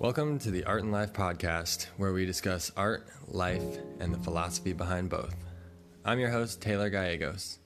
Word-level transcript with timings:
Welcome 0.00 0.38
to 0.38 0.50
the 0.50 0.64
Art 0.64 0.82
and 0.82 0.92
Life 0.92 1.12
podcast, 1.12 1.88
where 1.98 2.14
we 2.14 2.24
discuss 2.24 2.72
art, 2.74 3.06
life, 3.28 3.80
and 3.98 4.14
the 4.14 4.18
philosophy 4.18 4.72
behind 4.72 5.10
both. 5.10 5.36
I'm 6.06 6.18
your 6.18 6.30
host, 6.30 6.62
Taylor 6.62 6.88
Gallegos. 6.88 7.58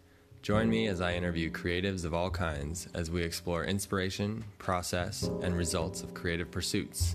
Join 0.43 0.69
me 0.69 0.89
as 0.89 1.01
I 1.01 1.15
interview 1.15 1.49
creatives 1.49 2.05
of 2.05 2.12
all 2.12 2.31
kinds 2.31 2.89
as 2.93 3.09
we 3.09 3.23
explore 3.23 3.62
inspiration, 3.62 4.43
process, 4.59 5.30
and 5.43 5.57
results 5.57 6.02
of 6.02 6.12
creative 6.12 6.51
pursuits. 6.51 7.15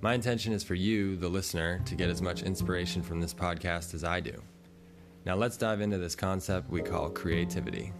My 0.00 0.12
intention 0.12 0.52
is 0.52 0.64
for 0.64 0.74
you, 0.74 1.14
the 1.14 1.28
listener, 1.28 1.80
to 1.86 1.94
get 1.94 2.10
as 2.10 2.20
much 2.20 2.42
inspiration 2.42 3.00
from 3.00 3.20
this 3.20 3.32
podcast 3.32 3.94
as 3.94 4.02
I 4.02 4.18
do. 4.18 4.42
Now 5.24 5.36
let's 5.36 5.56
dive 5.56 5.80
into 5.80 5.98
this 5.98 6.16
concept 6.16 6.68
we 6.68 6.82
call 6.82 7.10
creativity. 7.10 7.92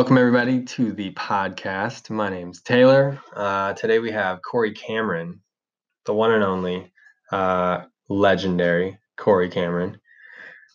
Welcome, 0.00 0.16
everybody, 0.16 0.62
to 0.62 0.92
the 0.92 1.12
podcast. 1.12 2.08
My 2.08 2.30
name's 2.30 2.62
Taylor. 2.62 3.20
Uh, 3.36 3.74
today 3.74 3.98
we 3.98 4.10
have 4.10 4.40
Corey 4.40 4.72
Cameron, 4.72 5.42
the 6.06 6.14
one 6.14 6.32
and 6.32 6.42
only 6.42 6.90
uh, 7.30 7.82
legendary 8.08 8.98
Corey 9.18 9.50
Cameron. 9.50 10.00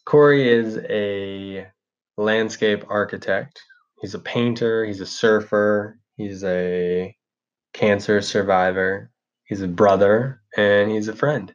Corey 0.05 0.47
is 0.47 0.77
a 0.91 1.65
landscape 2.17 2.83
architect. 2.87 3.59
He's 3.99 4.13
a 4.13 4.19
painter, 4.19 4.85
he's 4.85 5.01
a 5.01 5.07
surfer, 5.07 5.97
he's 6.17 6.43
a 6.43 7.17
cancer 7.73 8.21
survivor, 8.21 9.09
he's 9.45 9.63
a 9.63 9.67
brother, 9.67 10.43
and 10.55 10.91
he's 10.91 11.07
a 11.07 11.15
friend. 11.15 11.51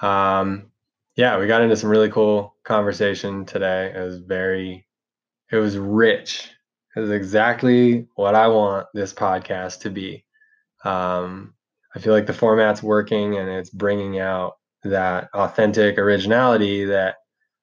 Um, 0.00 0.70
yeah, 1.16 1.38
we 1.38 1.48
got 1.48 1.60
into 1.60 1.76
some 1.76 1.90
really 1.90 2.10
cool 2.10 2.54
conversation 2.64 3.44
today. 3.44 3.92
It 3.94 4.00
was 4.00 4.20
very, 4.20 4.86
it 5.52 5.56
was 5.56 5.76
rich 5.76 6.54
is 6.98 7.10
exactly 7.10 8.06
what 8.14 8.34
I 8.34 8.48
want 8.48 8.86
this 8.94 9.12
podcast 9.12 9.80
to 9.80 9.90
be. 9.90 10.24
Um, 10.84 11.54
I 11.94 12.00
feel 12.00 12.12
like 12.12 12.26
the 12.26 12.32
format's 12.32 12.82
working 12.82 13.36
and 13.36 13.48
it's 13.48 13.70
bringing 13.70 14.18
out 14.18 14.54
that 14.84 15.28
authentic 15.34 15.98
originality 15.98 16.84
that 16.86 17.16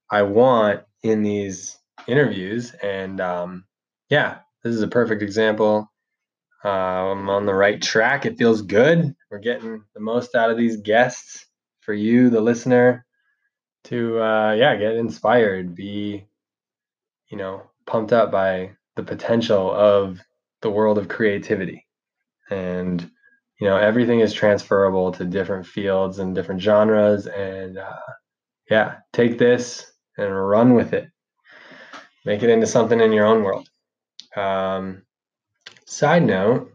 I 0.09 0.23
want 0.23 0.81
in 1.03 1.23
these 1.23 1.77
interviews. 2.07 2.73
And 2.73 3.21
um, 3.21 3.65
yeah, 4.09 4.39
this 4.63 4.75
is 4.75 4.81
a 4.81 4.87
perfect 4.87 5.21
example. 5.21 5.91
Uh, 6.63 7.11
I'm 7.11 7.29
on 7.29 7.45
the 7.45 7.53
right 7.53 7.81
track. 7.81 8.25
It 8.25 8.37
feels 8.37 8.61
good. 8.61 9.15
We're 9.29 9.39
getting 9.39 9.83
the 9.93 9.99
most 9.99 10.35
out 10.35 10.49
of 10.49 10.57
these 10.57 10.77
guests 10.77 11.45
for 11.81 11.93
you, 11.93 12.29
the 12.29 12.41
listener, 12.41 13.05
to 13.85 14.19
uh, 14.19 14.53
yeah, 14.53 14.75
get 14.75 14.95
inspired, 14.95 15.75
be 15.75 16.25
you 17.29 17.37
know 17.37 17.61
pumped 17.85 18.11
up 18.11 18.31
by 18.31 18.71
the 18.95 19.03
potential 19.03 19.71
of 19.71 20.19
the 20.61 20.69
world 20.69 20.97
of 20.97 21.07
creativity. 21.07 21.85
And 22.49 23.09
you 23.59 23.67
know 23.67 23.77
everything 23.77 24.19
is 24.19 24.33
transferable 24.33 25.11
to 25.13 25.25
different 25.25 25.65
fields 25.65 26.19
and 26.19 26.35
different 26.35 26.61
genres 26.61 27.27
and 27.27 27.77
uh, 27.77 27.95
yeah 28.69 28.95
take 29.13 29.37
this 29.37 29.91
and 30.17 30.47
run 30.47 30.73
with 30.73 30.93
it. 30.93 31.09
Make 32.25 32.43
it 32.43 32.49
into 32.49 32.67
something 32.67 32.99
in 32.99 33.13
your 33.13 33.25
own 33.25 33.43
world. 33.43 33.67
Um, 34.35 35.03
side 35.85 36.23
note 36.23 36.71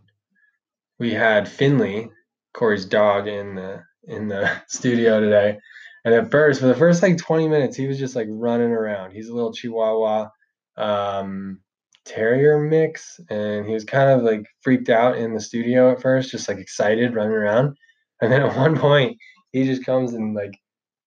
we 0.98 1.12
had 1.12 1.48
finley 1.48 2.10
corey's 2.54 2.84
dog 2.84 3.26
in 3.26 3.54
the 3.54 3.82
in 4.04 4.28
the 4.28 4.50
studio 4.68 5.20
today. 5.20 5.58
And 6.04 6.14
at 6.14 6.30
first 6.30 6.60
for 6.60 6.66
the 6.66 6.74
first 6.74 7.02
like 7.02 7.18
20 7.18 7.48
minutes 7.48 7.76
he 7.76 7.86
was 7.86 7.98
just 7.98 8.16
like 8.16 8.28
running 8.30 8.70
around. 8.70 9.12
He's 9.12 9.28
a 9.28 9.34
little 9.34 9.52
chihuahua. 9.52 10.30
Um, 10.76 11.60
terrier 12.04 12.58
mix 12.58 13.20
and 13.28 13.66
he 13.66 13.72
was 13.72 13.84
kind 13.84 14.10
of 14.10 14.22
like 14.22 14.44
freaked 14.62 14.88
out 14.88 15.18
in 15.18 15.34
the 15.34 15.40
studio 15.40 15.92
at 15.92 16.00
first 16.00 16.30
just 16.30 16.48
like 16.48 16.58
excited 16.58 17.14
running 17.14 17.32
around. 17.32 17.76
And 18.20 18.32
then 18.32 18.42
at 18.46 18.56
one 18.56 18.78
point 18.78 19.18
he 19.52 19.64
just 19.64 19.84
comes 19.84 20.14
and 20.14 20.34
like 20.34 20.58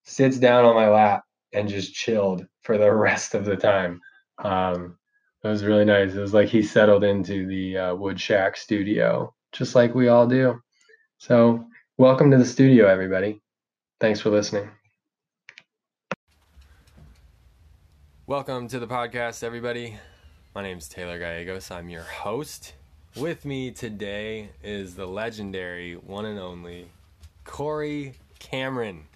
sits 0.04 0.38
down 0.38 0.64
on 0.64 0.74
my 0.74 0.88
lap 0.88 1.22
and 1.52 1.68
just 1.68 1.94
chilled 1.94 2.46
for 2.62 2.78
the 2.78 2.92
rest 2.94 3.34
of 3.34 3.44
the 3.44 3.56
time. 3.56 4.00
Um 4.42 4.96
it 5.42 5.48
was 5.48 5.64
really 5.64 5.84
nice. 5.84 6.14
It 6.14 6.20
was 6.20 6.32
like 6.32 6.48
he 6.48 6.62
settled 6.62 7.04
into 7.04 7.46
the 7.46 7.76
uh, 7.76 7.94
wood 7.94 8.18
shack 8.18 8.56
studio 8.56 9.34
just 9.52 9.74
like 9.74 9.94
we 9.94 10.08
all 10.08 10.26
do. 10.26 10.58
So 11.18 11.66
welcome 11.98 12.30
to 12.30 12.38
the 12.38 12.46
studio 12.46 12.86
everybody. 12.86 13.42
Thanks 14.00 14.20
for 14.20 14.30
listening. 14.30 14.70
Welcome 18.26 18.68
to 18.68 18.78
the 18.78 18.86
podcast 18.86 19.44
everybody 19.44 19.98
my 20.54 20.62
name 20.62 20.78
is 20.78 20.88
Taylor 20.88 21.18
Gallegos. 21.18 21.72
I'm 21.72 21.88
your 21.88 22.04
host. 22.04 22.74
With 23.16 23.44
me 23.44 23.72
today 23.72 24.50
is 24.62 24.94
the 24.94 25.04
legendary 25.04 25.94
one 25.94 26.26
and 26.26 26.38
only 26.38 26.90
Corey 27.42 28.14
Cameron. 28.38 29.06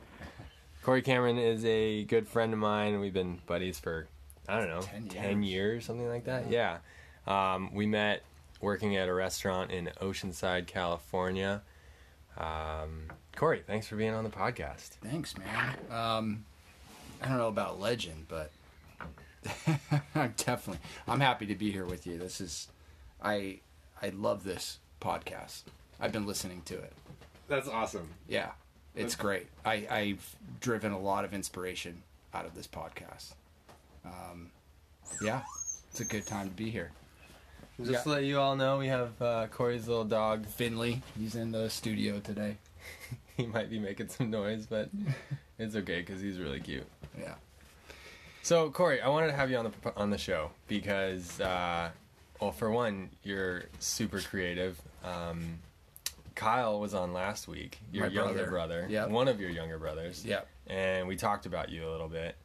Corey 0.83 1.01
Cameron 1.01 1.39
is 1.39 1.65
a 1.65 2.03
good 2.05 2.27
friend 2.27 2.53
of 2.53 2.59
mine. 2.59 2.99
We've 2.99 3.15
been 3.15 3.39
buddies 3.47 3.79
for, 3.79 4.09
I 4.49 4.59
don't 4.59 4.69
know, 4.69 4.81
10 4.81 5.03
years, 5.03 5.15
10 5.15 5.43
years 5.45 5.85
something 5.85 6.09
like 6.09 6.25
that. 6.25 6.51
Yeah. 6.51 6.79
yeah. 7.29 7.55
Um, 7.55 7.73
we 7.73 7.87
met 7.87 8.25
working 8.61 8.97
at 8.97 9.09
a 9.09 9.15
restaurant 9.15 9.71
in 9.71 9.91
Oceanside, 10.01 10.67
California. 10.67 11.63
Um, 12.37 13.13
Corey, 13.37 13.63
thanks 13.65 13.87
for 13.87 13.95
being 13.95 14.13
on 14.13 14.25
the 14.25 14.31
podcast. 14.31 14.89
Thanks, 15.05 15.39
man. 15.39 15.77
Um, 15.89 16.45
I 17.23 17.29
don't 17.29 17.39
know 17.39 17.49
about 17.49 17.79
legend, 17.79 18.27
but 18.29 18.51
Definitely. 20.15 20.79
I'm 21.07 21.21
happy 21.21 21.47
to 21.47 21.55
be 21.55 21.71
here 21.71 21.87
with 21.87 22.07
you. 22.07 22.19
This 22.19 22.41
is 22.41 22.69
I 23.23 23.61
I 24.03 24.11
love 24.11 24.45
this 24.45 24.79
podcast. 25.01 25.63
I've 26.01 26.13
been 26.13 26.27
listening 26.27 26.63
to 26.67 26.75
it. 26.75 26.93
That's 27.49 27.69
awesome. 27.69 28.09
Yeah. 28.29 28.51
It's 28.99 29.15
great. 29.15 29.47
I, 29.65 29.87
I've 29.89 30.37
driven 30.61 30.91
a 30.91 30.99
lot 30.99 31.25
of 31.25 31.33
inspiration 31.33 32.03
out 32.35 32.47
of 32.47 32.55
this 32.55 32.67
podcast. 32.67 33.35
Um, 34.05 34.51
yeah, 35.23 35.43
it's 35.91 36.01
a 36.01 36.05
good 36.05 36.27
time 36.27 36.49
to 36.49 36.55
be 36.55 36.71
here. 36.71 36.91
Just 37.79 37.93
yeah. 37.93 38.03
to 38.03 38.09
let 38.09 38.25
you 38.25 38.41
all 38.41 38.57
know, 38.57 38.79
we 38.79 38.89
have 38.89 39.23
uh, 39.23 39.47
Corey's 39.53 39.87
little 39.87 40.05
dog, 40.05 40.47
Finley. 40.47 41.03
He's 41.17 41.37
in 41.37 41.53
the 41.53 41.71
studio 41.71 42.19
today. 42.19 42.57
he 43.37 43.47
might 43.47 43.71
be 43.71 43.79
making 43.79 44.09
some 44.09 44.31
noise, 44.31 44.67
but 44.67 44.89
it's 45.59 45.77
okay 45.77 46.01
because 46.01 46.21
he's 46.21 46.39
really 46.39 46.61
cute. 46.61 46.87
Yeah. 47.17 47.35
So 48.43 48.71
Corey, 48.71 49.01
I 49.01 49.09
wanted 49.09 49.29
to 49.29 49.33
have 49.35 49.51
you 49.51 49.57
on 49.57 49.65
the 49.65 49.97
on 49.97 50.11
the 50.11 50.19
show 50.19 50.51
because, 50.69 51.41
uh, 51.41 51.91
well, 52.41 52.53
for 52.53 52.71
one, 52.71 53.11
you're 53.23 53.65
super 53.79 54.21
creative. 54.21 54.81
Um, 55.05 55.59
Kyle 56.35 56.81
was 56.81 56.95
on 56.95 57.13
last 57.13 57.49
week. 57.49 57.79
Your 57.93 58.07
My 58.07 58.13
younger 58.13 58.47
brother, 58.47 58.87
yeah, 58.89 59.07
one 59.07 59.29
of 59.29 59.41
your 59.41 59.51
younger 59.51 59.79
brothers, 59.79 60.25
yeah, 60.25 60.43
and 60.67 61.09
we 61.09 61.17
talked 61.17 61.47
about 61.47 61.69
you 61.69 61.89
a 61.89 61.91
little 61.91 62.09
bit. 62.09 62.37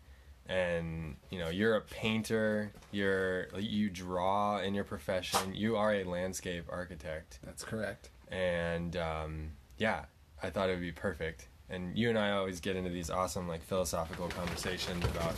And 0.47 1.15
you 1.29 1.39
know, 1.39 1.49
you're 1.49 1.75
a 1.75 1.81
painter. 1.81 2.73
You're 2.91 3.47
you 3.57 3.89
draw 3.89 4.59
in 4.59 4.73
your 4.73 4.83
profession. 4.83 5.55
You 5.55 5.77
are 5.77 5.93
a 5.93 6.03
landscape 6.03 6.65
architect. 6.69 7.39
That's 7.45 7.63
correct. 7.63 8.09
And 8.29 8.97
um, 8.97 9.51
yeah, 9.77 10.05
I 10.41 10.49
thought 10.49 10.69
it 10.69 10.73
would 10.73 10.81
be 10.81 10.91
perfect 10.91 11.47
and 11.69 11.97
you 11.97 12.09
and 12.09 12.17
I 12.17 12.31
always 12.31 12.59
get 12.59 12.75
into 12.75 12.89
these 12.89 13.09
awesome 13.09 13.47
like 13.47 13.63
philosophical 13.63 14.27
conversations 14.29 15.03
about 15.05 15.33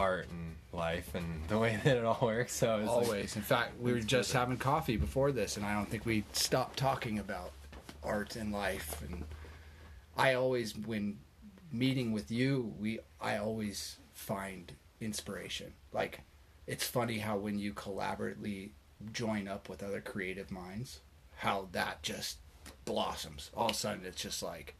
art 0.00 0.28
and 0.30 0.56
life 0.72 1.14
and 1.14 1.42
the 1.48 1.58
way 1.58 1.78
that 1.84 1.96
it 1.96 2.04
all 2.04 2.18
works. 2.22 2.54
So 2.54 2.84
always, 2.88 3.08
like, 3.08 3.36
in 3.36 3.42
fact, 3.42 3.80
we 3.80 3.92
were 3.92 4.00
just 4.00 4.32
having 4.32 4.56
coffee 4.56 4.96
before 4.96 5.30
this, 5.30 5.56
and 5.56 5.66
I 5.66 5.74
don't 5.74 5.88
think 5.88 6.06
we 6.06 6.24
stopped 6.32 6.78
talking 6.78 7.18
about 7.18 7.52
art 8.02 8.36
and 8.36 8.52
life. 8.52 9.02
And 9.02 9.24
I 10.16 10.34
always, 10.34 10.76
when 10.76 11.18
meeting 11.72 12.12
with 12.12 12.30
you, 12.30 12.72
we 12.80 13.00
I 13.20 13.36
always 13.36 13.98
find 14.14 14.72
inspiration. 15.00 15.72
Like 15.92 16.20
it's 16.66 16.86
funny 16.86 17.18
how 17.18 17.36
when 17.36 17.58
you 17.58 17.72
collaboratively 17.72 18.70
join 19.12 19.48
up 19.48 19.68
with 19.68 19.82
other 19.82 20.00
creative 20.00 20.50
minds, 20.50 21.00
how 21.36 21.68
that 21.72 22.02
just 22.02 22.38
blossoms. 22.84 23.50
All 23.56 23.66
of 23.66 23.72
a 23.72 23.74
sudden, 23.74 24.04
it's 24.04 24.22
just 24.22 24.42
like 24.42 24.74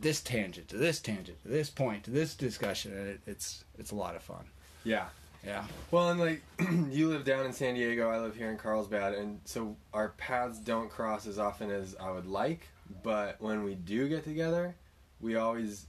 this 0.00 0.20
tangent 0.20 0.68
to 0.68 0.76
this 0.76 1.00
tangent 1.00 1.42
to 1.42 1.48
this 1.48 1.70
point 1.70 2.04
to 2.04 2.10
this 2.10 2.34
discussion, 2.34 2.92
and 2.92 3.08
it, 3.08 3.20
it's 3.26 3.64
it's 3.78 3.90
a 3.90 3.94
lot 3.94 4.16
of 4.16 4.22
fun. 4.22 4.44
Yeah. 4.84 5.06
Yeah. 5.44 5.64
Well, 5.90 6.10
and 6.10 6.20
like 6.20 6.42
you 6.90 7.08
live 7.08 7.24
down 7.24 7.46
in 7.46 7.52
San 7.52 7.74
Diego, 7.74 8.10
I 8.10 8.18
live 8.18 8.36
here 8.36 8.50
in 8.50 8.58
Carlsbad, 8.58 9.14
and 9.14 9.40
so 9.44 9.76
our 9.92 10.10
paths 10.10 10.58
don't 10.58 10.90
cross 10.90 11.26
as 11.26 11.38
often 11.38 11.70
as 11.70 11.96
I 11.98 12.10
would 12.10 12.26
like. 12.26 12.68
But 13.02 13.40
when 13.40 13.62
we 13.62 13.74
do 13.74 14.08
get 14.08 14.24
together, 14.24 14.74
we 15.20 15.36
always, 15.36 15.86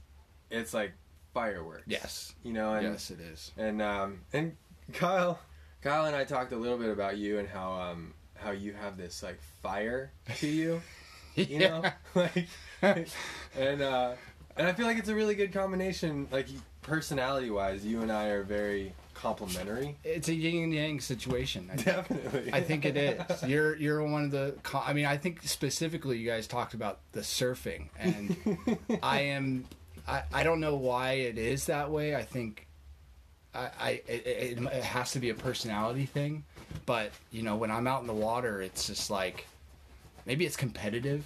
it's 0.50 0.72
like 0.72 0.92
fireworks. 1.34 1.84
Yes. 1.86 2.34
You 2.42 2.52
know. 2.52 2.74
And, 2.74 2.86
yes, 2.86 3.10
it 3.10 3.20
is. 3.20 3.52
And 3.56 3.82
um 3.82 4.20
and 4.32 4.56
Kyle, 4.92 5.38
Kyle 5.82 6.06
and 6.06 6.16
I 6.16 6.24
talked 6.24 6.52
a 6.52 6.56
little 6.56 6.78
bit 6.78 6.90
about 6.90 7.16
you 7.18 7.38
and 7.38 7.48
how 7.48 7.72
um 7.72 8.14
how 8.34 8.50
you 8.50 8.72
have 8.72 8.96
this 8.96 9.22
like 9.22 9.40
fire 9.62 10.12
to 10.38 10.46
you. 10.46 10.82
you 11.36 11.58
know, 11.58 11.82
like, 12.14 12.48
and 12.82 13.82
uh, 13.82 14.12
and 14.56 14.66
I 14.66 14.72
feel 14.72 14.86
like 14.86 14.98
it's 14.98 15.08
a 15.08 15.14
really 15.14 15.34
good 15.34 15.52
combination. 15.52 16.28
Like 16.30 16.46
personality 16.82 17.50
wise, 17.50 17.84
you 17.86 18.02
and 18.02 18.12
I 18.12 18.26
are 18.26 18.42
very 18.42 18.94
complementary. 19.14 19.96
It's 20.04 20.28
a 20.28 20.34
yin 20.34 20.64
and 20.64 20.74
yang 20.74 21.00
situation. 21.00 21.70
I 21.72 21.76
think. 21.76 21.84
Definitely. 21.84 22.50
I 22.52 22.60
think 22.60 22.84
it 22.84 22.96
is. 22.96 23.42
You're 23.44 23.76
you're 23.76 24.02
one 24.02 24.24
of 24.24 24.30
the. 24.30 24.54
I 24.74 24.92
mean, 24.92 25.06
I 25.06 25.16
think 25.16 25.42
specifically 25.42 26.18
you 26.18 26.28
guys 26.28 26.46
talked 26.46 26.74
about 26.74 27.00
the 27.12 27.20
surfing, 27.20 27.88
and 27.98 28.36
I 29.02 29.20
am. 29.20 29.64
I, 30.06 30.24
I 30.32 30.42
don't 30.42 30.60
know 30.60 30.74
why 30.74 31.12
it 31.12 31.38
is 31.38 31.66
that 31.66 31.90
way. 31.90 32.14
I 32.14 32.22
think. 32.22 32.66
I, 33.54 33.70
I 33.78 33.90
it, 34.08 34.58
it 34.58 34.82
has 34.82 35.12
to 35.12 35.18
be 35.18 35.28
a 35.28 35.34
personality 35.34 36.06
thing, 36.06 36.44
but 36.86 37.12
you 37.30 37.42
know 37.42 37.56
when 37.56 37.70
I'm 37.70 37.86
out 37.86 38.00
in 38.00 38.06
the 38.06 38.14
water, 38.14 38.62
it's 38.62 38.86
just 38.86 39.10
like, 39.10 39.46
maybe 40.26 40.46
it's 40.46 40.56
competitive. 40.56 41.24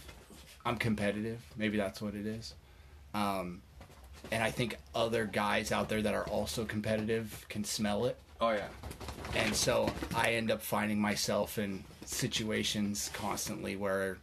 I'm 0.65 0.77
competitive. 0.77 1.41
Maybe 1.57 1.77
that's 1.77 2.03
what 2.03 2.15
it 2.15 2.27
is. 2.27 2.55
Um, 3.15 3.63
and 4.33 4.43
I 4.43 4.51
think 4.51 4.77
other 4.95 5.25
guys 5.25 5.71
out 5.73 5.89
there 5.89 6.03
that 6.03 6.15
are 6.15 6.25
also 6.25 6.65
competitive 6.65 7.47
can 7.49 7.65
smell 7.65 8.07
it 8.07 8.19
Oh 8.41 8.51
yeah. 8.51 8.67
and 9.35 9.55
so 9.55 9.89
I 10.15 10.33
end 10.33 10.51
up 10.51 10.61
finding 10.61 11.01
myself 11.01 11.59
in 11.59 11.85
situations 12.05 13.11
constantly 13.15 13.77
where 13.77 14.19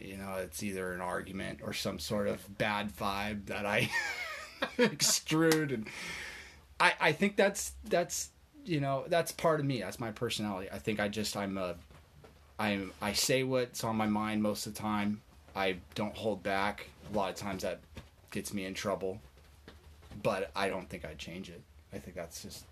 you 0.00 0.16
know 0.16 0.34
it's 0.38 0.62
either 0.62 0.92
an 0.92 1.00
argument 1.00 1.60
or 1.62 1.72
some 1.72 1.98
sort 1.98 2.28
of 2.28 2.58
bad 2.58 2.92
vibe 2.94 3.46
that 3.46 3.66
I 3.66 3.90
extrude 4.78 5.72
and 5.74 5.88
I 6.78 6.92
I 7.00 7.12
think 7.12 7.36
that's 7.36 7.72
that's 7.84 8.30
you 8.64 8.80
know 8.80 9.04
that's 9.08 9.32
part 9.32 9.60
of 9.60 9.66
me 9.66 9.80
that's 9.80 9.98
my 9.98 10.10
personality 10.12 10.68
I 10.70 10.78
think 10.78 11.00
I 11.00 11.08
just 11.08 11.36
I'm 11.36 11.56
a 11.58 11.74
I'm 12.60 12.92
I 13.02 13.12
say 13.14 13.42
what's 13.42 13.82
on 13.82 13.96
my 13.96 14.06
mind 14.06 14.42
most 14.42 14.66
of 14.66 14.74
the 14.74 14.80
time. 14.80 15.22
I 15.56 15.78
don't 15.96 16.14
hold 16.16 16.42
back. 16.44 16.88
A 17.12 17.16
lot 17.16 17.30
of 17.30 17.36
times 17.36 17.62
that 17.62 17.80
gets 18.30 18.54
me 18.54 18.64
in 18.64 18.74
trouble 18.74 19.20
but 20.22 20.50
I 20.54 20.68
don't 20.68 20.88
think 20.88 21.04
I'd 21.04 21.18
change 21.18 21.48
it. 21.48 21.62
I 21.92 21.98
think 21.98 22.16
that's 22.16 22.42
just 22.42 22.64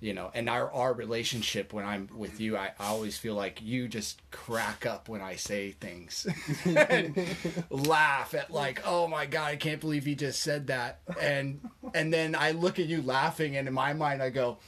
you 0.00 0.12
know 0.12 0.32
and 0.34 0.48
our 0.48 0.68
our 0.72 0.92
relationship 0.92 1.72
when 1.72 1.84
i'm 1.84 2.08
with 2.16 2.40
you 2.40 2.56
i, 2.56 2.72
I 2.80 2.88
always 2.88 3.16
feel 3.18 3.36
like 3.36 3.62
you 3.62 3.86
just 3.86 4.20
crack 4.32 4.84
up 4.84 5.08
when 5.08 5.20
i 5.20 5.36
say 5.36 5.76
things. 5.78 6.26
Laugh 7.70 8.34
at 8.34 8.50
like 8.50 8.82
oh 8.84 9.06
my 9.06 9.26
god 9.26 9.52
i 9.52 9.56
can't 9.56 9.80
believe 9.80 10.04
he 10.04 10.16
just 10.16 10.40
said 10.40 10.66
that. 10.66 10.98
And 11.20 11.60
and 11.94 12.12
then 12.12 12.34
i 12.34 12.50
look 12.50 12.80
at 12.80 12.86
you 12.86 13.00
laughing 13.00 13.56
and 13.56 13.68
in 13.68 13.74
my 13.74 13.92
mind 13.92 14.20
i 14.20 14.30
go 14.30 14.58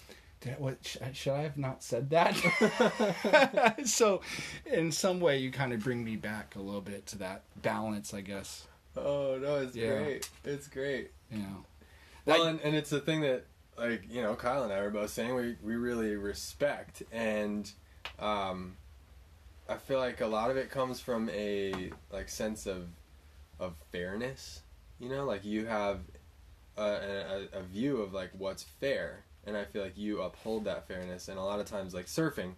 "Did- 0.45 0.59
what 0.61 0.79
sh- 0.85 0.99
should 1.15 1.33
i 1.33 1.43
have 1.43 1.57
not 1.57 1.83
said 1.83 2.11
that 2.11 2.37
so 3.87 4.21
in 4.67 4.93
some 4.93 5.19
way 5.21 5.39
you 5.39 5.51
kind 5.51 5.73
of 5.73 5.81
bring 5.83 6.05
me 6.05 6.17
back 6.17 6.55
a 6.57 6.61
little 6.61 6.81
bit 6.81 7.07
to 7.07 7.19
that 7.19 7.43
balance 7.63 8.15
i 8.15 8.21
guess 8.21 8.67
Oh 8.97 9.37
no, 9.43 9.57
it's 9.57 9.75
Yeah. 9.75 9.89
great. 9.99 10.31
It's 10.45 10.69
great. 10.69 11.11
know 11.29 11.65
Well, 12.27 12.45
I- 12.45 12.51
and, 12.51 12.61
and 12.61 12.77
it's 12.77 12.91
the 12.91 13.01
thing 13.01 13.23
that, 13.23 13.45
like, 13.77 14.05
you 14.09 14.23
know, 14.23 14.37
Kyle 14.37 14.63
and 14.63 14.73
I 14.73 14.81
were 14.83 14.91
both 14.91 15.11
saying 15.11 15.35
we, 15.35 15.57
we 15.65 15.75
really 15.75 16.15
respect. 16.15 17.03
And 17.11 17.69
um, 18.21 18.77
I 19.69 19.79
feel 19.79 19.99
like 19.99 20.21
a 20.21 20.29
lot 20.29 20.53
of 20.53 20.57
it 20.57 20.71
comes 20.71 21.01
from 21.01 21.29
a, 21.31 21.91
like, 22.13 22.29
sense 22.29 22.67
of, 22.67 22.87
of 23.59 23.75
fairness. 23.91 24.63
You 25.01 25.09
know, 25.09 25.25
like, 25.25 25.45
you 25.45 25.67
have 25.67 25.99
a, 26.77 26.83
a, 26.83 27.59
a 27.59 27.63
view 27.65 27.97
of, 28.01 28.13
like, 28.15 28.31
what's 28.39 28.63
fair. 28.63 29.25
And 29.47 29.57
I 29.57 29.65
feel 29.65 29.83
like 29.83 29.99
you 29.99 30.23
uphold 30.23 30.65
that 30.65 30.89
fairness. 30.89 31.29
And 31.29 31.39
a 31.39 31.43
lot 31.43 31.61
of 31.61 31.67
times, 31.67 31.93
like, 31.93 32.07
surfing, 32.07 32.55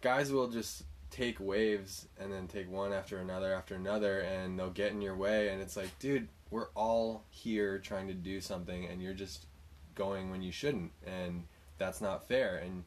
guys 0.00 0.30
will 0.30 0.48
just 0.48 0.84
take 1.14 1.38
waves 1.38 2.08
and 2.18 2.32
then 2.32 2.48
take 2.48 2.68
one 2.68 2.92
after 2.92 3.18
another 3.18 3.54
after 3.54 3.76
another 3.76 4.20
and 4.20 4.58
they'll 4.58 4.68
get 4.70 4.90
in 4.90 5.00
your 5.00 5.14
way. 5.14 5.50
And 5.50 5.62
it's 5.62 5.76
like 5.76 5.96
dude 6.00 6.26
we're 6.50 6.68
all 6.74 7.24
here 7.30 7.78
trying 7.78 8.08
to 8.08 8.14
do 8.14 8.40
something 8.40 8.86
and 8.86 9.00
you're 9.00 9.14
just 9.14 9.46
going 9.94 10.30
when 10.30 10.42
you 10.42 10.50
shouldn't. 10.50 10.90
And 11.06 11.44
that's 11.78 12.00
not 12.00 12.26
fair. 12.26 12.56
And 12.56 12.82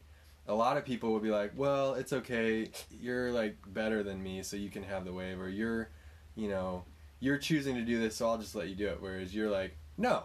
a 0.46 0.54
lot 0.54 0.76
of 0.76 0.84
people 0.84 1.12
will 1.12 1.22
be 1.22 1.32
like 1.32 1.54
well 1.56 1.94
it's 1.94 2.12
okay. 2.12 2.70
You're 2.92 3.32
like 3.32 3.56
better 3.68 4.04
than 4.04 4.22
me 4.22 4.44
so 4.44 4.58
you 4.58 4.70
can 4.70 4.84
have 4.84 5.06
the 5.06 5.14
wave. 5.14 5.40
Or 5.40 5.50
you're 5.50 5.90
you 6.36 6.50
know 6.50 6.84
you're 7.22 7.38
choosing 7.38 7.76
to 7.76 7.82
do 7.82 8.00
this 8.00 8.18
so 8.18 8.30
i'll 8.30 8.38
just 8.38 8.56
let 8.56 8.68
you 8.68 8.76
do 8.76 8.88
it. 8.88 8.98
Whereas 9.00 9.34
you're 9.34 9.50
like 9.50 9.78
no 9.98 10.24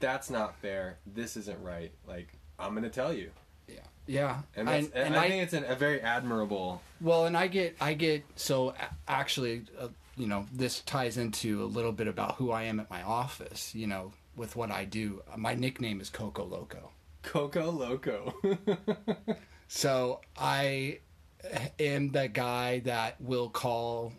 that's 0.00 0.30
not 0.30 0.56
fair 0.60 0.98
this 1.06 1.36
isn't 1.36 1.62
right 1.62 1.92
like 2.06 2.28
i'm 2.58 2.74
gonna 2.74 2.88
tell 2.90 3.12
you 3.12 3.30
yeah 3.68 3.74
yeah 4.06 4.40
and, 4.56 4.68
that's, 4.68 4.86
and, 4.86 4.94
and, 4.94 5.06
and 5.06 5.16
I, 5.16 5.24
I 5.24 5.28
think 5.28 5.42
it's 5.42 5.52
an, 5.54 5.64
a 5.64 5.74
very 5.74 6.00
admirable 6.00 6.82
Well, 7.00 7.24
and 7.24 7.36
I 7.36 7.46
get, 7.46 7.76
I 7.80 7.94
get, 7.94 8.24
so 8.36 8.74
actually, 9.08 9.62
uh, 9.78 9.88
you 10.16 10.26
know, 10.26 10.46
this 10.52 10.80
ties 10.80 11.16
into 11.16 11.62
a 11.62 11.64
little 11.64 11.92
bit 11.92 12.08
about 12.08 12.34
who 12.34 12.50
I 12.52 12.64
am 12.64 12.78
at 12.78 12.90
my 12.90 13.02
office, 13.02 13.74
you 13.74 13.86
know, 13.86 14.12
with 14.36 14.54
what 14.54 14.70
I 14.70 14.84
do. 14.84 15.22
Uh, 15.32 15.38
my 15.38 15.54
nickname 15.54 15.98
is 16.00 16.10
Coco 16.10 16.44
Loco. 16.44 16.90
Coco 17.22 17.70
Loco. 17.70 18.34
So 19.72 20.20
I 20.36 20.98
eh, 21.44 21.68
am 21.78 22.10
the 22.10 22.26
guy 22.26 22.80
that 22.80 23.20
will 23.20 23.48
call 23.48 24.12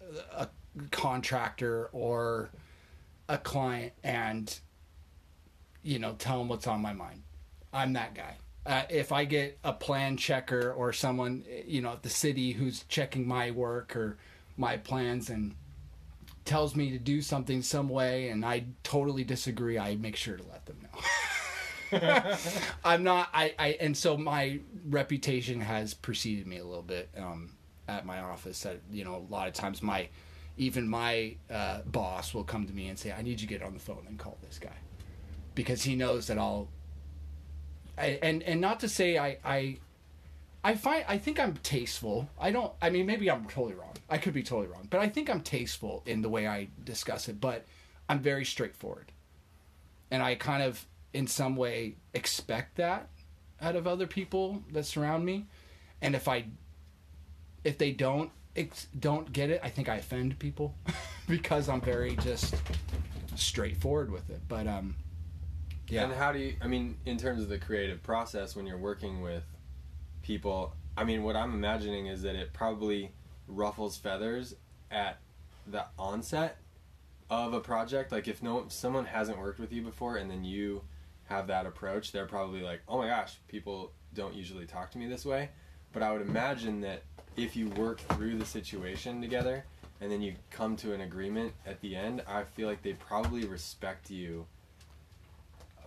uh, 0.00 0.46
a 0.46 0.48
contractor 0.92 1.90
or 1.92 2.50
a 3.28 3.38
client 3.38 3.92
and, 4.04 4.56
you 5.82 5.98
know, 5.98 6.14
tell 6.18 6.38
them 6.38 6.48
what's 6.48 6.66
on 6.66 6.80
my 6.80 6.92
mind. 6.92 7.22
I'm 7.72 7.92
that 7.94 8.14
guy. 8.14 8.36
Uh, 8.66 8.82
if 8.90 9.12
I 9.12 9.24
get 9.24 9.58
a 9.64 9.72
plan 9.72 10.16
checker 10.16 10.72
or 10.72 10.92
someone, 10.92 11.44
you 11.66 11.80
know, 11.80 11.92
at 11.92 12.02
the 12.02 12.10
city 12.10 12.52
who's 12.52 12.84
checking 12.84 13.26
my 13.26 13.50
work 13.50 13.96
or 13.96 14.18
my 14.56 14.76
plans 14.76 15.30
and 15.30 15.54
tells 16.44 16.74
me 16.74 16.90
to 16.90 16.98
do 16.98 17.22
something 17.22 17.62
some 17.62 17.88
way 17.88 18.28
and 18.28 18.44
I 18.44 18.64
totally 18.82 19.24
disagree, 19.24 19.78
I 19.78 19.96
make 19.96 20.16
sure 20.16 20.36
to 20.36 20.42
let 20.44 20.66
them 20.66 20.78
know. 20.82 21.00
I'm 22.84 23.02
not. 23.02 23.28
I, 23.32 23.54
I 23.58 23.68
and 23.80 23.96
so 23.96 24.16
my 24.16 24.60
reputation 24.88 25.60
has 25.60 25.94
preceded 25.94 26.46
me 26.46 26.58
a 26.58 26.64
little 26.64 26.82
bit 26.82 27.08
um, 27.16 27.56
at 27.86 28.04
my 28.04 28.20
office. 28.20 28.62
That 28.62 28.80
you 28.90 29.04
know, 29.04 29.16
a 29.16 29.32
lot 29.32 29.48
of 29.48 29.54
times 29.54 29.82
my 29.82 30.08
even 30.56 30.88
my 30.88 31.36
uh, 31.50 31.80
boss 31.86 32.34
will 32.34 32.44
come 32.44 32.66
to 32.66 32.72
me 32.72 32.88
and 32.88 32.98
say, 32.98 33.12
"I 33.12 33.22
need 33.22 33.40
you 33.40 33.46
to 33.46 33.46
get 33.46 33.62
on 33.62 33.74
the 33.74 33.80
phone 33.80 34.04
and 34.06 34.18
call 34.18 34.36
this 34.42 34.58
guy," 34.58 34.76
because 35.58 35.82
he 35.82 35.96
knows 35.96 36.28
that 36.28 36.38
I'll. 36.38 36.68
I, 37.98 38.20
and 38.22 38.44
and 38.44 38.60
not 38.60 38.78
to 38.80 38.88
say 38.88 39.18
I 39.18 39.38
I. 39.44 39.78
I 40.62 40.74
find 40.76 41.04
I 41.08 41.18
think 41.18 41.40
I'm 41.40 41.54
tasteful. 41.64 42.28
I 42.40 42.52
don't. 42.52 42.72
I 42.80 42.90
mean, 42.90 43.06
maybe 43.06 43.28
I'm 43.28 43.44
totally 43.46 43.74
wrong. 43.74 43.94
I 44.08 44.18
could 44.18 44.34
be 44.34 44.44
totally 44.44 44.68
wrong, 44.68 44.86
but 44.88 45.00
I 45.00 45.08
think 45.08 45.28
I'm 45.28 45.40
tasteful 45.40 46.04
in 46.06 46.22
the 46.22 46.28
way 46.28 46.46
I 46.46 46.68
discuss 46.84 47.28
it. 47.28 47.40
But 47.40 47.64
I'm 48.08 48.20
very 48.20 48.44
straightforward, 48.44 49.10
and 50.12 50.22
I 50.22 50.36
kind 50.36 50.62
of 50.62 50.86
in 51.12 51.26
some 51.26 51.56
way 51.56 51.96
expect 52.14 52.76
that 52.76 53.08
out 53.60 53.74
of 53.74 53.88
other 53.88 54.06
people 54.06 54.62
that 54.72 54.84
surround 54.84 55.24
me 55.24 55.46
and 56.02 56.14
if 56.14 56.28
i 56.28 56.44
if 57.64 57.78
they 57.78 57.90
don't 57.90 58.30
don't 59.00 59.32
get 59.32 59.50
it 59.50 59.60
i 59.64 59.70
think 59.70 59.88
i 59.88 59.96
offend 59.96 60.38
people 60.38 60.74
because 61.26 61.68
i'm 61.68 61.80
very 61.80 62.14
just 62.16 62.54
straightforward 63.36 64.10
with 64.10 64.28
it 64.30 64.40
but 64.48 64.66
um 64.66 64.94
yeah 65.88 66.04
And 66.04 66.12
how 66.12 66.32
do 66.32 66.38
you? 66.38 66.56
I 66.60 66.66
mean, 66.66 66.96
in 67.06 67.16
terms 67.16 67.42
of 67.42 67.48
the 67.48 67.58
creative 67.58 68.02
process, 68.02 68.54
when 68.54 68.66
you're 68.66 68.78
working 68.78 69.20
with 69.22 69.44
people, 70.22 70.74
I 70.96 71.04
mean, 71.04 71.22
what 71.22 71.36
I'm 71.36 71.54
imagining 71.54 72.06
is 72.06 72.22
that 72.22 72.34
it 72.34 72.52
probably 72.52 73.12
ruffles 73.46 73.96
feathers 73.96 74.54
at 74.90 75.18
the 75.66 75.84
onset 75.98 76.58
of 77.30 77.52
a 77.54 77.60
project. 77.60 78.12
Like 78.12 78.28
if 78.28 78.42
no 78.42 78.66
someone 78.68 79.06
hasn't 79.06 79.38
worked 79.38 79.60
with 79.60 79.72
you 79.72 79.82
before, 79.82 80.16
and 80.16 80.30
then 80.30 80.44
you 80.44 80.82
have 81.24 81.46
that 81.48 81.66
approach, 81.66 82.12
they're 82.12 82.26
probably 82.26 82.60
like, 82.60 82.80
"Oh 82.88 82.98
my 82.98 83.08
gosh, 83.08 83.38
people 83.48 83.92
don't 84.14 84.34
usually 84.34 84.66
talk 84.66 84.90
to 84.92 84.98
me 84.98 85.06
this 85.06 85.24
way." 85.24 85.50
But 85.92 86.02
I 86.02 86.12
would 86.12 86.22
imagine 86.22 86.80
that 86.82 87.02
if 87.36 87.56
you 87.56 87.68
work 87.70 88.00
through 88.00 88.36
the 88.36 88.44
situation 88.44 89.20
together 89.20 89.64
and 90.00 90.10
then 90.12 90.20
you 90.20 90.34
come 90.50 90.76
to 90.76 90.92
an 90.92 91.00
agreement 91.00 91.54
at 91.66 91.80
the 91.80 91.96
end, 91.96 92.22
I 92.26 92.44
feel 92.44 92.68
like 92.68 92.82
they 92.82 92.92
probably 92.92 93.46
respect 93.46 94.10
you 94.10 94.46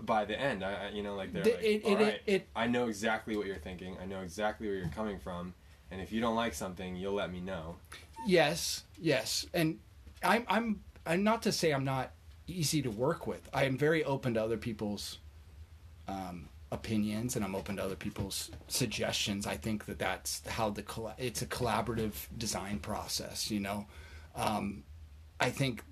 by 0.06 0.26
the 0.26 0.40
end. 0.40 0.64
I, 0.64 0.88
I 0.88 0.90
you 0.90 1.04
know, 1.04 1.16
like 1.16 1.32
they're 1.34 1.44
The- 1.44 1.52
like, 1.52 1.64
it- 1.64 1.86
"All 1.86 1.92
it- 1.98 2.04
right, 2.04 2.22
it- 2.26 2.48
I 2.56 2.68
know 2.68 2.88
exactly 2.88 3.36
what 3.38 3.46
you're 3.48 3.56
thinking. 3.58 3.98
I 4.02 4.06
know 4.06 4.22
exactly 4.22 4.68
where 4.68 4.78
you're 4.78 4.90
coming 4.90 5.20
from, 5.20 5.54
and 5.92 6.02
if 6.02 6.12
you 6.12 6.22
don't 6.22 6.36
like 6.36 6.54
something, 6.54 6.96
you'll 6.96 7.14
let 7.14 7.32
me 7.32 7.40
know." 7.42 7.78
Yes, 8.26 8.84
yes, 9.00 9.46
and 9.54 9.80
I'm 10.24 10.46
I'm 10.48 10.84
I'm 11.06 11.24
not 11.24 11.42
to 11.44 11.52
say 11.52 11.72
I'm 11.72 11.86
not 11.86 12.12
easy 12.48 12.82
to 12.82 12.90
work 12.92 13.26
with. 13.28 13.48
I 13.54 13.64
am 13.66 13.78
very 13.78 14.04
open 14.04 14.34
to 14.36 14.44
other 14.44 14.58
people's 14.58 15.20
um, 16.08 16.50
opinions, 16.72 17.36
and 17.36 17.44
I'm 17.46 17.56
open 17.56 17.78
to 17.78 17.84
other 17.84 17.96
people's 17.96 18.52
suggestions. 18.68 19.48
I 19.48 19.56
think 19.58 19.86
that 19.86 20.00
that's 20.00 20.46
how 20.48 20.70
the 20.70 20.84
colla- 20.84 21.16
it's 21.18 21.42
a 21.42 21.46
collaborative 21.46 22.14
design 22.38 22.80
process. 22.80 23.50
You 23.50 23.60
know, 23.62 23.88
um, 24.36 24.84
I 25.40 25.50
think 25.50 25.84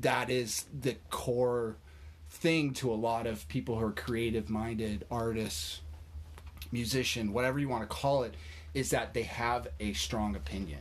that 0.00 0.28
is 0.30 0.64
the 0.78 0.96
core 1.10 1.76
thing 2.30 2.72
to 2.74 2.92
a 2.92 2.94
lot 2.94 3.26
of 3.26 3.46
people 3.48 3.78
who 3.78 3.86
are 3.86 3.92
creative 3.92 4.50
minded 4.50 5.04
artists 5.10 5.80
musician 6.72 7.32
whatever 7.32 7.58
you 7.58 7.68
want 7.68 7.82
to 7.82 7.88
call 7.88 8.24
it 8.24 8.34
is 8.74 8.90
that 8.90 9.14
they 9.14 9.22
have 9.22 9.68
a 9.80 9.92
strong 9.94 10.36
opinion. 10.36 10.80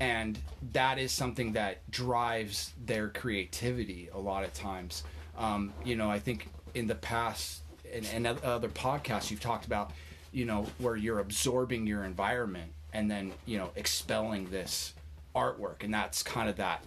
And 0.00 0.38
that 0.72 0.98
is 0.98 1.12
something 1.12 1.52
that 1.52 1.88
drives 1.90 2.72
their 2.84 3.08
creativity 3.08 4.08
a 4.12 4.18
lot 4.18 4.42
of 4.44 4.52
times. 4.52 5.04
Um, 5.36 5.72
you 5.84 5.96
know 5.96 6.10
i 6.10 6.18
think 6.18 6.48
in 6.74 6.86
the 6.86 6.94
past 6.94 7.62
and, 7.92 8.04
in 8.06 8.26
other 8.26 8.68
podcasts 8.68 9.30
you've 9.30 9.40
talked 9.40 9.66
about, 9.66 9.92
you 10.32 10.44
know, 10.44 10.66
where 10.78 10.96
you're 10.96 11.20
absorbing 11.20 11.86
your 11.86 12.04
environment 12.04 12.72
and 12.92 13.10
then 13.10 13.32
you 13.46 13.58
know 13.58 13.70
expelling 13.76 14.50
this 14.50 14.94
artwork, 15.34 15.82
and 15.82 15.92
that's 15.92 16.22
kind 16.22 16.48
of 16.48 16.56
that 16.56 16.84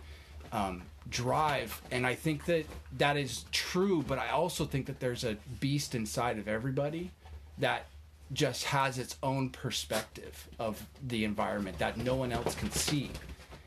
um, 0.52 0.82
drive. 1.10 1.82
And 1.92 2.06
I 2.06 2.16
think 2.16 2.46
that 2.46 2.66
that 2.98 3.18
is 3.18 3.46
true, 3.52 4.04
but 4.08 4.20
I 4.20 4.30
also 4.30 4.66
think 4.66 4.86
that 4.88 5.00
there's 5.00 5.24
a 5.24 5.38
beast 5.60 5.96
inside 5.96 6.38
of 6.38 6.48
everybody 6.48 7.12
that 7.58 7.88
just 8.34 8.66
has 8.66 8.98
its 8.98 9.18
own 9.24 9.50
perspective 9.50 10.48
of 10.60 10.86
the 11.08 11.24
environment 11.24 11.80
that 11.80 11.98
no 11.98 12.16
one 12.16 12.32
else 12.32 12.56
can 12.56 12.72
see. 12.72 13.10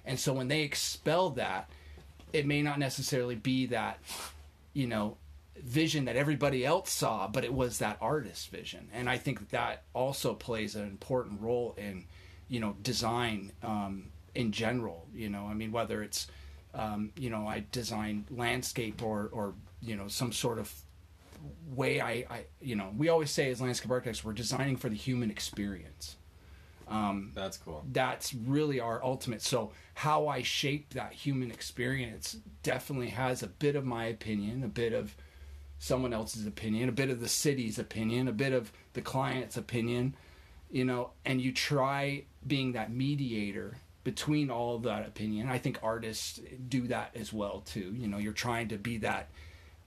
And 0.05 0.19
so 0.19 0.33
when 0.33 0.49
they 0.49 0.63
expel 0.63 1.31
that, 1.31 1.71
it 2.33 2.47
may 2.47 2.63
not 2.63 2.79
necessarily 2.79 3.35
be 3.35 3.67
that, 3.67 3.99
you 4.73 4.87
know, 4.87 5.17
vision 5.57 6.05
that 6.07 6.17
everybody 6.17 6.65
else 6.65 6.91
saw, 6.91 7.27
but 7.27 7.45
it 7.45 7.53
was 7.53 7.79
that 7.79 7.99
artist's 8.01 8.47
vision. 8.47 8.89
And 8.93 9.09
I 9.09 9.19
think 9.19 9.39
that, 9.41 9.51
that 9.51 9.83
also 9.95 10.35
plays 10.35 10.75
an 10.75 10.85
important 10.85 11.41
role 11.41 11.75
in, 11.77 12.05
you 12.49 12.61
know, 12.61 12.77
design 12.83 13.53
um, 13.63 14.07
in 14.35 14.53
general. 14.53 15.07
You 15.15 15.29
know, 15.29 15.47
I 15.47 15.55
mean, 15.55 15.73
whether 15.73 16.03
it's, 16.03 16.29
um, 16.75 17.13
you 17.17 17.31
know, 17.31 17.47
I 17.47 17.65
design 17.73 18.27
landscape 18.31 19.03
or, 19.03 19.29
or, 19.33 19.55
you 19.81 19.97
know, 19.97 20.09
some 20.09 20.33
sort 20.33 20.59
of 20.59 20.73
way 21.75 22.01
I, 22.01 22.11
I, 22.31 22.45
you 22.61 22.77
know, 22.77 22.93
we 22.97 23.09
always 23.09 23.31
say 23.31 23.51
as 23.51 23.61
landscape 23.61 23.91
architects, 23.91 24.25
we're 24.25 24.33
designing 24.33 24.77
for 24.77 24.89
the 24.89 24.97
human 24.97 25.31
experience. 25.31 26.17
Um, 26.89 27.31
that's 27.35 27.57
cool. 27.57 27.85
That's 27.93 28.35
really 28.35 28.81
our 28.81 29.03
ultimate. 29.03 29.43
So 29.43 29.73
how 29.95 30.27
I 30.27 30.43
shape 30.43 30.95
that 30.95 31.13
human 31.13 31.51
experience 31.51 32.37
definitely 32.63 33.11
has 33.11 33.43
a 33.43 33.47
bit 33.47 33.77
of 33.77 33.85
my 33.85 34.07
opinion, 34.07 34.65
a 34.65 34.69
bit 34.69 34.93
of 34.93 35.15
someone 35.79 36.13
else's 36.13 36.47
opinion, 36.47 36.89
a 36.89 36.93
bit 36.93 37.09
of 37.09 37.21
the 37.21 37.29
city's 37.29 37.79
opinion, 37.79 38.29
a 38.29 38.33
bit 38.33 38.53
of 38.53 38.73
the 38.93 39.01
client's 39.01 39.57
opinion, 39.57 40.15
you 40.71 40.85
know, 40.85 41.11
and 41.25 41.41
you 41.41 41.53
try 41.53 42.25
being 42.47 42.73
that 42.73 42.93
mediator 42.93 43.79
between 44.11 44.51
all 44.51 44.75
of 44.75 44.83
that 44.83 45.07
opinion. 45.07 45.49
I 45.49 45.59
think 45.59 45.79
artists 45.85 46.41
do 46.69 46.89
that 46.89 47.13
as 47.15 47.33
well 47.33 47.61
too. 47.61 47.95
You 47.97 48.09
know, 48.09 48.19
you're 48.19 48.33
trying 48.33 48.67
to 48.69 48.77
be 48.77 48.99
that 48.99 49.29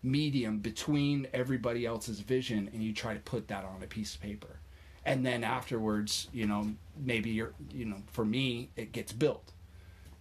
medium 0.01 0.59
between 0.59 1.27
everybody 1.33 1.85
else's 1.85 2.21
vision 2.21 2.69
and 2.73 2.81
you 2.81 2.93
try 2.93 3.13
to 3.13 3.19
put 3.19 3.49
that 3.49 3.65
on 3.65 3.83
a 3.83 3.87
piece 3.87 4.15
of 4.15 4.21
paper 4.21 4.59
and 5.05 5.25
then 5.25 5.45
afterwards 5.45 6.27
you 6.33 6.45
know 6.45 6.73
maybe 6.97 7.29
you're 7.29 7.53
you 7.73 7.85
know 7.85 7.95
for 8.11 8.25
me 8.25 8.69
it 8.75 8.91
gets 8.91 9.13
built 9.13 9.53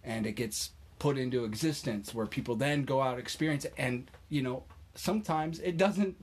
and 0.05 0.25
it 0.25 0.31
gets 0.37 0.71
put 0.99 1.17
into 1.17 1.43
existence 1.43 2.13
where 2.13 2.25
people 2.25 2.55
then 2.55 2.83
go 2.83 3.01
out 3.01 3.19
experience 3.19 3.65
it 3.65 3.73
and 3.77 4.09
you 4.29 4.41
know 4.41 4.63
sometimes 4.95 5.59
it 5.59 5.75
doesn't 5.75 6.15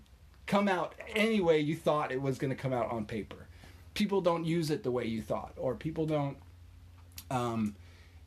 come 0.46 0.68
out 0.68 0.94
any 1.14 1.38
way 1.38 1.58
you 1.58 1.76
thought 1.76 2.10
it 2.10 2.22
was 2.22 2.38
going 2.38 2.50
to 2.50 2.56
come 2.56 2.72
out 2.72 2.90
on 2.90 3.04
paper 3.04 3.46
people 3.92 4.22
don't 4.22 4.46
use 4.46 4.70
it 4.70 4.82
the 4.82 4.90
way 4.90 5.04
you 5.04 5.20
thought 5.20 5.52
or 5.58 5.74
people 5.74 6.06
don't 6.06 6.38
um, 7.30 7.74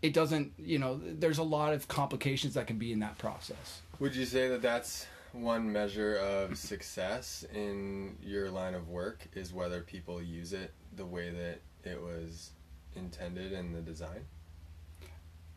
it 0.02 0.14
doesn't 0.14 0.54
you 0.58 0.80
know 0.80 1.00
there's 1.04 1.38
a 1.38 1.44
lot 1.44 1.74
of 1.74 1.88
complications 1.88 2.54
that 2.54 2.68
can 2.68 2.78
be 2.78 2.92
in 2.92 3.00
that 3.00 3.18
process 3.18 3.82
would 4.00 4.16
you 4.16 4.26
say 4.26 4.48
that 4.48 4.62
that's 4.62 5.06
one 5.34 5.72
measure 5.72 6.16
of 6.18 6.58
success 6.58 7.44
in 7.54 8.16
your 8.22 8.50
line 8.52 8.76
of 8.76 8.88
work 8.88 9.28
is 9.34 9.52
whether 9.52 9.82
people 9.82 10.22
use 10.22 10.54
it 10.54 10.72
the 10.96 11.06
way 11.06 11.32
that 11.32 11.90
it 11.90 12.02
was 12.02 12.52
intended 12.96 13.52
in 13.52 13.74
the 13.74 13.82
design? 13.82 14.26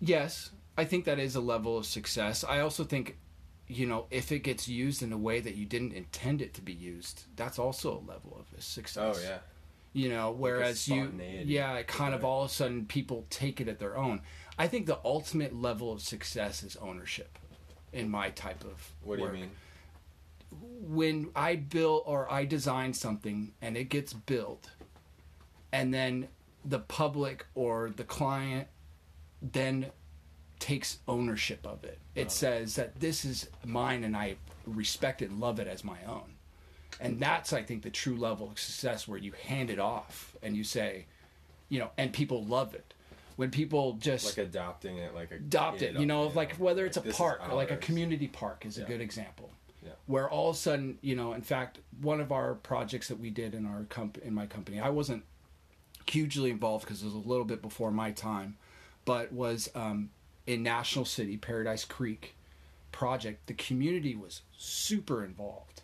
Yes, 0.00 0.50
I 0.76 0.84
think 0.84 1.04
that 1.04 1.18
is 1.18 1.36
a 1.36 1.40
level 1.40 1.76
of 1.76 1.86
success. 1.86 2.42
I 2.42 2.60
also 2.60 2.84
think, 2.84 3.18
you 3.68 3.86
know, 3.86 4.06
if 4.10 4.32
it 4.32 4.40
gets 4.40 4.66
used 4.66 5.02
in 5.02 5.12
a 5.12 5.18
way 5.18 5.40
that 5.40 5.56
you 5.56 5.66
didn't 5.66 5.92
intend 5.92 6.40
it 6.40 6.54
to 6.54 6.62
be 6.62 6.72
used, 6.72 7.24
that's 7.36 7.58
also 7.58 7.98
a 7.98 8.02
level 8.10 8.36
of 8.38 8.62
success. 8.62 9.18
Oh 9.18 9.22
yeah. 9.22 9.38
You 9.96 10.10
know, 10.10 10.30
whereas 10.30 10.86
you, 10.86 11.10
yeah, 11.44 11.80
kind 11.82 12.14
of 12.14 12.22
all 12.22 12.44
of 12.44 12.50
a 12.50 12.52
sudden 12.52 12.84
people 12.84 13.24
take 13.30 13.62
it 13.62 13.68
at 13.68 13.78
their 13.78 13.96
own. 13.96 14.20
I 14.58 14.68
think 14.68 14.84
the 14.86 14.98
ultimate 15.04 15.54
level 15.54 15.90
of 15.90 16.02
success 16.02 16.62
is 16.62 16.76
ownership 16.76 17.38
in 17.94 18.10
my 18.10 18.28
type 18.30 18.62
of 18.64 18.92
what 19.02 19.18
work. 19.18 19.32
do 19.32 19.38
you 19.38 19.44
mean 19.44 19.50
when 20.80 21.30
I 21.34 21.56
build 21.56 22.02
or 22.06 22.30
I 22.30 22.44
design 22.44 22.92
something 22.92 23.52
and 23.60 23.76
it 23.76 23.84
gets 23.84 24.12
built, 24.12 24.70
and 25.72 25.92
then 25.92 26.28
the 26.64 26.78
public 26.78 27.46
or 27.54 27.90
the 27.94 28.04
client 28.04 28.68
then 29.40 29.86
takes 30.58 30.98
ownership 31.06 31.66
of 31.66 31.84
it. 31.84 31.98
It 32.14 32.26
oh. 32.26 32.30
says 32.30 32.74
that 32.76 33.00
this 33.00 33.24
is 33.24 33.48
mine 33.64 34.04
and 34.04 34.16
I 34.16 34.36
respect 34.66 35.22
it 35.22 35.30
and 35.30 35.40
love 35.40 35.58
it 35.60 35.68
as 35.68 35.84
my 35.84 35.98
own. 36.06 36.35
And 37.00 37.20
that's, 37.20 37.52
I 37.52 37.62
think, 37.62 37.82
the 37.82 37.90
true 37.90 38.16
level 38.16 38.50
of 38.50 38.58
success 38.58 39.06
where 39.06 39.18
you 39.18 39.32
hand 39.32 39.70
it 39.70 39.78
off 39.78 40.34
and 40.42 40.56
you 40.56 40.64
say, 40.64 41.06
you 41.68 41.78
know, 41.78 41.90
and 41.98 42.12
people 42.12 42.44
love 42.44 42.74
it. 42.74 42.94
When 43.36 43.50
people 43.50 43.94
just 43.94 44.38
like 44.38 44.46
adopting 44.46 44.96
it, 44.96 45.14
like 45.14 45.30
adopt 45.30 45.82
it, 45.82 45.98
you 45.98 46.06
know, 46.06 46.28
like 46.28 46.54
whether 46.54 46.86
it's 46.86 46.96
like, 46.96 47.06
a 47.06 47.12
park 47.12 47.42
or 47.46 47.54
like 47.54 47.70
a 47.70 47.76
community 47.76 48.28
park 48.28 48.64
is 48.64 48.78
yeah. 48.78 48.84
a 48.84 48.86
good 48.86 49.02
example 49.02 49.50
yeah. 49.86 49.92
Where 50.06 50.28
all 50.28 50.50
of 50.50 50.56
a 50.56 50.58
sudden, 50.58 50.98
you 51.00 51.14
know, 51.14 51.32
in 51.32 51.42
fact, 51.42 51.78
one 52.00 52.20
of 52.20 52.32
our 52.32 52.54
projects 52.54 53.08
that 53.08 53.20
we 53.20 53.30
did 53.30 53.54
in 53.54 53.66
our 53.66 53.84
comp- 53.88 54.18
in 54.18 54.34
my 54.34 54.46
company, 54.46 54.80
I 54.80 54.90
wasn't 54.90 55.22
hugely 56.06 56.50
involved 56.50 56.84
because 56.84 57.02
it 57.02 57.06
was 57.06 57.14
a 57.14 57.28
little 57.28 57.44
bit 57.44 57.62
before 57.62 57.90
my 57.90 58.10
time, 58.10 58.56
but 59.04 59.32
was 59.32 59.70
um, 59.74 60.10
in 60.46 60.62
National 60.62 61.04
City, 61.04 61.36
Paradise 61.36 61.84
Creek 61.84 62.34
project. 62.90 63.46
The 63.46 63.54
community 63.54 64.16
was 64.16 64.42
super 64.58 65.24
involved, 65.24 65.75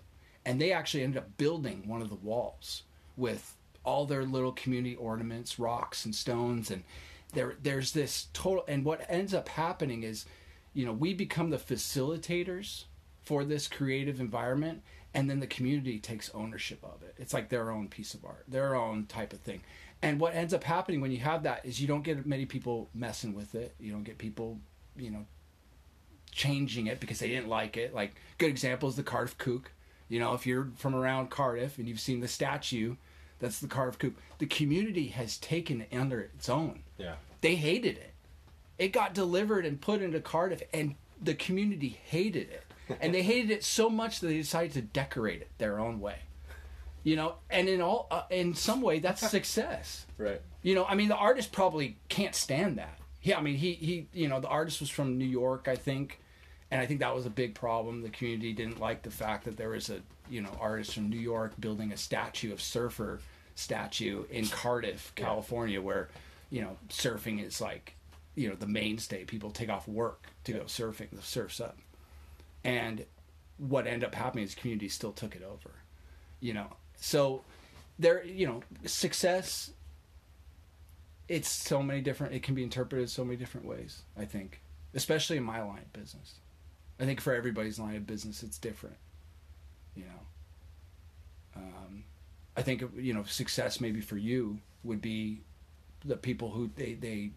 and 0.45 0.61
they 0.61 0.73
actually 0.73 1.03
ended 1.03 1.19
up 1.19 1.37
building 1.37 1.85
one 1.87 2.03
of 2.03 2.09
the 2.09 2.17
walls 2.17 2.83
with 3.17 3.57
all 3.85 4.07
their 4.07 4.25
little 4.25 4.53
community 4.53 4.95
ornaments, 4.97 5.59
rocks 5.59 6.05
and 6.05 6.15
stones, 6.15 6.71
and 6.71 6.85
there 7.33 7.57
there's 7.63 7.93
this 7.93 8.29
total. 8.33 8.65
And 8.69 8.85
what 8.85 9.05
ends 9.09 9.35
up 9.35 9.49
happening 9.49 10.03
is, 10.03 10.27
you 10.75 10.85
know, 10.85 10.93
we 10.93 11.15
become 11.15 11.51
the 11.51 11.59
facilitators 11.59 12.85
for 13.23 13.45
this 13.45 13.69
creative 13.69 14.21
environment 14.21 14.83
and 15.15 15.29
then 15.29 15.41
the 15.41 15.47
community 15.47 15.99
takes 15.99 16.31
ownership 16.35 16.83
of 16.83 17.03
it. 17.03 17.15
It's 17.19 17.35
like 17.35 17.49
their 17.49 17.71
own 17.71 17.89
piece 17.89 18.15
of 18.15 18.25
art 18.25 18.45
their 18.49 18.75
own 18.75 19.07
type 19.07 19.33
of 19.33 19.41
thing. 19.41 19.63
And 20.01 20.19
what 20.19 20.35
ends 20.35 20.53
up 20.53 20.65
happening 20.65 21.01
when 21.01 21.13
you 21.13 21.19
have 21.19 21.45
that 21.45 21.65
is 21.65 21.81
you 21.81 21.87
don't 21.87 22.03
get 22.03 22.27
many 22.27 22.47
people 22.47 22.89
messing 22.95 23.35
with 23.35 23.55
it. 23.55 23.75
You 23.79 23.93
don't 23.93 24.05
get 24.05 24.19
people 24.19 24.59
you 24.97 25.11
know 25.11 25.27
changing 26.31 26.87
it 26.87 26.99
because 26.99 27.19
they 27.19 27.29
didn't 27.29 27.49
like 27.49 27.77
it. 27.77 27.95
Like 27.95 28.15
good 28.39 28.51
example 28.51 28.89
is 28.89 28.97
the 28.97 29.03
cardiff 29.03 29.39
kook 29.39 29.73
you 30.13 30.21
know 30.21 30.35
if 30.35 30.47
you're 30.47 30.69
from 30.77 30.95
around 30.95 31.31
cardiff 31.31 31.79
and 31.79 31.89
you've 31.89 32.01
seen 32.01 32.21
the 32.21 32.29
statue 32.29 32.97
that's 33.39 33.59
the 33.59 33.69
cardiff 33.69 33.99
kook 33.99 34.15
the 34.39 34.47
community 34.47 35.09
has 35.09 35.37
taken 35.39 35.81
it 35.81 35.89
under 35.93 36.21
its 36.21 36.49
own 36.49 36.83
yeah 36.99 37.15
they 37.41 37.55
hated 37.55 37.97
it 37.97 38.13
it 38.79 38.89
got 38.89 39.15
delivered 39.15 39.65
and 39.65 39.81
put 39.81 40.03
into 40.03 40.21
cardiff 40.21 40.63
and 40.73 40.95
the 41.23 41.35
community 41.35 42.01
hated 42.05 42.51
it 42.51 42.65
and 43.01 43.15
they 43.15 43.23
hated 43.23 43.51
it 43.51 43.65
so 43.65 43.89
much 43.89 44.21
that 44.21 44.29
they 44.29 44.37
decided 44.37 44.73
to 44.73 44.83
decorate 44.83 45.41
it 45.41 45.49
their 45.59 45.79
own 45.79 46.01
way. 46.01 46.19
You 47.05 47.17
know, 47.17 47.35
and 47.51 47.69
in 47.69 47.81
all 47.81 48.07
uh, 48.11 48.23
in 48.31 48.55
some 48.55 48.81
way 48.81 48.99
that's 49.01 49.29
success. 49.31 50.07
Right. 50.19 50.41
You 50.63 50.75
know, 50.75 50.85
I 50.85 50.95
mean 50.95 51.09
the 51.09 51.17
artist 51.17 51.53
probably 51.53 51.97
can't 52.09 52.35
stand 52.35 52.79
that. 52.79 52.99
Yeah, 53.23 53.39
I 53.39 53.43
mean 53.43 53.57
he 53.57 53.73
he 53.75 54.07
you 54.13 54.29
know 54.29 54.41
the 54.41 54.49
artist 54.49 54.81
was 54.81 54.91
from 54.91 55.19
New 55.19 55.27
York, 55.27 55.69
I 55.69 55.77
think, 55.77 56.21
and 56.73 56.81
I 56.81 56.87
think 56.87 57.01
that 57.01 57.15
was 57.15 57.27
a 57.27 57.31
big 57.31 57.55
problem. 57.55 58.03
The 58.03 58.11
community 58.11 58.53
didn't 58.53 58.81
like 58.81 59.03
the 59.03 59.11
fact 59.11 59.45
that 59.45 59.57
there 59.57 59.71
was 59.71 59.91
a 59.91 60.01
you 60.29 60.41
know 60.41 60.57
artist 60.61 60.95
from 60.95 61.09
New 61.09 61.21
York 61.21 61.53
building 61.61 61.93
a 61.93 61.97
statue 61.97 62.53
of 62.53 62.61
surfer 62.61 63.21
statue 63.55 64.25
in 64.31 64.47
Cardiff, 64.47 65.13
California, 65.15 65.79
yeah. 65.79 65.85
where 65.85 66.09
you 66.51 66.63
know 66.63 66.77
surfing 66.89 67.45
is 67.45 67.61
like 67.61 67.95
you 68.35 68.49
know 68.49 68.57
the 68.57 68.67
mainstay. 68.67 69.25
People 69.25 69.51
take 69.51 69.69
off 69.69 69.87
work 69.87 70.27
to 70.45 70.53
yeah. 70.53 70.59
go 70.59 70.65
surfing. 70.65 71.11
The 71.11 71.23
surf's 71.23 71.61
up 71.61 71.77
and 72.65 73.05
what 73.59 73.87
ended 73.87 74.05
up 74.05 74.15
happening 74.15 74.45
is 74.45 74.55
community 74.55 74.89
still 74.89 75.13
took 75.13 75.35
it 75.37 75.43
over 75.43 75.71
you 76.41 76.53
know 76.53 76.69
so 76.97 77.43
there 77.99 78.25
you 78.25 78.47
know 78.47 78.63
success 78.85 79.73
it's 81.29 81.49
so 81.49 81.83
many 81.83 82.01
different 82.01 82.35
it 82.35 82.43
can 82.43 82.55
be 82.55 82.63
interpreted 82.63 83.09
so 83.09 83.25
many 83.25 83.37
different 83.37 83.67
ways 83.67 84.03
i 84.19 84.25
think 84.25 84.61
especially 84.95 85.37
in 85.37 85.45
my 85.45 85.63
line 85.63 85.79
of 85.79 85.93
business 85.93 86.35
i 87.03 87.05
think 87.05 87.21
for 87.21 87.35
everybody's 87.35 87.79
line 87.79 87.97
of 87.97 88.07
business 88.07 88.43
it's 88.43 88.57
different 88.57 88.97
you 89.95 90.05
know 90.05 91.61
um, 91.61 92.05
i 92.57 92.63
think 92.63 92.83
you 92.97 93.13
know 93.13 93.25
success 93.25 93.81
maybe 93.81 94.01
for 94.01 94.17
you 94.17 94.59
would 94.85 95.03
be 95.03 95.43
the 96.05 96.17
people 96.17 96.51
who 96.51 96.71
they 96.77 96.95
they 96.95 97.31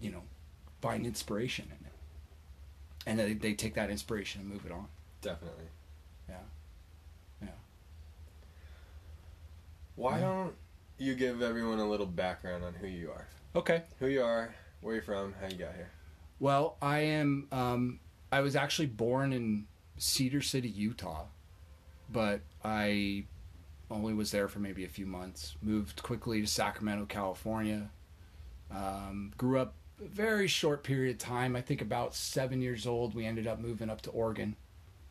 you 0.00 0.12
know 0.12 0.22
find 0.80 1.04
inspiration 1.04 1.64
in 1.66 1.86
it 1.86 1.92
and 3.06 3.18
they, 3.18 3.32
they 3.34 3.54
take 3.54 3.74
that 3.74 3.88
inspiration 3.88 4.40
and 4.40 4.50
move 4.50 4.66
it 4.66 4.72
on. 4.72 4.86
Definitely. 5.22 5.64
Yeah. 6.28 6.34
Yeah. 7.40 7.48
Why 9.94 10.18
yeah. 10.18 10.26
don't 10.26 10.54
you 10.98 11.14
give 11.14 11.40
everyone 11.40 11.78
a 11.78 11.88
little 11.88 12.06
background 12.06 12.64
on 12.64 12.74
who 12.74 12.88
you 12.88 13.10
are? 13.10 13.26
Okay. 13.54 13.82
Who 14.00 14.08
you 14.08 14.22
are, 14.22 14.54
where 14.80 14.94
you're 14.94 15.02
from, 15.02 15.34
how 15.40 15.48
you 15.48 15.56
got 15.56 15.74
here. 15.74 15.90
Well, 16.40 16.76
I 16.82 16.98
am. 16.98 17.46
Um, 17.52 18.00
I 18.30 18.40
was 18.40 18.56
actually 18.56 18.86
born 18.86 19.32
in 19.32 19.66
Cedar 19.98 20.42
City, 20.42 20.68
Utah, 20.68 21.24
but 22.10 22.40
I 22.64 23.24
only 23.90 24.14
was 24.14 24.30
there 24.30 24.48
for 24.48 24.58
maybe 24.58 24.84
a 24.84 24.88
few 24.88 25.06
months. 25.06 25.56
Moved 25.62 26.02
quickly 26.02 26.40
to 26.40 26.46
Sacramento, 26.46 27.06
California. 27.06 27.90
Um, 28.70 29.32
grew 29.36 29.60
up 29.60 29.74
a 30.04 30.08
very 30.08 30.48
short 30.48 30.82
period 30.82 31.12
of 31.12 31.18
time. 31.18 31.56
I 31.56 31.60
think 31.60 31.80
about 31.80 32.14
seven 32.14 32.60
years 32.60 32.86
old. 32.86 33.14
We 33.14 33.24
ended 33.24 33.46
up 33.46 33.58
moving 33.58 33.88
up 33.88 34.02
to 34.02 34.10
Oregon, 34.10 34.56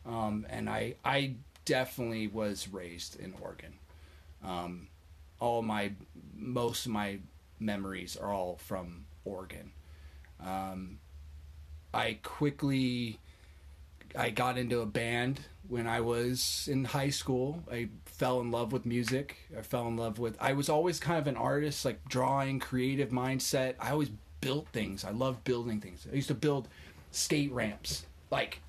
um, 0.04 0.46
and 0.50 0.68
I 0.68 0.96
I 1.04 1.34
definitely 1.64 2.28
was 2.28 2.68
raised 2.68 3.18
in 3.18 3.34
Oregon. 3.40 3.74
Um, 4.44 4.88
all 5.40 5.62
my 5.62 5.92
most 6.36 6.86
of 6.86 6.92
my 6.92 7.18
memories 7.58 8.16
are 8.16 8.32
all 8.32 8.56
from 8.56 9.06
Oregon. 9.24 9.72
Um, 10.44 10.98
I 11.96 12.18
quickly 12.22 13.18
I 14.14 14.30
got 14.30 14.58
into 14.58 14.80
a 14.80 14.86
band 14.86 15.40
when 15.68 15.86
I 15.86 16.00
was 16.00 16.68
in 16.70 16.84
high 16.84 17.10
school. 17.10 17.62
I 17.70 17.88
fell 18.04 18.40
in 18.40 18.50
love 18.50 18.72
with 18.72 18.86
music. 18.86 19.36
I 19.56 19.62
fell 19.62 19.88
in 19.88 19.96
love 19.96 20.18
with 20.18 20.36
I 20.40 20.52
was 20.52 20.68
always 20.68 21.00
kind 21.00 21.18
of 21.18 21.26
an 21.26 21.36
artist, 21.36 21.84
like 21.84 22.06
drawing, 22.08 22.60
creative 22.60 23.10
mindset. 23.10 23.74
I 23.80 23.90
always 23.90 24.10
built 24.40 24.68
things. 24.68 25.04
I 25.04 25.10
love 25.10 25.42
building 25.44 25.80
things. 25.80 26.06
I 26.10 26.14
used 26.14 26.28
to 26.28 26.34
build 26.34 26.68
skate 27.10 27.52
ramps 27.52 28.06
like 28.30 28.60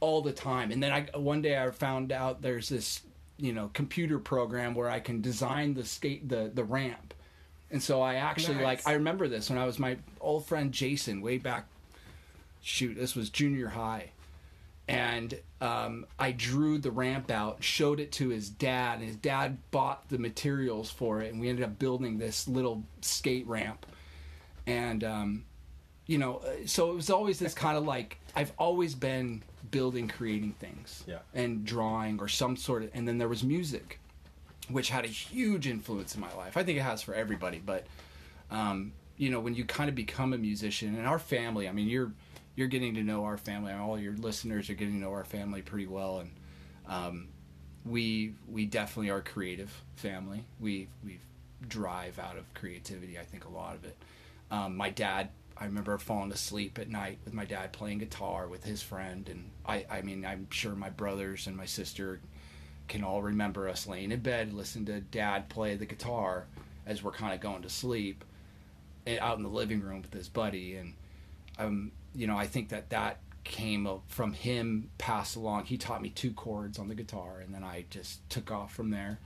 all 0.00 0.20
the 0.22 0.32
time. 0.32 0.70
And 0.70 0.82
then 0.82 0.92
I 0.92 1.18
one 1.18 1.42
day 1.42 1.58
I 1.58 1.70
found 1.70 2.12
out 2.12 2.42
there's 2.42 2.68
this, 2.68 3.02
you 3.38 3.52
know, 3.52 3.70
computer 3.72 4.18
program 4.18 4.74
where 4.74 4.90
I 4.90 5.00
can 5.00 5.20
design 5.20 5.74
the 5.74 5.84
skate 5.84 6.28
the 6.28 6.50
the 6.54 6.64
ramp. 6.64 7.14
And 7.70 7.82
so 7.82 8.02
I 8.02 8.16
actually 8.16 8.56
Nice. 8.56 8.64
like 8.64 8.86
I 8.86 8.92
remember 8.94 9.28
this 9.28 9.48
when 9.48 9.58
I 9.58 9.64
was 9.64 9.78
my 9.78 9.96
old 10.20 10.46
friend 10.46 10.72
Jason 10.72 11.22
way 11.22 11.38
back 11.38 11.66
shoot, 12.62 12.96
this 12.96 13.14
was 13.14 13.28
junior 13.30 13.68
high. 13.68 14.10
And 14.88 15.38
um, 15.60 16.06
I 16.18 16.32
drew 16.32 16.78
the 16.78 16.90
ramp 16.90 17.30
out, 17.30 17.62
showed 17.62 18.00
it 18.00 18.10
to 18.12 18.28
his 18.30 18.48
dad, 18.50 18.98
and 18.98 19.06
his 19.06 19.16
dad 19.16 19.58
bought 19.70 20.08
the 20.08 20.18
materials 20.18 20.90
for 20.90 21.22
it, 21.22 21.32
and 21.32 21.40
we 21.40 21.48
ended 21.48 21.64
up 21.64 21.78
building 21.78 22.18
this 22.18 22.48
little 22.48 22.82
skate 23.00 23.46
ramp. 23.46 23.86
And, 24.66 25.04
um, 25.04 25.44
you 26.06 26.18
know, 26.18 26.38
uh, 26.38 26.66
so 26.66 26.90
it 26.90 26.94
was 26.94 27.10
always 27.10 27.38
this 27.38 27.54
kind 27.54 27.76
of 27.76 27.84
like, 27.84 28.18
I've 28.34 28.52
always 28.58 28.94
been 28.94 29.42
building, 29.70 30.08
creating 30.08 30.52
things, 30.54 31.04
Yeah. 31.06 31.18
and 31.32 31.64
drawing 31.64 32.18
or 32.20 32.28
some 32.28 32.56
sort 32.56 32.82
of, 32.82 32.90
and 32.92 33.06
then 33.06 33.18
there 33.18 33.28
was 33.28 33.42
music, 33.44 34.00
which 34.68 34.90
had 34.90 35.04
a 35.04 35.08
huge 35.08 35.66
influence 35.68 36.14
in 36.14 36.20
my 36.20 36.32
life. 36.34 36.56
I 36.56 36.64
think 36.64 36.76
it 36.78 36.82
has 36.82 37.02
for 37.02 37.14
everybody, 37.14 37.62
but 37.64 37.86
um, 38.50 38.92
you 39.16 39.30
know, 39.30 39.40
when 39.40 39.54
you 39.54 39.64
kind 39.64 39.88
of 39.88 39.94
become 39.94 40.32
a 40.32 40.38
musician, 40.38 40.94
and 40.96 41.06
our 41.06 41.18
family, 41.18 41.68
I 41.68 41.72
mean, 41.72 41.88
you're 41.88 42.12
you're 42.54 42.68
getting 42.68 42.94
to 42.94 43.02
know 43.02 43.24
our 43.24 43.36
family, 43.36 43.72
and 43.72 43.80
all 43.80 43.98
your 43.98 44.14
listeners 44.14 44.68
are 44.70 44.74
getting 44.74 44.94
to 44.94 45.00
know 45.00 45.12
our 45.12 45.24
family 45.24 45.62
pretty 45.62 45.86
well, 45.86 46.20
and 46.20 46.30
um, 46.86 47.28
we 47.84 48.34
we 48.50 48.66
definitely 48.66 49.10
are 49.10 49.18
a 49.18 49.22
creative 49.22 49.82
family. 49.96 50.44
We 50.60 50.88
we 51.04 51.18
drive 51.66 52.18
out 52.18 52.36
of 52.36 52.52
creativity. 52.54 53.18
I 53.18 53.24
think 53.24 53.44
a 53.44 53.48
lot 53.48 53.74
of 53.74 53.84
it. 53.84 53.96
Um, 54.50 54.76
my 54.76 54.90
dad, 54.90 55.30
I 55.56 55.64
remember 55.64 55.96
falling 55.98 56.32
asleep 56.32 56.78
at 56.78 56.88
night 56.90 57.18
with 57.24 57.32
my 57.32 57.44
dad 57.44 57.72
playing 57.72 57.98
guitar 57.98 58.48
with 58.48 58.64
his 58.64 58.82
friend, 58.82 59.28
and 59.28 59.50
I 59.66 59.86
I 59.90 60.02
mean, 60.02 60.24
I'm 60.26 60.48
sure 60.50 60.74
my 60.74 60.90
brothers 60.90 61.46
and 61.46 61.56
my 61.56 61.66
sister 61.66 62.20
can 62.88 63.04
all 63.04 63.22
remember 63.22 63.68
us 63.68 63.86
laying 63.86 64.12
in 64.12 64.20
bed 64.20 64.52
listening 64.52 64.84
to 64.86 65.00
dad 65.00 65.48
play 65.48 65.76
the 65.76 65.86
guitar 65.86 66.46
as 66.86 67.02
we're 67.02 67.12
kind 67.12 67.32
of 67.32 67.40
going 67.40 67.62
to 67.62 67.70
sleep 67.70 68.24
eh, 69.06 69.18
out 69.20 69.36
in 69.36 69.42
the 69.42 69.48
living 69.48 69.80
room 69.80 70.02
with 70.02 70.12
his 70.12 70.28
buddy 70.28 70.74
and 70.74 70.94
um 71.58 71.92
you 72.14 72.26
know 72.26 72.36
i 72.36 72.46
think 72.46 72.68
that 72.70 72.90
that 72.90 73.18
came 73.44 73.88
from 74.06 74.32
him 74.32 74.88
passed 74.98 75.34
along. 75.34 75.64
He 75.64 75.76
taught 75.76 76.00
me 76.00 76.10
two 76.10 76.32
chords 76.32 76.78
on 76.78 76.86
the 76.86 76.94
guitar 76.94 77.40
and 77.40 77.52
then 77.52 77.64
i 77.64 77.84
just 77.90 78.28
took 78.30 78.50
off 78.50 78.72
from 78.72 78.90
there. 78.90 79.18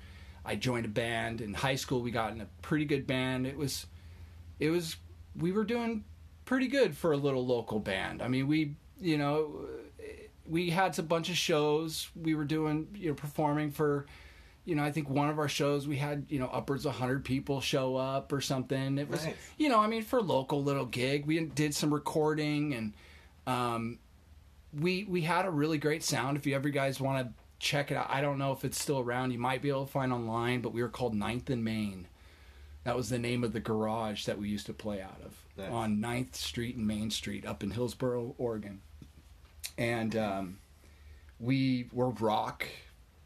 I 0.45 0.57
joined 0.57 0.87
a 0.87 0.89
band. 0.89 1.41
In 1.41 1.55
high 1.55 1.75
school 1.75 2.01
we 2.01 2.11
got 2.11 2.33
in 2.33 2.41
a 2.41 2.49
pretty 2.63 2.87
good 2.87 3.07
band. 3.07 3.47
It 3.47 3.59
was 3.59 3.87
it 4.59 4.71
was 4.71 4.97
we 5.37 5.53
were 5.53 5.65
doing 5.65 6.05
pretty 6.47 6.69
good 6.69 6.97
for 6.97 7.13
a 7.13 7.17
little 7.17 7.45
local 7.45 7.79
band. 7.79 8.23
I 8.23 8.29
mean 8.29 8.47
we 8.47 8.77
you 8.99 9.19
know 9.19 9.67
we 10.49 10.71
had 10.71 10.99
a 10.99 11.03
bunch 11.03 11.29
of 11.29 11.37
shows. 11.37 12.09
We 12.15 12.35
were 12.35 12.45
doing, 12.45 12.89
you 12.95 13.09
know, 13.11 13.15
performing 13.15 13.71
for, 13.71 14.07
you 14.67 14.75
know, 14.75 14.85
I 14.85 14.93
think 14.93 15.09
one 15.09 15.31
of 15.31 15.39
our 15.39 15.49
shows 15.49 15.89
we 15.89 15.97
had, 15.97 16.27
you 16.29 16.39
know, 16.39 16.49
upwards 16.53 16.85
of 16.85 16.93
100 16.93 17.25
people 17.25 17.61
show 17.63 17.97
up 17.97 18.33
or 18.33 18.41
something. 18.43 18.99
It 18.99 19.09
was, 19.09 19.27
you 19.57 19.71
know, 19.71 19.79
I 19.79 19.87
mean, 19.87 20.03
for 20.03 20.19
a 20.19 20.23
local 20.23 20.63
little 20.63 20.85
gig, 20.85 21.25
we 21.25 21.41
did 21.41 21.75
some 21.75 21.95
recording 21.95 22.75
and 22.75 22.93
um, 23.47 23.99
we 24.79 25.05
we 25.05 25.23
had 25.23 25.47
a 25.47 25.51
really 25.51 25.79
great 25.79 26.03
sound. 26.03 26.37
If 26.37 26.47
you 26.47 26.55
ever 26.55 26.69
guys 26.69 27.01
want 27.01 27.27
to 27.27 27.33
check 27.59 27.91
it 27.91 27.97
out, 27.97 28.09
I 28.11 28.21
don't 28.21 28.37
know 28.39 28.53
if 28.53 28.65
it's 28.65 28.81
still 28.81 28.99
around. 29.01 29.31
You 29.31 29.39
might 29.39 29.63
be 29.63 29.71
able 29.71 29.87
to 29.87 29.91
find 29.93 30.13
online, 30.13 30.61
but 30.61 30.75
we 30.75 30.83
were 30.83 30.89
called 30.89 31.15
Ninth 31.15 31.49
and 31.49 31.65
Main. 31.65 32.09
That 32.85 32.97
was 32.97 33.09
the 33.09 33.19
name 33.19 33.43
of 33.43 33.53
the 33.53 33.61
garage 33.61 34.27
that 34.27 34.39
we 34.39 34.49
used 34.49 34.67
to 34.67 34.73
play 34.75 35.01
out 35.01 35.21
of 35.25 35.35
Nice. 35.57 35.73
on 35.73 35.97
9th 35.97 36.35
Street 36.35 36.77
and 36.77 36.87
Main 36.87 37.11
Street 37.11 37.47
up 37.47 37.63
in 37.63 37.71
Hillsboro, 37.71 38.35
Oregon 38.39 38.81
and 39.79 40.17
um, 40.17 40.59
we 41.39 41.89
were 41.93 42.11
rock, 42.11 42.67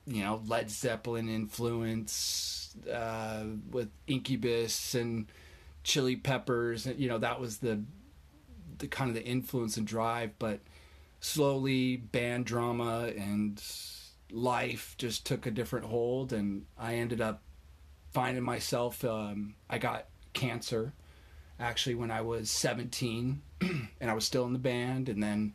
you 0.06 0.22
know, 0.22 0.42
Led 0.46 0.70
Zeppelin 0.70 1.28
influence 1.28 2.74
uh, 2.92 3.44
with 3.70 3.90
Incubus 4.06 4.94
and 4.94 5.26
Chili 5.84 6.16
Peppers, 6.16 6.86
and 6.86 6.98
you 6.98 7.08
know 7.08 7.18
that 7.18 7.40
was 7.40 7.58
the 7.58 7.82
the 8.78 8.86
kind 8.86 9.10
of 9.10 9.14
the 9.14 9.24
influence 9.24 9.76
and 9.76 9.86
drive. 9.86 10.38
But 10.38 10.60
slowly, 11.20 11.96
band 11.96 12.46
drama 12.46 13.12
and 13.16 13.62
life 14.30 14.94
just 14.98 15.26
took 15.26 15.46
a 15.46 15.50
different 15.50 15.86
hold, 15.86 16.32
and 16.32 16.66
I 16.78 16.94
ended 16.94 17.20
up 17.20 17.42
finding 18.12 18.44
myself. 18.44 19.04
Um, 19.04 19.54
I 19.68 19.78
got 19.78 20.06
cancer 20.32 20.92
actually 21.58 21.94
when 21.94 22.10
I 22.10 22.22
was 22.22 22.50
17, 22.50 23.42
and 23.60 24.10
I 24.10 24.14
was 24.14 24.24
still 24.24 24.46
in 24.46 24.54
the 24.54 24.58
band, 24.58 25.08
and 25.08 25.22
then 25.22 25.52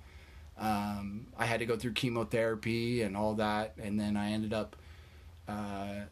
um, 0.58 1.28
I 1.38 1.46
had 1.46 1.60
to 1.60 1.66
go 1.66 1.76
through 1.76 1.94
chemotherapy 1.94 3.02
and 3.02 3.16
all 3.18 3.36
that, 3.36 3.74
and 3.82 4.00
then 4.00 4.16
I 4.16 4.32
ended 4.32 4.54
up 4.54 4.76
uh, 5.48 6.06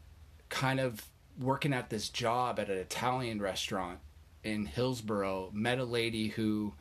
kind 0.50 0.80
of 0.80 1.06
working 1.40 1.74
at 1.74 1.90
this 1.90 2.10
job 2.10 2.60
at 2.60 2.70
an 2.70 2.78
Italian 2.78 3.42
restaurant 3.42 4.00
in 4.44 4.66
Hillsboro. 4.66 5.50
Met 5.54 5.80
a 5.80 5.86
lady 5.86 6.28
who 6.30 6.74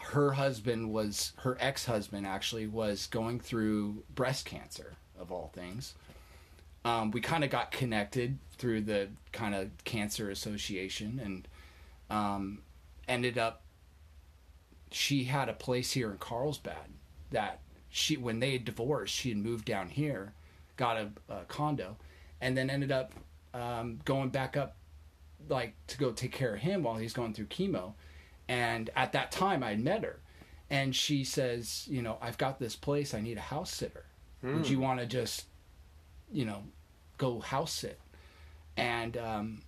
her 0.00 0.32
husband 0.32 0.92
was 0.92 1.32
her 1.38 1.56
ex-husband 1.60 2.26
actually 2.26 2.66
was 2.66 3.06
going 3.06 3.40
through 3.40 4.04
breast 4.14 4.44
cancer 4.44 4.94
of 5.18 5.32
all 5.32 5.50
things. 5.54 5.94
Um, 6.84 7.10
we 7.10 7.20
kind 7.20 7.42
of 7.42 7.50
got 7.50 7.72
connected 7.72 8.38
through 8.58 8.82
the 8.82 9.08
kind 9.32 9.54
of 9.54 9.70
cancer 9.84 10.30
association 10.30 11.20
and 11.22 11.48
um, 12.10 12.58
ended 13.08 13.38
up 13.38 13.62
she 14.90 15.24
had 15.24 15.48
a 15.48 15.52
place 15.52 15.92
here 15.92 16.10
in 16.10 16.18
Carlsbad 16.18 16.90
that 17.30 17.60
she 17.88 18.16
when 18.16 18.40
they 18.40 18.52
had 18.52 18.64
divorced 18.64 19.14
she 19.14 19.30
had 19.30 19.38
moved 19.38 19.64
down 19.64 19.88
here 19.88 20.32
got 20.76 20.96
a, 20.96 21.10
a 21.28 21.44
condo 21.48 21.96
and 22.40 22.56
then 22.56 22.70
ended 22.70 22.92
up 22.92 23.12
um, 23.54 23.98
going 24.04 24.28
back 24.28 24.56
up 24.56 24.76
like 25.48 25.74
to 25.86 25.98
go 25.98 26.12
take 26.12 26.32
care 26.32 26.54
of 26.54 26.60
him 26.60 26.82
while 26.82 26.96
he's 26.96 27.12
going 27.12 27.32
through 27.32 27.46
chemo. 27.46 27.94
And 28.48 28.90
at 28.94 29.12
that 29.12 29.32
time 29.32 29.62
i 29.62 29.74
met 29.74 30.04
her 30.04 30.20
and 30.70 30.94
she 30.94 31.24
says 31.24 31.86
you 31.88 32.02
know 32.02 32.18
i've 32.20 32.38
got 32.38 32.58
this 32.58 32.76
place. 32.76 33.14
I 33.14 33.20
need 33.20 33.38
a 33.38 33.42
house 33.42 33.72
sitter. 33.72 34.04
Would 34.42 34.68
you 34.68 34.78
want 34.78 35.00
to 35.00 35.06
just 35.06 35.46
you 36.32 36.44
know 36.44 36.62
go 37.18 37.40
house 37.40 37.72
sit? 37.72 37.98
And 38.76 39.16
um, 39.16 39.62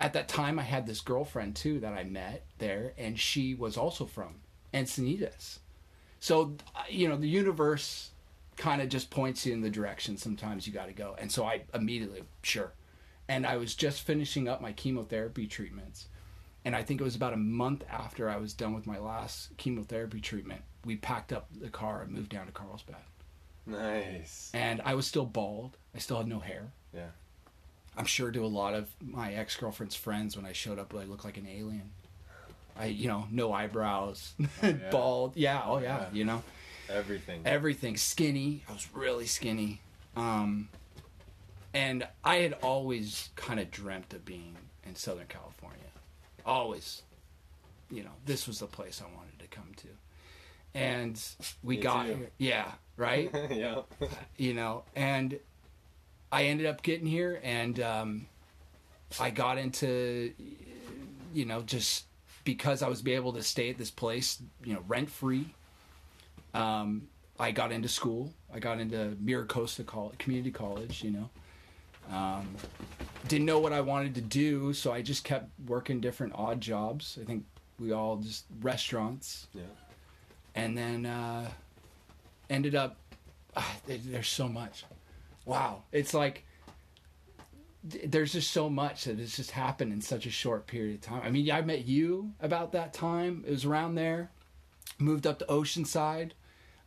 at 0.00 0.14
that 0.14 0.28
time 0.28 0.58
i 0.58 0.62
had 0.62 0.86
this 0.86 1.00
girlfriend 1.00 1.54
too 1.54 1.78
that 1.80 1.92
i 1.92 2.02
met 2.02 2.44
there 2.58 2.94
and 2.96 3.18
she 3.18 3.54
was 3.54 3.76
also 3.76 4.06
from 4.06 4.36
encinitas 4.72 5.58
so 6.20 6.54
uh, 6.76 6.82
you 6.88 7.08
know 7.08 7.16
the 7.16 7.28
universe 7.28 8.10
kind 8.56 8.82
of 8.82 8.88
just 8.90 9.08
points 9.10 9.46
you 9.46 9.54
in 9.54 9.62
the 9.62 9.70
direction 9.70 10.16
sometimes 10.18 10.66
you 10.66 10.72
got 10.72 10.86
to 10.86 10.92
go. 10.92 11.16
And 11.18 11.32
so 11.32 11.44
i 11.44 11.62
immediately 11.74 12.22
sure. 12.42 12.72
And 13.26 13.46
i 13.46 13.56
was 13.56 13.74
just 13.74 14.02
finishing 14.02 14.48
up 14.48 14.60
my 14.60 14.72
chemotherapy 14.72 15.46
treatments. 15.46 16.08
And 16.64 16.76
i 16.76 16.82
think 16.82 17.00
it 17.00 17.04
was 17.04 17.16
about 17.16 17.32
a 17.32 17.38
month 17.38 17.84
after 17.90 18.28
i 18.28 18.36
was 18.36 18.52
done 18.52 18.74
with 18.74 18.86
my 18.86 18.98
last 18.98 19.56
chemotherapy 19.56 20.20
treatment 20.20 20.60
we 20.84 20.96
packed 20.96 21.32
up 21.32 21.46
the 21.58 21.70
car 21.70 22.02
and 22.02 22.12
moved 22.12 22.30
down 22.30 22.46
to 22.46 22.52
carlsbad. 22.52 22.96
Nice. 23.66 24.50
and 24.52 24.82
i 24.84 24.94
was 24.94 25.06
still 25.06 25.26
bald. 25.26 25.76
I 25.94 25.98
still 25.98 26.18
had 26.18 26.26
no 26.28 26.40
hair. 26.40 26.72
Yeah. 26.94 27.12
i'm 27.96 28.04
sure 28.04 28.30
to 28.30 28.44
a 28.44 28.46
lot 28.46 28.74
of 28.74 28.90
my 29.00 29.32
ex-girlfriend's 29.32 29.96
friends 29.96 30.36
when 30.36 30.44
i 30.44 30.52
showed 30.52 30.78
up 30.78 30.94
i 30.94 31.04
looked 31.04 31.24
like 31.24 31.38
an 31.38 31.46
alien 31.46 31.90
i 32.80 32.86
you 32.86 33.06
know 33.08 33.26
no 33.30 33.52
eyebrows 33.52 34.32
yeah. 34.62 34.72
bald 34.90 35.36
yeah 35.36 35.62
oh 35.66 35.78
yeah 35.78 35.98
Yeah. 36.00 36.06
you 36.12 36.24
know 36.24 36.42
Everything. 36.88 37.42
everything 37.44 37.96
skinny 37.96 38.62
i 38.68 38.72
was 38.72 38.88
really 38.94 39.26
skinny 39.26 39.80
um 40.16 40.68
and 41.74 42.06
i 42.24 42.36
had 42.36 42.54
always 42.62 43.30
kind 43.36 43.60
of 43.60 43.70
dreamt 43.70 44.12
of 44.14 44.24
being 44.24 44.56
in 44.84 44.94
southern 44.96 45.26
california 45.28 45.78
always 46.46 47.02
you 47.90 48.02
know 48.02 48.10
this 48.26 48.46
was 48.48 48.58
the 48.60 48.66
place 48.66 49.00
i 49.04 49.16
wanted 49.16 49.38
to 49.38 49.46
come 49.48 49.72
to 49.76 49.86
and 50.74 51.20
we 51.62 51.76
Me 51.76 51.82
got 51.82 52.06
too. 52.06 52.14
here 52.14 52.30
yeah 52.38 52.72
right 52.96 53.30
yeah. 53.50 53.82
you 54.36 54.54
know 54.54 54.82
and 54.96 55.38
I 56.32 56.44
ended 56.44 56.66
up 56.66 56.82
getting 56.84 57.08
here, 57.08 57.40
and 57.42 57.80
um, 57.80 58.26
I 59.18 59.30
got 59.30 59.58
into, 59.58 60.32
you 61.34 61.44
know, 61.44 61.60
just 61.62 62.04
because 62.44 62.82
I 62.82 62.88
was 62.88 63.02
be 63.02 63.12
able 63.14 63.32
to 63.34 63.42
stay 63.42 63.70
at 63.70 63.78
this 63.78 63.90
place, 63.90 64.42
you 64.64 64.74
know, 64.74 64.82
rent 64.88 65.10
free. 65.10 65.46
Um, 66.54 67.08
I 67.38 67.50
got 67.52 67.72
into 67.72 67.88
school. 67.88 68.32
I 68.52 68.58
got 68.58 68.80
into 68.80 69.16
Miracosta 69.22 69.84
College, 69.86 70.18
Community 70.18 70.50
College. 70.50 71.02
You 71.02 71.10
know, 71.12 71.30
um, 72.14 72.48
didn't 73.28 73.46
know 73.46 73.60
what 73.60 73.72
I 73.72 73.80
wanted 73.80 74.14
to 74.16 74.20
do, 74.20 74.72
so 74.72 74.92
I 74.92 75.02
just 75.02 75.24
kept 75.24 75.48
working 75.66 76.00
different 76.00 76.32
odd 76.34 76.60
jobs. 76.60 77.18
I 77.20 77.24
think 77.24 77.44
we 77.78 77.92
all 77.92 78.16
just 78.16 78.44
restaurants. 78.60 79.46
Yeah. 79.54 79.62
And 80.54 80.76
then 80.76 81.06
uh, 81.06 81.48
ended 82.48 82.74
up. 82.74 82.96
there- 83.86 83.98
there's 83.98 84.28
so 84.28 84.48
much. 84.48 84.84
Wow, 85.46 85.82
it's 85.92 86.12
like 86.14 86.44
there's 87.82 88.32
just 88.32 88.50
so 88.50 88.68
much 88.68 89.04
that 89.04 89.18
has 89.18 89.36
just 89.36 89.52
happened 89.52 89.92
in 89.92 90.00
such 90.00 90.26
a 90.26 90.30
short 90.30 90.66
period 90.66 90.96
of 90.96 91.00
time. 91.00 91.22
I 91.24 91.30
mean, 91.30 91.50
I 91.50 91.62
met 91.62 91.86
you 91.86 92.32
about 92.40 92.72
that 92.72 92.92
time. 92.92 93.44
It 93.46 93.50
was 93.50 93.64
around 93.64 93.94
there. 93.94 94.30
Moved 94.98 95.26
up 95.26 95.38
to 95.38 95.46
Oceanside. 95.46 96.32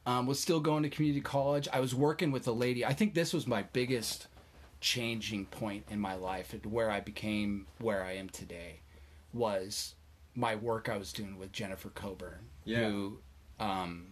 Um, 0.06 0.28
was 0.28 0.40
still 0.40 0.60
going 0.60 0.84
to 0.84 0.90
community 0.90 1.22
college. 1.22 1.70
I 1.72 1.80
was 1.80 1.96
working 1.96 2.32
with 2.32 2.46
a 2.48 2.52
lady. 2.52 2.86
I 2.86 2.92
think 2.94 3.14
this 3.14 3.32
was 3.32 3.48
my 3.48 3.64
biggest 3.64 4.28
changing 4.82 5.46
point 5.46 5.86
in 5.90 5.98
my 5.98 6.14
life 6.14 6.52
and 6.52 6.66
where 6.66 6.92
I 6.92 7.00
became 7.00 7.68
where 7.80 8.04
I 8.04 8.18
am 8.18 8.28
today 8.28 8.82
was 9.34 9.96
my 10.36 10.56
work 10.56 10.90
I 10.90 10.98
was 10.98 11.14
doing 11.14 11.40
with 11.40 11.54
Jennifer 11.54 11.90
Coburn. 11.90 12.50
Yeah. 12.66 12.90
Who 12.90 13.20
um, 13.62 14.08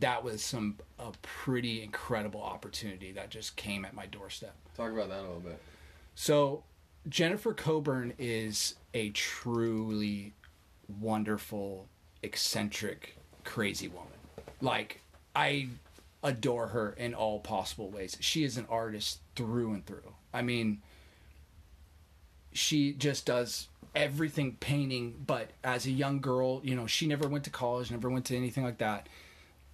that 0.00 0.22
was 0.22 0.42
some 0.42 0.78
a 0.98 1.12
pretty 1.22 1.82
incredible 1.82 2.42
opportunity 2.42 3.12
that 3.12 3.30
just 3.30 3.56
came 3.56 3.84
at 3.84 3.94
my 3.94 4.04
doorstep. 4.06 4.54
Talk 4.76 4.92
about 4.92 5.08
that 5.08 5.20
a 5.20 5.22
little 5.22 5.40
bit. 5.40 5.58
So, 6.14 6.64
Jennifer 7.08 7.52
Coburn 7.52 8.12
is 8.18 8.74
a 8.94 9.10
truly 9.10 10.34
wonderful, 11.00 11.88
eccentric, 12.22 13.16
crazy 13.44 13.88
woman. 13.88 14.12
Like, 14.60 15.00
I 15.34 15.68
adore 16.22 16.68
her 16.68 16.92
in 16.92 17.14
all 17.14 17.40
possible 17.40 17.90
ways. 17.90 18.16
She 18.20 18.44
is 18.44 18.56
an 18.56 18.66
artist 18.68 19.20
through 19.34 19.72
and 19.72 19.84
through. 19.84 20.14
I 20.32 20.42
mean, 20.42 20.82
she 22.52 22.92
just 22.92 23.26
does 23.26 23.68
everything 23.94 24.56
painting, 24.60 25.14
but 25.26 25.50
as 25.64 25.86
a 25.86 25.90
young 25.90 26.20
girl, 26.20 26.60
you 26.62 26.74
know, 26.74 26.86
she 26.86 27.06
never 27.06 27.28
went 27.28 27.44
to 27.44 27.50
college, 27.50 27.90
never 27.90 28.10
went 28.10 28.26
to 28.26 28.36
anything 28.36 28.64
like 28.64 28.78
that. 28.78 29.08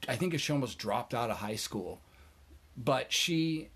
I 0.08 0.16
think 0.16 0.38
she 0.38 0.52
almost 0.52 0.78
dropped 0.78 1.12
out 1.14 1.30
of 1.30 1.38
high 1.38 1.56
school. 1.56 2.00
But 2.76 3.12
she 3.12 3.68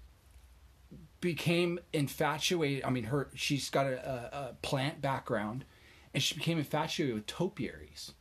became 1.22 1.78
infatuated. 1.94 2.84
I 2.84 2.90
mean, 2.90 3.04
her 3.04 3.28
she's 3.34 3.70
got 3.70 3.86
a, 3.86 4.06
a, 4.06 4.36
a 4.36 4.54
plant 4.60 5.00
background, 5.00 5.64
and 6.12 6.22
she 6.22 6.34
became 6.34 6.58
infatuated 6.58 7.14
with 7.14 7.26
topiaries. 7.26 8.12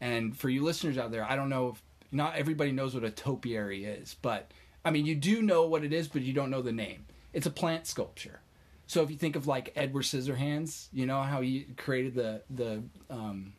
And 0.00 0.34
for 0.34 0.48
you 0.48 0.64
listeners 0.64 0.96
out 0.96 1.10
there, 1.10 1.24
I 1.24 1.36
don't 1.36 1.50
know 1.50 1.68
if 1.68 1.82
not 2.10 2.36
everybody 2.36 2.72
knows 2.72 2.94
what 2.94 3.04
a 3.04 3.10
topiary 3.10 3.84
is, 3.84 4.16
but 4.22 4.50
I 4.82 4.90
mean, 4.90 5.04
you 5.04 5.14
do 5.14 5.42
know 5.42 5.66
what 5.66 5.84
it 5.84 5.92
is, 5.92 6.08
but 6.08 6.22
you 6.22 6.32
don't 6.32 6.48
know 6.48 6.62
the 6.62 6.72
name. 6.72 7.04
It's 7.34 7.46
a 7.46 7.50
plant 7.50 7.86
sculpture. 7.86 8.40
So 8.86 9.02
if 9.02 9.10
you 9.10 9.16
think 9.16 9.36
of 9.36 9.46
like 9.46 9.72
Edward 9.76 10.04
Scissorhands, 10.04 10.88
you 10.92 11.04
know 11.04 11.20
how 11.20 11.42
he 11.42 11.66
created 11.76 12.14
the 12.14 12.42
the 12.48 12.82
um, 13.10 13.52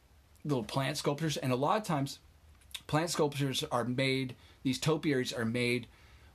little 0.44 0.64
plant 0.64 0.98
sculptures, 0.98 1.38
and 1.38 1.52
a 1.52 1.56
lot 1.56 1.78
of 1.78 1.84
times, 1.84 2.20
plant 2.88 3.12
sculptures 3.12 3.64
are 3.72 3.84
made. 3.84 4.36
These 4.64 4.80
topiaries 4.80 5.32
are 5.32 5.46
made 5.46 5.88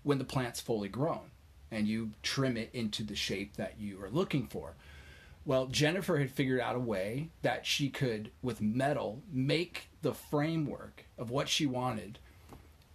when 0.02 0.18
the 0.18 0.24
plant's 0.24 0.60
fully 0.60 0.88
grown, 0.88 1.30
and 1.70 1.86
you 1.88 2.10
trim 2.22 2.56
it 2.56 2.70
into 2.72 3.02
the 3.02 3.16
shape 3.16 3.56
that 3.56 3.74
you 3.78 4.02
are 4.02 4.10
looking 4.10 4.46
for. 4.46 4.74
Well, 5.44 5.66
Jennifer 5.66 6.18
had 6.18 6.30
figured 6.30 6.60
out 6.60 6.74
a 6.74 6.80
way 6.80 7.28
that 7.42 7.66
she 7.66 7.88
could, 7.88 8.30
with 8.42 8.60
metal, 8.60 9.22
make 9.32 9.88
the 10.02 10.14
framework 10.14 11.04
of 11.16 11.30
what 11.30 11.48
she 11.48 11.66
wanted, 11.66 12.18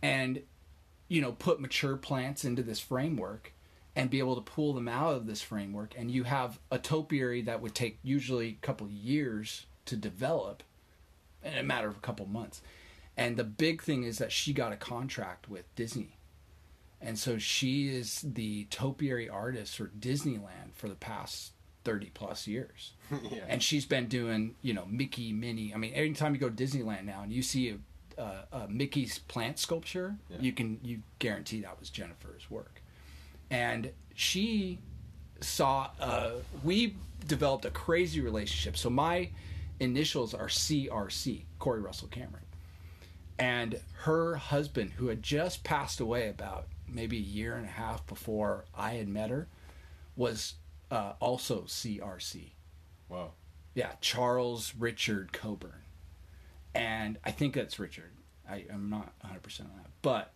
and 0.02 0.42
you 1.08 1.22
know, 1.22 1.34
put 1.34 1.60
mature 1.60 1.98
plants 1.98 2.46
into 2.46 2.64
this 2.64 2.80
framework 2.80 3.52
and 3.98 4.10
be 4.10 4.20
able 4.20 4.36
to 4.36 4.42
pull 4.42 4.74
them 4.74 4.88
out 4.88 5.14
of 5.14 5.28
this 5.28 5.42
framework. 5.42 5.94
And 5.98 6.10
you 6.10 6.24
have 6.24 6.60
a 6.72 6.78
topiary 6.78 7.42
that 7.42 7.62
would 7.62 7.76
take 7.76 8.00
usually 8.02 8.48
a 8.48 8.66
couple 8.66 8.88
years 8.88 9.66
to 9.86 9.98
develop 9.98 10.64
in 11.44 11.58
a 11.58 11.64
matter 11.64 11.90
of 11.90 11.98
a 11.98 12.02
couple 12.02 12.26
months. 12.28 12.62
And 13.18 13.36
the 13.36 13.44
big 13.44 13.82
thing 13.82 14.04
is 14.04 14.20
that 14.20 14.32
she 14.32 14.54
got 14.54 14.72
a 14.72 14.78
contract 14.78 15.50
with 15.50 15.74
Disney. 15.76 16.16
And 17.02 17.18
so 17.18 17.38
she 17.40 17.90
is 17.90 18.24
the 18.28 18.66
topiary 18.66 19.28
artist 19.28 19.76
for 19.76 19.88
Disneyland 20.00 20.74
for 20.76 20.88
the 20.88 20.96
past 20.96 21.54
30 21.84 22.12
plus 22.14 22.46
years 22.46 22.92
yeah. 23.32 23.40
and 23.48 23.64
she's 23.64 23.88
been 23.88 24.06
doing 24.08 24.54
you 24.62 24.72
know 24.72 24.86
Mickey, 24.86 25.34
Minnie. 25.34 25.74
I 25.74 25.78
mean, 25.78 25.94
anytime 25.94 26.36
you 26.36 26.40
go 26.40 26.48
to 26.50 26.56
Disneyland 26.64 27.06
now 27.06 27.24
and 27.24 27.34
you 27.34 27.42
see 27.42 27.70
a, 28.18 28.22
a, 28.22 28.46
a 28.64 28.68
Mickey's 28.68 29.18
plant 29.18 29.58
sculpture, 29.58 30.16
Yeah. 30.30 30.38
you 30.42 30.52
can 30.54 30.80
you 30.84 31.02
guarantee 31.18 31.62
that 31.62 31.80
was 31.80 31.90
Jennifer's 31.90 32.52
work, 32.52 32.84
and 33.50 33.90
she 34.14 34.78
saw. 35.40 35.90
Uh, 36.00 36.32
we 36.64 36.96
developed 37.28 37.66
a 37.66 37.72
crazy 37.72 38.22
relationship. 38.22 38.78
So 38.78 38.92
my 38.92 39.30
initials 39.80 40.36
are 40.36 40.48
CRC, 40.48 41.46
Corey 41.58 41.82
Russell 41.82 42.10
Cameron, 42.10 42.46
and 43.40 43.80
her 44.04 44.36
husband, 44.36 44.92
who 44.98 45.08
had 45.08 45.24
just 45.24 45.64
passed 45.64 46.00
away 46.00 46.30
about 46.30 46.68
maybe 46.92 47.18
a 47.18 47.22
year 47.22 47.56
and 47.56 47.66
a 47.66 47.70
half 47.70 48.06
before 48.06 48.66
I 48.76 48.94
had 48.94 49.08
met 49.08 49.30
her, 49.30 49.48
was 50.16 50.56
uh, 50.90 51.14
also 51.20 51.62
CRC. 51.62 52.52
Wow. 53.10 53.32
Yeah, 53.74 53.92
Charles 54.02 54.74
Richard 54.78 55.32
Coburn. 55.32 55.84
And 56.74 57.18
I 57.24 57.32
think 57.32 57.54
that's 57.54 57.80
Richard. 57.80 58.12
I, 58.50 58.66
I'm 58.72 58.90
not 58.90 59.14
100% 59.26 59.62
on 59.62 59.72
that. 59.78 59.90
But 60.02 60.34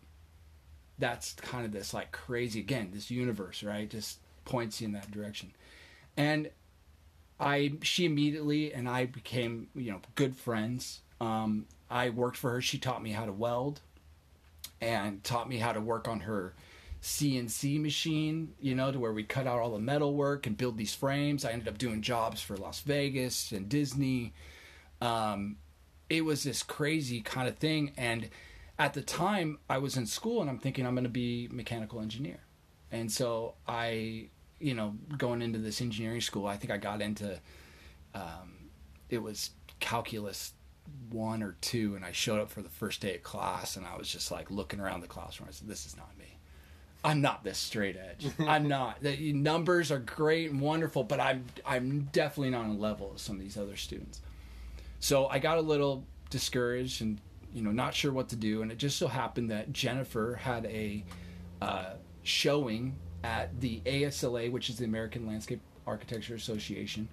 that's 0.98 1.34
kind 1.34 1.64
of 1.64 1.72
this 1.72 1.92
like 1.92 2.12
crazy, 2.12 2.60
again, 2.60 2.90
this 2.92 3.10
universe, 3.10 3.62
right? 3.62 3.88
Just 3.88 4.18
points 4.44 4.80
you 4.80 4.86
in 4.86 4.92
that 4.92 5.10
direction. 5.10 5.52
And 6.16 6.50
I, 7.38 7.74
she 7.82 8.06
immediately 8.06 8.72
and 8.72 8.88
I 8.88 9.06
became, 9.06 9.68
you 9.74 9.92
know, 9.92 10.00
good 10.14 10.36
friends. 10.36 11.00
Um, 11.20 11.66
I 11.90 12.10
worked 12.10 12.36
for 12.38 12.52
her. 12.52 12.60
She 12.62 12.78
taught 12.78 13.02
me 13.02 13.12
how 13.12 13.26
to 13.26 13.32
weld 13.32 13.80
and 14.86 15.24
taught 15.24 15.48
me 15.48 15.58
how 15.58 15.72
to 15.72 15.80
work 15.80 16.06
on 16.06 16.20
her 16.20 16.54
CNC 17.02 17.80
machine, 17.80 18.54
you 18.60 18.74
know, 18.74 18.92
to 18.92 19.00
where 19.00 19.12
we 19.12 19.24
cut 19.24 19.46
out 19.46 19.58
all 19.58 19.72
the 19.72 19.80
metal 19.80 20.14
work 20.14 20.46
and 20.46 20.56
build 20.56 20.78
these 20.78 20.94
frames. 20.94 21.44
I 21.44 21.50
ended 21.50 21.66
up 21.66 21.76
doing 21.76 22.02
jobs 22.02 22.40
for 22.40 22.56
Las 22.56 22.80
Vegas 22.80 23.50
and 23.50 23.68
Disney. 23.68 24.32
Um, 25.00 25.56
it 26.08 26.24
was 26.24 26.44
this 26.44 26.62
crazy 26.62 27.20
kind 27.20 27.48
of 27.48 27.56
thing. 27.58 27.92
And 27.96 28.30
at 28.78 28.94
the 28.94 29.02
time, 29.02 29.58
I 29.68 29.78
was 29.78 29.96
in 29.96 30.06
school 30.06 30.40
and 30.40 30.48
I'm 30.48 30.58
thinking 30.58 30.86
I'm 30.86 30.94
going 30.94 31.04
to 31.04 31.10
be 31.10 31.48
mechanical 31.50 32.00
engineer. 32.00 32.38
And 32.92 33.10
so 33.10 33.54
I, 33.66 34.28
you 34.60 34.74
know, 34.74 34.94
going 35.18 35.42
into 35.42 35.58
this 35.58 35.80
engineering 35.80 36.20
school, 36.20 36.46
I 36.46 36.56
think 36.56 36.72
I 36.72 36.76
got 36.76 37.02
into, 37.02 37.40
um, 38.14 38.70
it 39.10 39.18
was 39.18 39.50
calculus 39.80 40.52
one 41.10 41.42
or 41.42 41.56
two, 41.60 41.94
and 41.94 42.04
I 42.04 42.12
showed 42.12 42.40
up 42.40 42.50
for 42.50 42.62
the 42.62 42.68
first 42.68 43.00
day 43.00 43.16
of 43.16 43.22
class, 43.22 43.76
and 43.76 43.86
I 43.86 43.96
was 43.96 44.08
just 44.08 44.30
like 44.30 44.50
looking 44.50 44.80
around 44.80 45.00
the 45.00 45.06
classroom. 45.06 45.48
I 45.48 45.52
said, 45.52 45.68
"This 45.68 45.86
is 45.86 45.96
not 45.96 46.16
me. 46.18 46.38
I'm 47.04 47.20
not 47.20 47.44
this 47.44 47.58
straight 47.58 47.96
edge. 47.96 48.28
I'm 48.46 48.68
not. 48.68 49.00
The 49.00 49.32
numbers 49.32 49.92
are 49.92 49.98
great 49.98 50.50
and 50.50 50.60
wonderful, 50.60 51.04
but 51.04 51.20
I'm 51.20 51.44
I'm 51.64 52.08
definitely 52.12 52.50
not 52.50 52.64
on 52.64 52.70
a 52.70 52.78
level 52.78 53.12
of 53.12 53.20
some 53.20 53.36
of 53.36 53.42
these 53.42 53.56
other 53.56 53.76
students." 53.76 54.20
So 55.00 55.26
I 55.26 55.38
got 55.38 55.58
a 55.58 55.62
little 55.62 56.06
discouraged 56.30 57.02
and 57.02 57.20
you 57.52 57.62
know 57.62 57.70
not 57.70 57.94
sure 57.94 58.12
what 58.12 58.28
to 58.30 58.36
do, 58.36 58.62
and 58.62 58.72
it 58.72 58.78
just 58.78 58.98
so 58.98 59.08
happened 59.08 59.50
that 59.50 59.72
Jennifer 59.72 60.38
had 60.40 60.66
a 60.66 61.04
uh, 61.62 61.94
showing 62.22 62.96
at 63.24 63.60
the 63.60 63.80
ASLA, 63.86 64.50
which 64.50 64.68
is 64.68 64.78
the 64.78 64.84
American 64.84 65.26
Landscape 65.26 65.60
Architecture 65.86 66.34
Association. 66.34 67.08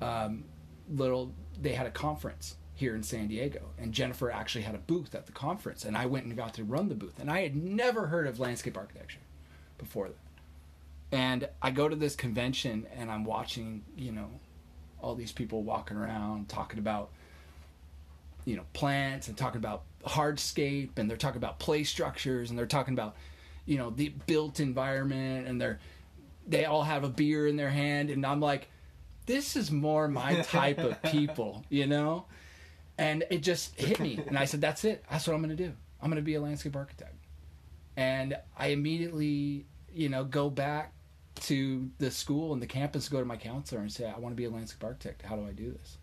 Um, 0.00 0.44
little, 0.88 1.32
they 1.60 1.72
had 1.72 1.86
a 1.86 1.90
conference 1.90 2.56
here 2.74 2.94
in 2.94 3.02
San 3.02 3.28
Diego, 3.28 3.70
and 3.78 3.92
Jennifer 3.92 4.30
actually 4.30 4.62
had 4.62 4.74
a 4.74 4.78
booth 4.78 5.14
at 5.14 5.26
the 5.26 5.32
conference, 5.32 5.84
and 5.84 5.96
I 5.96 6.06
went 6.06 6.26
and 6.26 6.36
got 6.36 6.54
to 6.54 6.64
run 6.64 6.88
the 6.88 6.94
booth, 6.94 7.18
and 7.20 7.30
I 7.30 7.42
had 7.42 7.54
never 7.54 8.08
heard 8.08 8.26
of 8.26 8.40
landscape 8.40 8.76
architecture 8.76 9.20
before 9.78 10.08
that. 10.08 10.16
And 11.12 11.48
I 11.62 11.70
go 11.70 11.88
to 11.88 11.94
this 11.94 12.16
convention, 12.16 12.86
and 12.96 13.10
I'm 13.10 13.24
watching, 13.24 13.84
you 13.96 14.10
know, 14.10 14.28
all 15.04 15.14
these 15.14 15.32
people 15.32 15.62
walking 15.62 15.96
around 15.96 16.48
talking 16.48 16.78
about 16.78 17.10
you 18.46 18.56
know 18.56 18.64
plants 18.72 19.28
and 19.28 19.36
talking 19.36 19.58
about 19.58 19.82
hardscape 20.06 20.98
and 20.98 21.08
they're 21.08 21.16
talking 21.16 21.36
about 21.36 21.58
play 21.58 21.84
structures 21.84 22.50
and 22.50 22.58
they're 22.58 22.66
talking 22.66 22.94
about 22.94 23.14
you 23.66 23.76
know 23.76 23.90
the 23.90 24.08
built 24.26 24.60
environment 24.60 25.46
and 25.46 25.60
they're 25.60 25.78
they 26.46 26.64
all 26.64 26.82
have 26.82 27.04
a 27.04 27.08
beer 27.08 27.46
in 27.46 27.56
their 27.56 27.70
hand. 27.70 28.10
And 28.10 28.24
I'm 28.24 28.40
like 28.40 28.68
this 29.26 29.56
is 29.56 29.70
more 29.70 30.08
my 30.08 30.40
type 30.42 30.78
of 30.78 31.00
people 31.10 31.64
you 31.68 31.86
know 31.86 32.24
and 32.98 33.24
it 33.30 33.42
just 33.42 33.78
hit 33.78 33.98
me 34.00 34.20
and 34.26 34.38
I 34.38 34.44
said 34.44 34.60
that's 34.60 34.84
it 34.84 35.04
that's 35.10 35.26
what 35.26 35.34
I'm 35.34 35.42
going 35.42 35.56
to 35.56 35.62
do 35.62 35.72
I'm 36.00 36.10
going 36.10 36.22
to 36.22 36.24
be 36.24 36.34
a 36.34 36.40
landscape 36.40 36.76
architect 36.76 37.16
and 37.96 38.36
I 38.58 38.68
immediately 38.68 39.66
you 39.92 40.08
know 40.08 40.24
go 40.24 40.50
back 40.50 40.94
to 41.34 41.90
the 41.98 42.10
school 42.10 42.52
and 42.52 42.62
the 42.62 42.66
campus, 42.66 43.08
go 43.08 43.18
to 43.18 43.24
my 43.24 43.36
counselor 43.36 43.80
and 43.80 43.92
say, 43.92 44.06
I 44.06 44.18
want 44.18 44.32
to 44.32 44.36
be 44.36 44.44
a 44.44 44.50
landscape 44.50 44.84
architect. 44.84 45.22
How 45.22 45.36
do 45.36 45.46
I 45.46 45.52
do 45.52 45.72
this? 45.72 45.98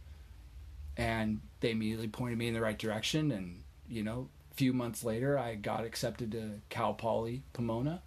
And 0.97 1.41
they 1.62 1.71
immediately 1.71 2.08
pointed 2.08 2.38
me 2.38 2.47
in 2.47 2.54
the 2.54 2.62
right 2.62 2.77
direction. 2.77 3.32
And, 3.32 3.63
you 3.88 4.04
know, 4.04 4.30
a 4.51 4.56
few 4.56 4.73
months 4.73 5.04
later, 5.04 5.38
I 5.39 5.56
got 5.56 5.86
accepted 5.86 6.32
to 6.34 6.62
Cal 6.69 6.93
Poly 6.93 7.43
Pomona 7.54 8.01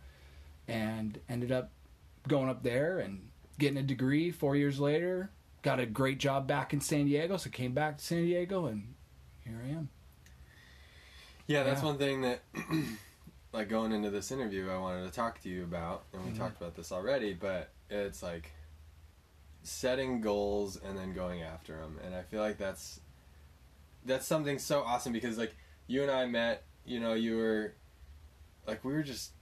and 0.68 1.18
ended 1.28 1.50
up 1.50 1.70
going 2.28 2.48
up 2.48 2.62
there 2.62 2.98
and 2.98 3.28
getting 3.58 3.78
a 3.78 3.82
degree 3.82 4.30
four 4.30 4.54
years 4.56 4.78
later. 4.78 5.30
Got 5.64 5.80
a 5.80 5.86
great 5.86 6.18
job 6.18 6.46
back 6.46 6.74
in 6.74 6.82
San 6.82 7.06
Diego. 7.06 7.38
So 7.38 7.48
came 7.48 7.72
back 7.72 7.96
to 7.96 8.04
San 8.04 8.18
Diego 8.22 8.66
and 8.66 8.92
here 9.46 9.58
I 9.64 9.70
am. 9.70 9.88
Yeah, 11.46 11.62
that's 11.62 11.80
Yeah. 11.80 11.88
one 11.88 11.96
thing 11.96 12.20
that, 12.20 12.42
like, 13.52 13.70
going 13.70 13.92
into 13.92 14.10
this 14.10 14.30
interview, 14.30 14.68
I 14.70 14.76
wanted 14.76 15.06
to 15.06 15.10
talk 15.10 15.40
to 15.40 15.48
you 15.48 15.64
about, 15.64 16.04
and 16.12 16.22
we 16.22 16.32
Mhm. 16.32 16.36
talked 16.38 16.58
about 16.58 16.74
this 16.74 16.92
already, 16.92 17.32
but 17.32 17.70
it's 17.88 18.22
like 18.22 18.52
setting 19.62 20.20
goals 20.20 20.76
and 20.76 20.98
then 20.98 21.14
going 21.14 21.40
after 21.42 21.78
them, 21.80 21.98
and 22.04 22.14
I 22.14 22.22
feel 22.24 22.42
like 22.42 22.58
that's 22.58 23.00
that's 24.04 24.26
something 24.26 24.58
so 24.58 24.82
awesome 24.82 25.14
because 25.14 25.38
like 25.38 25.56
you 25.86 26.02
and 26.02 26.10
I 26.10 26.26
met, 26.26 26.64
you 26.84 27.00
know, 27.00 27.14
you 27.14 27.38
were 27.38 27.74
like 28.66 28.84
we 28.84 28.92
were 28.92 29.02
just 29.02 29.32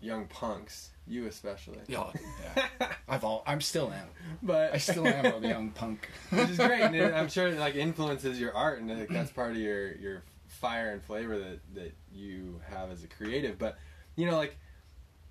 young 0.00 0.26
punks, 0.26 0.90
you 1.06 1.26
especially. 1.26 1.78
Yeah, 1.86 2.10
yeah. 2.80 2.94
I've 3.10 3.24
all, 3.24 3.42
I'm 3.46 3.60
still 3.60 3.92
am. 3.92 4.06
but 4.42 4.72
I 4.74 4.78
still 4.78 5.06
am 5.06 5.44
a 5.44 5.48
young 5.48 5.70
punk. 5.70 6.08
which 6.30 6.50
is 6.50 6.56
great. 6.56 6.80
And 6.82 6.94
it- 6.96 7.12
I'm 7.14 7.28
sure 7.28 7.48
it 7.48 7.58
like 7.58 7.74
influences 7.74 8.40
your 8.40 8.54
art, 8.54 8.80
and 8.80 8.88
like 8.98 9.08
that's 9.08 9.30
part 9.30 9.50
of 9.52 9.56
your 9.58 9.94
your 9.96 10.22
fire 10.46 10.90
and 10.92 11.02
flavor 11.02 11.38
that 11.38 11.60
that 11.74 11.92
you 12.12 12.60
have 12.70 12.90
as 12.90 13.02
a 13.04 13.06
creative. 13.08 13.58
But 13.58 13.78
you 14.16 14.26
know, 14.26 14.36
like 14.36 14.56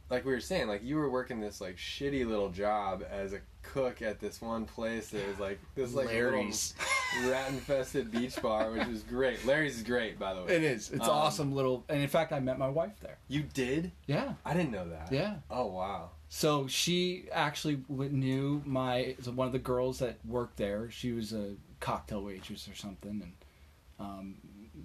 like 0.09 0.25
we 0.25 0.31
were 0.31 0.39
saying, 0.39 0.67
like 0.67 0.83
you 0.83 0.95
were 0.97 1.09
working 1.09 1.39
this 1.39 1.61
like 1.61 1.77
shitty 1.77 2.27
little 2.27 2.49
job 2.49 3.03
as 3.09 3.33
a 3.33 3.39
cook 3.61 4.01
at 4.01 4.19
this 4.19 4.41
one 4.41 4.65
place 4.65 5.09
that 5.09 5.27
was 5.27 5.39
like 5.39 5.59
this 5.75 5.93
like 5.93 6.07
Larry's. 6.07 6.73
rat 7.27 7.49
infested 7.49 8.11
beach 8.11 8.39
bar, 8.41 8.71
which 8.71 8.87
is 8.87 9.01
great. 9.03 9.43
Larry's 9.45 9.77
is 9.77 9.83
great, 9.83 10.19
by 10.19 10.33
the 10.33 10.43
way. 10.43 10.55
It 10.55 10.63
is. 10.63 10.91
It's 10.91 11.03
Um, 11.05 11.09
awesome 11.09 11.51
little. 11.53 11.83
And 11.89 11.99
in 12.01 12.07
fact, 12.07 12.31
I 12.31 12.39
met 12.39 12.59
my 12.59 12.69
wife 12.69 12.99
there. 13.01 13.17
You 13.27 13.41
did? 13.43 13.91
Yeah, 14.05 14.33
I 14.45 14.53
didn't 14.53 14.71
know 14.71 14.87
that. 14.89 15.11
yeah. 15.11 15.37
Oh 15.49 15.65
wow. 15.67 16.11
So 16.29 16.67
she 16.67 17.25
actually 17.31 17.83
knew 17.89 18.61
my 18.65 19.15
one 19.33 19.47
of 19.47 19.53
the 19.53 19.59
girls 19.59 19.99
that 19.99 20.17
worked 20.25 20.57
there. 20.57 20.89
She 20.91 21.11
was 21.11 21.33
a 21.33 21.55
cocktail 21.79 22.23
waitress 22.23 22.67
or 22.67 22.75
something, 22.75 23.21
and 23.23 23.33
um, 23.99 24.35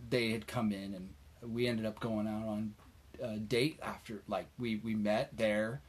they 0.08 0.30
had 0.30 0.46
come 0.46 0.72
in, 0.72 0.94
and 0.94 1.52
we 1.52 1.66
ended 1.66 1.84
up 1.84 2.00
going 2.00 2.26
out 2.26 2.46
on 2.48 2.74
a 3.22 3.37
date 3.38 3.79
after. 3.83 4.22
Like 4.29 4.46
we 4.59 4.77
we 4.77 4.94
met 4.94 5.37
there. 5.37 5.81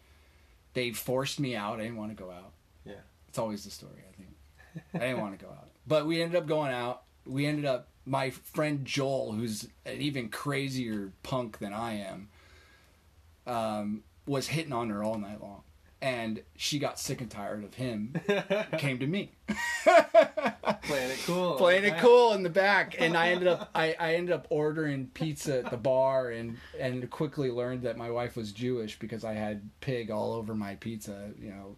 They 0.74 0.92
forced 0.92 1.40
me 1.40 1.56
out. 1.56 1.80
I 1.80 1.84
didn't 1.84 1.98
want 1.98 2.16
to 2.16 2.22
go 2.22 2.32
out. 2.32 2.52
Yeah. 2.86 2.94
it's 3.30 3.38
always 3.38 3.64
the 3.64 3.72
story. 3.72 4.04
I 4.10 4.16
think 4.16 4.86
I 4.94 5.08
didn't 5.08 5.22
want 5.22 5.40
to 5.40 5.46
go 5.46 5.52
out, 5.52 5.70
but 5.88 6.06
we 6.06 6.22
ended 6.22 6.38
up 6.38 6.48
going 6.48 6.72
out. 6.72 7.04
We 7.26 7.46
ended 7.46 7.66
up. 7.66 7.88
My 8.08 8.30
friend 8.30 8.86
Joel, 8.86 9.32
who's 9.32 9.68
an 9.86 10.00
even 10.00 10.30
crazier 10.30 11.12
punk 11.24 11.58
than 11.58 11.74
I 11.74 11.94
am, 11.94 12.30
um, 13.48 14.04
was 14.28 14.48
hitting 14.48 14.74
on 14.74 14.90
her 14.92 15.04
all 15.04 15.18
night 15.18 15.42
long, 15.42 15.64
and 16.06 16.44
she 16.56 16.78
got 16.78 17.00
sick 17.00 17.20
and 17.20 17.32
tired 17.32 17.64
of 17.64 17.74
him. 17.74 18.14
Came 18.78 19.00
to 19.00 19.08
me, 19.08 19.32
Playing 19.48 21.10
it 21.10 21.20
cool. 21.26 21.56
playing 21.56 21.84
it 21.84 21.98
cool 21.98 22.34
in 22.34 22.44
the 22.44 22.50
back, 22.50 22.96
and 23.00 23.18
I 23.18 23.30
ended 23.30 23.48
up 23.48 23.72
I, 23.74 23.96
I 24.00 24.14
ended 24.14 24.36
up 24.36 24.46
ordering 24.52 25.08
pizza 25.16 25.58
at 25.66 25.72
the 25.72 25.78
bar, 25.78 26.30
and 26.30 26.58
and 26.80 27.10
quickly 27.10 27.50
learned 27.50 27.82
that 27.84 27.98
my 27.98 28.12
wife 28.12 28.36
was 28.36 28.52
Jewish 28.52 29.00
because 29.00 29.26
I 29.26 29.34
had 29.34 29.68
pig 29.82 30.12
all 30.12 30.34
over 30.34 30.54
my 30.54 30.76
pizza. 30.76 31.32
You 31.42 31.50
know, 31.50 31.76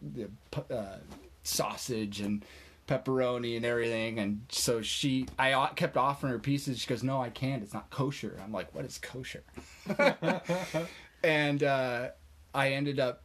the 0.60 0.76
uh, 0.76 0.98
sausage 1.44 2.20
and 2.20 2.44
pepperoni 2.86 3.56
and 3.56 3.66
everything, 3.66 4.20
and 4.20 4.42
so 4.50 4.82
she 4.82 5.26
i 5.40 5.70
kept 5.78 5.96
offering 5.96 6.34
her 6.34 6.40
pieces. 6.40 6.80
She 6.80 6.88
goes, 6.88 7.02
"No, 7.02 7.22
I 7.22 7.30
can't. 7.30 7.64
It's 7.64 7.74
not 7.74 7.90
kosher." 7.92 8.38
I'm 8.44 8.52
like, 8.52 8.76
"What 8.76 8.84
is 8.84 8.98
kosher?" 8.98 9.44
and 11.24 11.64
uh, 11.64 12.10
I 12.54 12.72
ended 12.74 13.00
up, 13.00 13.24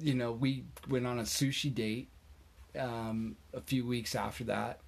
you 0.00 0.14
know, 0.14 0.32
we 0.32 0.64
went 0.88 1.06
on 1.06 1.18
a 1.18 1.22
sushi 1.22 1.72
date 1.74 2.08
um, 2.78 3.36
a 3.52 3.60
few 3.60 3.86
weeks 3.86 4.14
after 4.14 4.44
that. 4.44 4.80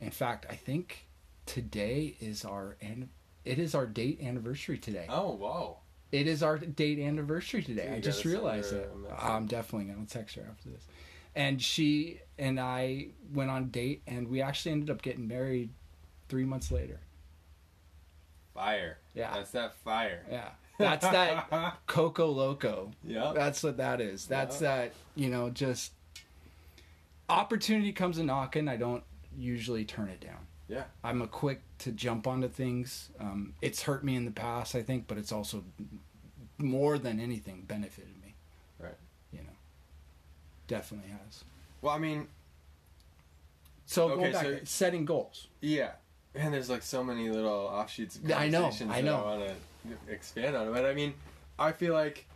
In 0.00 0.10
fact, 0.10 0.46
I 0.50 0.54
think 0.54 1.06
today 1.46 2.16
is 2.20 2.44
our 2.44 2.76
and 2.80 3.08
it 3.44 3.58
is 3.58 3.74
our 3.74 3.86
date 3.86 4.20
anniversary 4.22 4.78
today. 4.78 5.06
Oh 5.08 5.32
wow! 5.32 5.78
It 6.12 6.26
is 6.26 6.42
our 6.42 6.58
date 6.58 6.98
anniversary 6.98 7.62
today. 7.62 7.92
I 7.94 8.00
just 8.00 8.24
realized 8.24 8.72
it. 8.72 8.90
I'm 9.18 9.46
definitely 9.46 9.92
gonna 9.92 10.06
text 10.06 10.36
her 10.36 10.46
after 10.48 10.70
this. 10.70 10.86
And 11.36 11.60
she 11.60 12.20
and 12.38 12.60
I 12.60 13.08
went 13.32 13.50
on 13.50 13.62
a 13.62 13.66
date, 13.66 14.02
and 14.06 14.28
we 14.28 14.40
actually 14.40 14.72
ended 14.72 14.90
up 14.90 15.02
getting 15.02 15.26
married 15.26 15.70
three 16.28 16.44
months 16.44 16.70
later. 16.70 17.00
Fire. 18.54 18.98
Yeah. 19.14 19.34
That's 19.34 19.50
that 19.50 19.74
fire. 19.76 20.24
Yeah, 20.30 20.50
that's 20.78 21.06
that 21.06 21.76
Coco 21.86 22.30
Loco. 22.30 22.90
yeah. 23.04 23.32
That's 23.34 23.62
what 23.62 23.76
that 23.78 24.00
is. 24.00 24.26
That's 24.26 24.60
Yeah. 24.60 24.76
that, 24.76 24.92
you 25.16 25.28
know, 25.28 25.50
just 25.50 25.92
opportunity 27.28 27.92
comes 27.92 28.18
a 28.18 28.24
knocking. 28.24 28.68
I 28.68 28.76
don't 28.76 29.02
usually 29.36 29.84
turn 29.84 30.08
it 30.08 30.20
down. 30.20 30.46
Yeah. 30.68 30.84
I'm 31.02 31.20
a 31.22 31.26
quick 31.26 31.60
to 31.80 31.92
jump 31.92 32.26
onto 32.26 32.48
things. 32.48 33.10
Um, 33.20 33.54
it's 33.60 33.82
hurt 33.82 34.02
me 34.04 34.16
in 34.16 34.24
the 34.24 34.30
past, 34.30 34.74
I 34.74 34.82
think, 34.82 35.06
but 35.06 35.18
it's 35.18 35.32
also 35.32 35.62
more 36.58 36.98
than 36.98 37.20
anything 37.20 37.64
benefited 37.66 38.14
me. 38.22 38.34
Right. 38.78 38.96
You 39.32 39.40
know, 39.40 39.52
definitely 40.66 41.10
has. 41.10 41.44
Well, 41.82 41.94
I 41.94 41.98
mean, 41.98 42.28
So 43.86 44.06
Okay, 44.10 44.14
going 44.20 44.32
back, 44.32 44.44
so- 44.44 44.58
setting 44.64 45.04
goals. 45.04 45.48
yeah. 45.60 45.92
And 46.36 46.52
there's 46.52 46.68
like 46.68 46.82
so 46.82 47.04
many 47.04 47.28
little 47.28 47.52
offshoots 47.68 48.16
of 48.16 48.28
I 48.32 48.48
know, 48.48 48.68
I 48.90 49.02
know. 49.02 49.18
I 49.24 49.36
want 49.36 49.48
to 49.48 49.54
expand 50.08 50.56
on. 50.56 50.72
But 50.72 50.84
I 50.84 50.94
mean, 50.94 51.14
I 51.58 51.72
feel 51.72 51.92
like, 51.94 52.26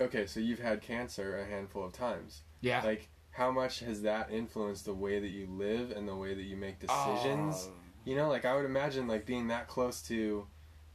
okay, 0.00 0.26
so 0.26 0.40
you've 0.40 0.58
had 0.58 0.80
cancer 0.80 1.38
a 1.38 1.44
handful 1.44 1.84
of 1.84 1.92
times. 1.92 2.42
Yeah. 2.60 2.82
Like, 2.82 3.08
how 3.30 3.50
much 3.50 3.80
has 3.80 4.02
that 4.02 4.30
influenced 4.30 4.84
the 4.84 4.94
way 4.94 5.18
that 5.18 5.28
you 5.28 5.46
live 5.46 5.90
and 5.90 6.06
the 6.06 6.16
way 6.16 6.34
that 6.34 6.42
you 6.42 6.56
make 6.56 6.78
decisions? 6.80 7.68
Oh, 7.68 7.72
You 8.04 8.16
know, 8.16 8.28
like 8.28 8.44
I 8.44 8.54
would 8.54 8.64
imagine, 8.64 9.06
like 9.06 9.26
being 9.26 9.48
that 9.48 9.68
close 9.68 10.02
to, 10.02 10.46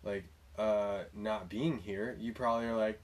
like, 0.04 0.26
uh, 0.58 1.04
not 1.16 1.50
being 1.50 1.78
here, 1.78 2.16
you 2.20 2.34
probably 2.34 2.68
are 2.68 2.76
like, 2.76 3.00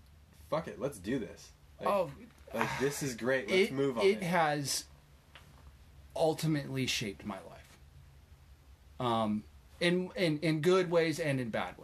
"Fuck 0.49 0.67
it, 0.67 0.79
let's 0.79 0.97
do 0.97 1.19
this." 1.19 1.51
Like, 1.79 1.89
oh, 1.89 2.12
like 2.53 2.69
this 2.79 3.01
is 3.03 3.15
great. 3.15 3.49
Let's 3.49 3.69
it, 3.69 3.73
move 3.73 3.97
on. 3.97 4.05
it 4.05 4.21
has 4.23 4.86
ultimately 6.15 6.86
shaped 6.86 7.25
my 7.25 7.38
life 7.49 7.63
um 8.99 9.43
in 9.79 10.09
in 10.15 10.39
in 10.39 10.62
good 10.62 10.89
ways 10.89 11.19
and 11.19 11.39
in 11.39 11.49
bad 11.49 11.75
ways 11.77 11.82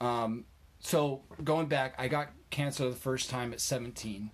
um 0.00 0.44
so 0.80 1.22
going 1.42 1.66
back 1.66 1.94
i 1.98 2.08
got 2.08 2.30
cancer 2.50 2.88
the 2.88 2.96
first 2.96 3.30
time 3.30 3.52
at 3.52 3.60
17 3.60 4.30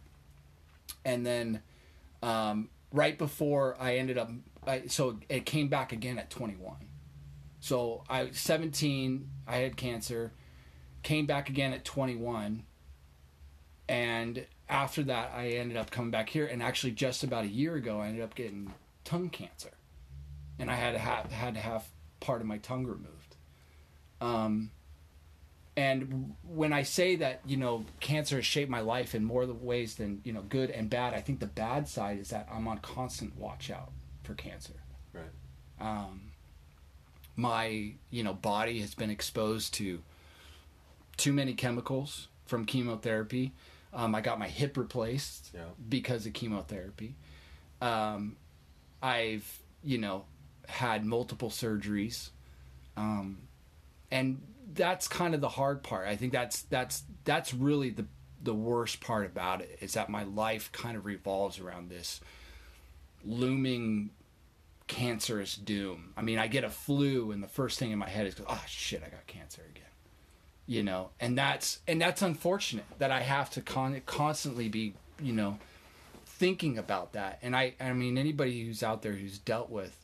and 1.05 1.27
then 1.27 1.63
um 2.23 2.69
right 2.93 3.19
before 3.19 3.77
i 3.81 3.97
ended 3.97 4.19
up 4.19 4.31
I, 4.67 4.87
so 4.87 5.19
it 5.29 5.47
came 5.47 5.69
back 5.69 5.93
again 5.93 6.19
at 6.19 6.31
21 6.31 6.77
so 7.61 8.05
i 8.09 8.31
17 8.31 9.29
i 9.47 9.57
had 9.57 9.77
cancer 9.77 10.33
came 11.03 11.27
back 11.27 11.49
again 11.49 11.73
at 11.73 11.85
21 11.85 12.65
and 13.89 14.47
after 14.69 15.03
that 15.05 15.33
i 15.35 15.49
ended 15.49 15.77
up 15.77 15.91
coming 15.91 16.11
back 16.11 16.29
here. 16.29 16.47
And 16.47 16.63
actually 16.63 16.93
just 16.93 17.23
about 17.23 17.45
a 17.45 17.49
year 17.49 17.75
ago 17.77 18.01
i 18.01 18.09
ended 18.09 18.23
up 18.23 18.35
getting 18.35 18.73
tongue 19.05 19.31
cancer. 19.31 19.71
And 20.59 20.71
i 20.71 20.75
had 20.75 20.93
to 20.93 20.99
have 20.99 21.31
had 21.31 21.55
to 21.55 21.61
have 21.61 21.87
part 22.21 22.41
of 22.41 22.47
my 22.47 22.59
tongue 22.59 22.87
removed. 22.87 23.37
Um, 24.21 24.71
and 25.77 26.35
when 26.43 26.73
i 26.73 26.83
say 26.83 27.17
that 27.17 27.41
you 27.47 27.57
know 27.57 27.85
cancer 28.01 28.37
has 28.37 28.47
shaped 28.47 28.71
my 28.71 28.81
life 28.81 29.15
in 29.15 29.23
more 29.25 29.45
ways 29.47 29.97
than 29.97 30.21
you 30.25 30.33
know 30.33 30.43
good 30.49 30.71
and 30.71 30.89
bad 30.89 31.13
i 31.15 31.21
think 31.21 31.39
the 31.41 31.47
bad 31.47 31.87
side 31.89 32.19
is 32.19 32.31
that 32.31 32.49
i'm 32.53 32.67
on 32.67 32.79
constant 32.79 33.37
watch 33.37 33.71
out 33.71 33.91
for 34.23 34.35
cancer 34.35 34.73
Right. 35.13 35.25
um, 35.81 36.33
my 37.37 37.93
you 38.11 38.23
know 38.23 38.33
body 38.35 38.81
has 38.81 38.95
been 38.95 39.11
exposed 39.11 39.75
to 39.75 40.03
too 41.17 41.33
many 41.33 41.55
chemicals 41.55 42.29
from 42.47 42.65
chemotherapy 42.65 43.53
um, 43.93 44.15
i 44.15 44.21
got 44.21 44.39
my 44.39 44.49
hip 44.49 44.77
replaced 44.77 45.51
Yeah. 45.55 45.61
because 45.89 46.27
of 46.27 46.33
chemotherapy 46.33 47.15
um, 47.83 48.37
i've 49.03 49.61
you 49.85 49.99
know 49.99 50.25
had 50.69 51.05
multiple 51.05 51.51
surgeries 51.51 52.31
um, 52.97 53.39
and 54.11 54.41
that's 54.75 55.09
kind 55.09 55.35
of 55.35 55.41
the 55.41 55.49
hard 55.49 55.83
part 55.83 56.07
i 56.07 56.17
think 56.17 56.33
that's 56.33 56.63
that's 56.63 57.03
that's 57.25 57.55
really 57.55 57.91
the 57.91 58.07
the 58.43 58.55
worst 58.55 59.01
part 59.01 59.27
about 59.27 59.61
it 59.61 59.79
is 59.81 59.95
that 59.95 60.09
my 60.09 60.23
life 60.23 60.71
kind 60.73 60.97
of 60.97 61.05
revolves 61.05 61.59
around 61.59 61.91
this 61.91 62.21
looming 63.25 64.11
cancerous 64.87 65.57
doom. 65.57 66.13
I 66.17 66.23
mean, 66.23 66.39
I 66.39 66.47
get 66.47 66.65
a 66.65 66.71
flu, 66.71 67.33
and 67.33 67.43
the 67.43 67.49
first 67.49 67.79
thing 67.79 67.91
in 67.91 67.99
my 67.99 68.09
head 68.09 68.27
is, 68.27 68.37
"Oh 68.47 68.63
shit, 68.67 69.03
I 69.05 69.09
got 69.09 69.27
cancer 69.27 69.63
again." 69.71 69.83
You 70.67 70.83
know, 70.83 71.11
and 71.21 71.37
that's 71.37 71.81
and 71.87 72.01
that's 72.01 72.23
unfortunate 72.23 72.85
that 72.99 73.11
I 73.11 73.21
have 73.21 73.51
to 73.51 73.63
con- 73.63 74.01
constantly 74.07 74.69
be, 74.69 74.95
you 75.21 75.33
know, 75.33 75.59
thinking 76.25 76.79
about 76.79 77.13
that, 77.13 77.39
and 77.43 77.57
I, 77.57 77.75
I 77.81 77.93
mean, 77.93 78.19
anybody 78.19 78.65
who's 78.65 78.83
out 78.83 79.03
there 79.03 79.13
who's 79.13 79.39
dealt 79.39 79.71
with 79.71 79.97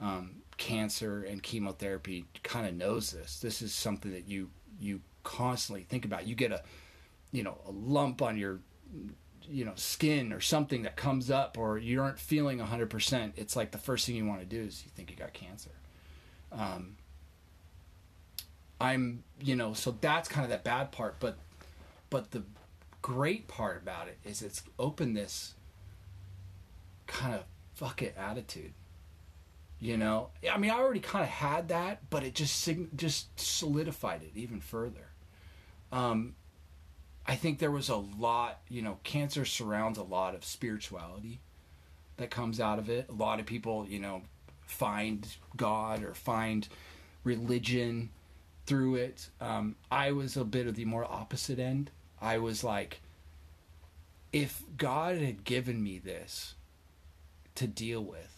um, 0.00 0.42
cancer 0.58 1.22
and 1.22 1.42
chemotherapy 1.42 2.26
kind 2.42 2.66
of 2.66 2.74
knows 2.74 3.12
this. 3.12 3.40
This 3.40 3.62
is 3.62 3.72
something 3.72 4.12
that 4.12 4.28
you 4.28 4.50
you 4.78 5.00
constantly 5.24 5.84
think 5.84 6.04
about. 6.04 6.26
You 6.26 6.34
get 6.34 6.52
a, 6.52 6.62
you 7.32 7.42
know, 7.42 7.58
a 7.66 7.70
lump 7.70 8.20
on 8.20 8.36
your, 8.36 8.60
you 9.48 9.64
know, 9.64 9.72
skin 9.76 10.32
or 10.32 10.40
something 10.40 10.82
that 10.82 10.96
comes 10.96 11.30
up, 11.30 11.56
or 11.56 11.78
you 11.78 12.02
aren't 12.02 12.18
feeling 12.18 12.58
hundred 12.58 12.90
percent. 12.90 13.34
It's 13.36 13.56
like 13.56 13.70
the 13.70 13.78
first 13.78 14.04
thing 14.04 14.16
you 14.16 14.26
want 14.26 14.40
to 14.40 14.46
do 14.46 14.60
is 14.60 14.82
you 14.84 14.90
think 14.94 15.10
you 15.10 15.16
got 15.16 15.32
cancer. 15.32 15.70
Um, 16.52 16.96
I'm, 18.80 19.24
you 19.42 19.56
know, 19.56 19.72
so 19.74 19.96
that's 20.00 20.28
kind 20.28 20.44
of 20.44 20.50
that 20.50 20.64
bad 20.64 20.92
part, 20.92 21.16
but, 21.18 21.36
but 22.10 22.30
the 22.30 22.44
great 23.02 23.48
part 23.48 23.82
about 23.82 24.08
it 24.08 24.18
is 24.24 24.40
it's 24.40 24.62
opened 24.78 25.16
this 25.16 25.54
kind 27.06 27.34
of 27.34 27.42
fuck 27.74 28.02
it 28.02 28.14
attitude. 28.16 28.72
You 29.80 29.96
know, 29.96 30.30
I 30.50 30.58
mean, 30.58 30.72
I 30.72 30.74
already 30.78 31.00
kind 31.00 31.22
of 31.22 31.30
had 31.30 31.68
that, 31.68 32.10
but 32.10 32.24
it 32.24 32.34
just 32.34 32.68
just 32.96 33.38
solidified 33.38 34.22
it 34.22 34.32
even 34.34 34.60
further. 34.60 35.08
Um, 35.92 36.34
I 37.26 37.36
think 37.36 37.58
there 37.58 37.70
was 37.70 37.88
a 37.88 37.96
lot, 37.96 38.60
you 38.68 38.82
know, 38.82 38.98
cancer 39.04 39.44
surrounds 39.44 39.98
a 39.98 40.02
lot 40.02 40.34
of 40.34 40.44
spirituality 40.44 41.40
that 42.16 42.30
comes 42.30 42.58
out 42.58 42.78
of 42.78 42.88
it. 42.88 43.06
A 43.08 43.12
lot 43.12 43.38
of 43.38 43.46
people, 43.46 43.86
you 43.88 44.00
know, 44.00 44.22
find 44.66 45.26
God 45.56 46.02
or 46.02 46.14
find 46.14 46.66
religion 47.24 48.10
through 48.66 48.96
it. 48.96 49.28
Um, 49.40 49.76
I 49.90 50.12
was 50.12 50.36
a 50.36 50.44
bit 50.44 50.66
of 50.66 50.74
the 50.74 50.84
more 50.84 51.04
opposite 51.04 51.58
end. 51.58 51.90
I 52.20 52.38
was 52.38 52.64
like, 52.64 53.00
if 54.32 54.62
God 54.76 55.18
had 55.18 55.44
given 55.44 55.82
me 55.82 55.98
this 55.98 56.54
to 57.54 57.66
deal 57.66 58.02
with, 58.02 58.37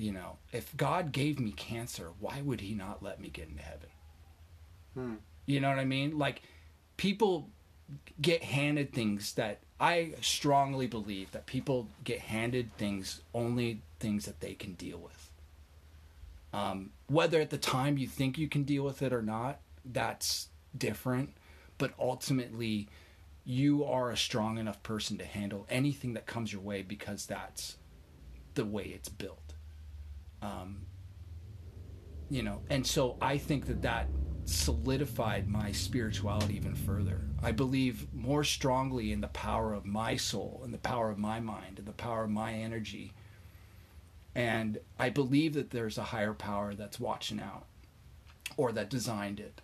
you 0.00 0.12
know, 0.12 0.38
if 0.50 0.74
God 0.76 1.12
gave 1.12 1.38
me 1.38 1.52
cancer, 1.52 2.08
why 2.18 2.40
would 2.40 2.62
He 2.62 2.74
not 2.74 3.02
let 3.02 3.20
me 3.20 3.28
get 3.28 3.48
into 3.48 3.62
heaven? 3.62 3.88
Hmm. 4.94 5.14
You 5.44 5.60
know 5.60 5.68
what 5.68 5.78
I 5.78 5.84
mean? 5.84 6.18
Like, 6.18 6.40
people 6.96 7.50
get 8.20 8.42
handed 8.42 8.94
things 8.94 9.34
that 9.34 9.58
I 9.78 10.14
strongly 10.22 10.86
believe 10.86 11.32
that 11.32 11.44
people 11.46 11.88
get 12.02 12.20
handed 12.20 12.74
things 12.78 13.20
only 13.34 13.82
things 13.98 14.24
that 14.24 14.40
they 14.40 14.54
can 14.54 14.72
deal 14.74 14.98
with. 14.98 15.30
Um, 16.52 16.90
whether 17.06 17.40
at 17.40 17.50
the 17.50 17.58
time 17.58 17.98
you 17.98 18.06
think 18.06 18.38
you 18.38 18.48
can 18.48 18.62
deal 18.62 18.84
with 18.84 19.02
it 19.02 19.12
or 19.12 19.22
not, 19.22 19.60
that's 19.84 20.48
different. 20.76 21.34
But 21.76 21.92
ultimately, 21.98 22.88
you 23.44 23.84
are 23.84 24.10
a 24.10 24.16
strong 24.16 24.56
enough 24.56 24.82
person 24.82 25.18
to 25.18 25.24
handle 25.24 25.66
anything 25.68 26.14
that 26.14 26.26
comes 26.26 26.52
your 26.52 26.62
way 26.62 26.82
because 26.82 27.26
that's 27.26 27.76
the 28.54 28.64
way 28.64 28.84
it's 28.84 29.08
built. 29.08 29.39
Um, 30.42 30.86
you 32.28 32.42
know, 32.42 32.60
and 32.70 32.86
so 32.86 33.16
I 33.20 33.38
think 33.38 33.66
that 33.66 33.82
that 33.82 34.08
solidified 34.44 35.48
my 35.48 35.70
spirituality 35.72 36.56
even 36.56 36.74
further. 36.74 37.20
I 37.42 37.52
believe 37.52 38.12
more 38.12 38.44
strongly 38.44 39.12
in 39.12 39.20
the 39.20 39.28
power 39.28 39.72
of 39.72 39.84
my 39.84 40.16
soul 40.16 40.60
and 40.64 40.74
the 40.74 40.78
power 40.78 41.10
of 41.10 41.18
my 41.18 41.40
mind 41.40 41.78
and 41.78 41.86
the 41.86 41.92
power 41.92 42.24
of 42.24 42.30
my 42.30 42.54
energy. 42.54 43.12
And 44.34 44.78
I 44.98 45.10
believe 45.10 45.54
that 45.54 45.70
there's 45.70 45.98
a 45.98 46.04
higher 46.04 46.34
power 46.34 46.74
that's 46.74 47.00
watching 47.00 47.40
out 47.40 47.66
or 48.56 48.72
that 48.72 48.90
designed 48.90 49.40
it. 49.40 49.60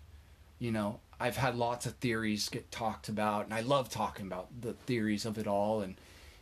You 0.59 0.73
know, 0.73 1.01
I've 1.19 1.37
had 1.37 1.57
lots 1.57 1.87
of 1.87 1.95
theories 1.95 2.49
get 2.49 2.71
talked 2.71 3.09
about, 3.09 3.45
and 3.45 3.55
I 3.55 3.61
love 3.61 3.89
talking 3.89 4.27
about 4.27 4.49
the 4.61 4.73
theories 4.73 5.27
of 5.27 5.39
it 5.39 5.47
all. 5.47 5.81
And, 5.81 5.97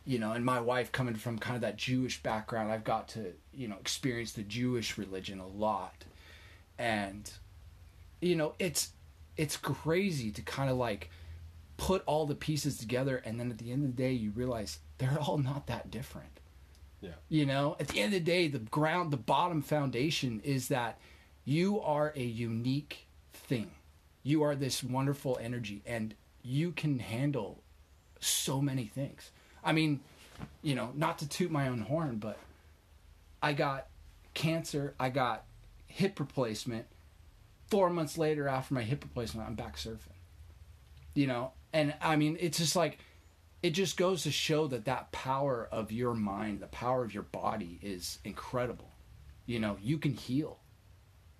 you 0.05 0.19
know, 0.19 0.31
and 0.33 0.45
my 0.45 0.59
wife 0.59 0.91
coming 0.91 1.15
from 1.15 1.39
kind 1.39 1.55
of 1.55 1.61
that 1.61 1.77
Jewish 1.77 2.21
background, 2.21 2.71
I've 2.71 2.83
got 2.83 3.07
to, 3.09 3.33
you 3.53 3.67
know, 3.67 3.77
experience 3.79 4.33
the 4.33 4.43
Jewish 4.43 4.97
religion 4.97 5.39
a 5.39 5.47
lot. 5.47 6.05
And, 6.77 7.29
you 8.21 8.35
know, 8.35 8.53
it's 8.59 8.91
it's 9.35 9.57
crazy 9.57 10.31
to 10.31 10.41
kind 10.41 10.69
of 10.69 10.77
like 10.77 11.09
put 11.77 12.03
all 12.05 12.25
the 12.25 12.35
pieces 12.35 12.77
together 12.77 13.21
and 13.25 13.39
then 13.39 13.51
at 13.51 13.57
the 13.57 13.71
end 13.71 13.83
of 13.83 13.95
the 13.95 14.01
day 14.01 14.13
you 14.13 14.31
realize 14.31 14.79
they're 14.97 15.19
all 15.19 15.37
not 15.37 15.67
that 15.67 15.91
different. 15.91 16.39
Yeah. 17.01 17.09
You 17.27 17.45
know, 17.45 17.75
at 17.79 17.89
the 17.89 17.99
end 17.99 18.13
of 18.13 18.19
the 18.19 18.31
day 18.31 18.47
the 18.47 18.59
ground 18.59 19.11
the 19.11 19.17
bottom 19.17 19.61
foundation 19.61 20.39
is 20.43 20.69
that 20.69 20.99
you 21.43 21.81
are 21.81 22.13
a 22.15 22.23
unique 22.23 23.07
thing. 23.33 23.71
You 24.23 24.43
are 24.43 24.55
this 24.55 24.83
wonderful 24.83 25.37
energy 25.41 25.81
and 25.85 26.15
you 26.43 26.71
can 26.71 26.99
handle 26.99 27.61
so 28.21 28.61
many 28.61 28.85
things. 28.85 29.31
I 29.65 29.73
mean, 29.73 29.99
you 30.61 30.75
know, 30.75 30.91
not 30.95 31.19
to 31.19 31.27
toot 31.27 31.51
my 31.51 31.67
own 31.67 31.79
horn, 31.79 32.17
but 32.17 32.37
I 33.41 33.53
got 33.53 33.87
cancer, 34.33 34.93
I 34.99 35.09
got 35.09 35.43
hip 35.87 36.19
replacement. 36.19 36.85
Four 37.67 37.89
months 37.89 38.17
later, 38.17 38.47
after 38.47 38.75
my 38.75 38.83
hip 38.83 39.03
replacement, 39.03 39.47
I'm 39.47 39.55
back 39.55 39.75
surfing. 39.75 40.13
You 41.15 41.27
know, 41.27 41.51
and 41.73 41.95
I 42.01 42.15
mean, 42.15 42.37
it's 42.39 42.59
just 42.59 42.75
like, 42.75 42.99
it 43.63 43.71
just 43.71 43.97
goes 43.97 44.23
to 44.23 44.31
show 44.31 44.67
that 44.67 44.85
that 44.85 45.11
power 45.11 45.67
of 45.71 45.91
your 45.91 46.13
mind, 46.13 46.59
the 46.59 46.67
power 46.67 47.03
of 47.03 47.13
your 47.13 47.23
body 47.23 47.79
is 47.81 48.19
incredible. 48.23 48.91
You 49.47 49.59
know, 49.59 49.77
you 49.81 49.97
can 49.97 50.13
heal. 50.13 50.59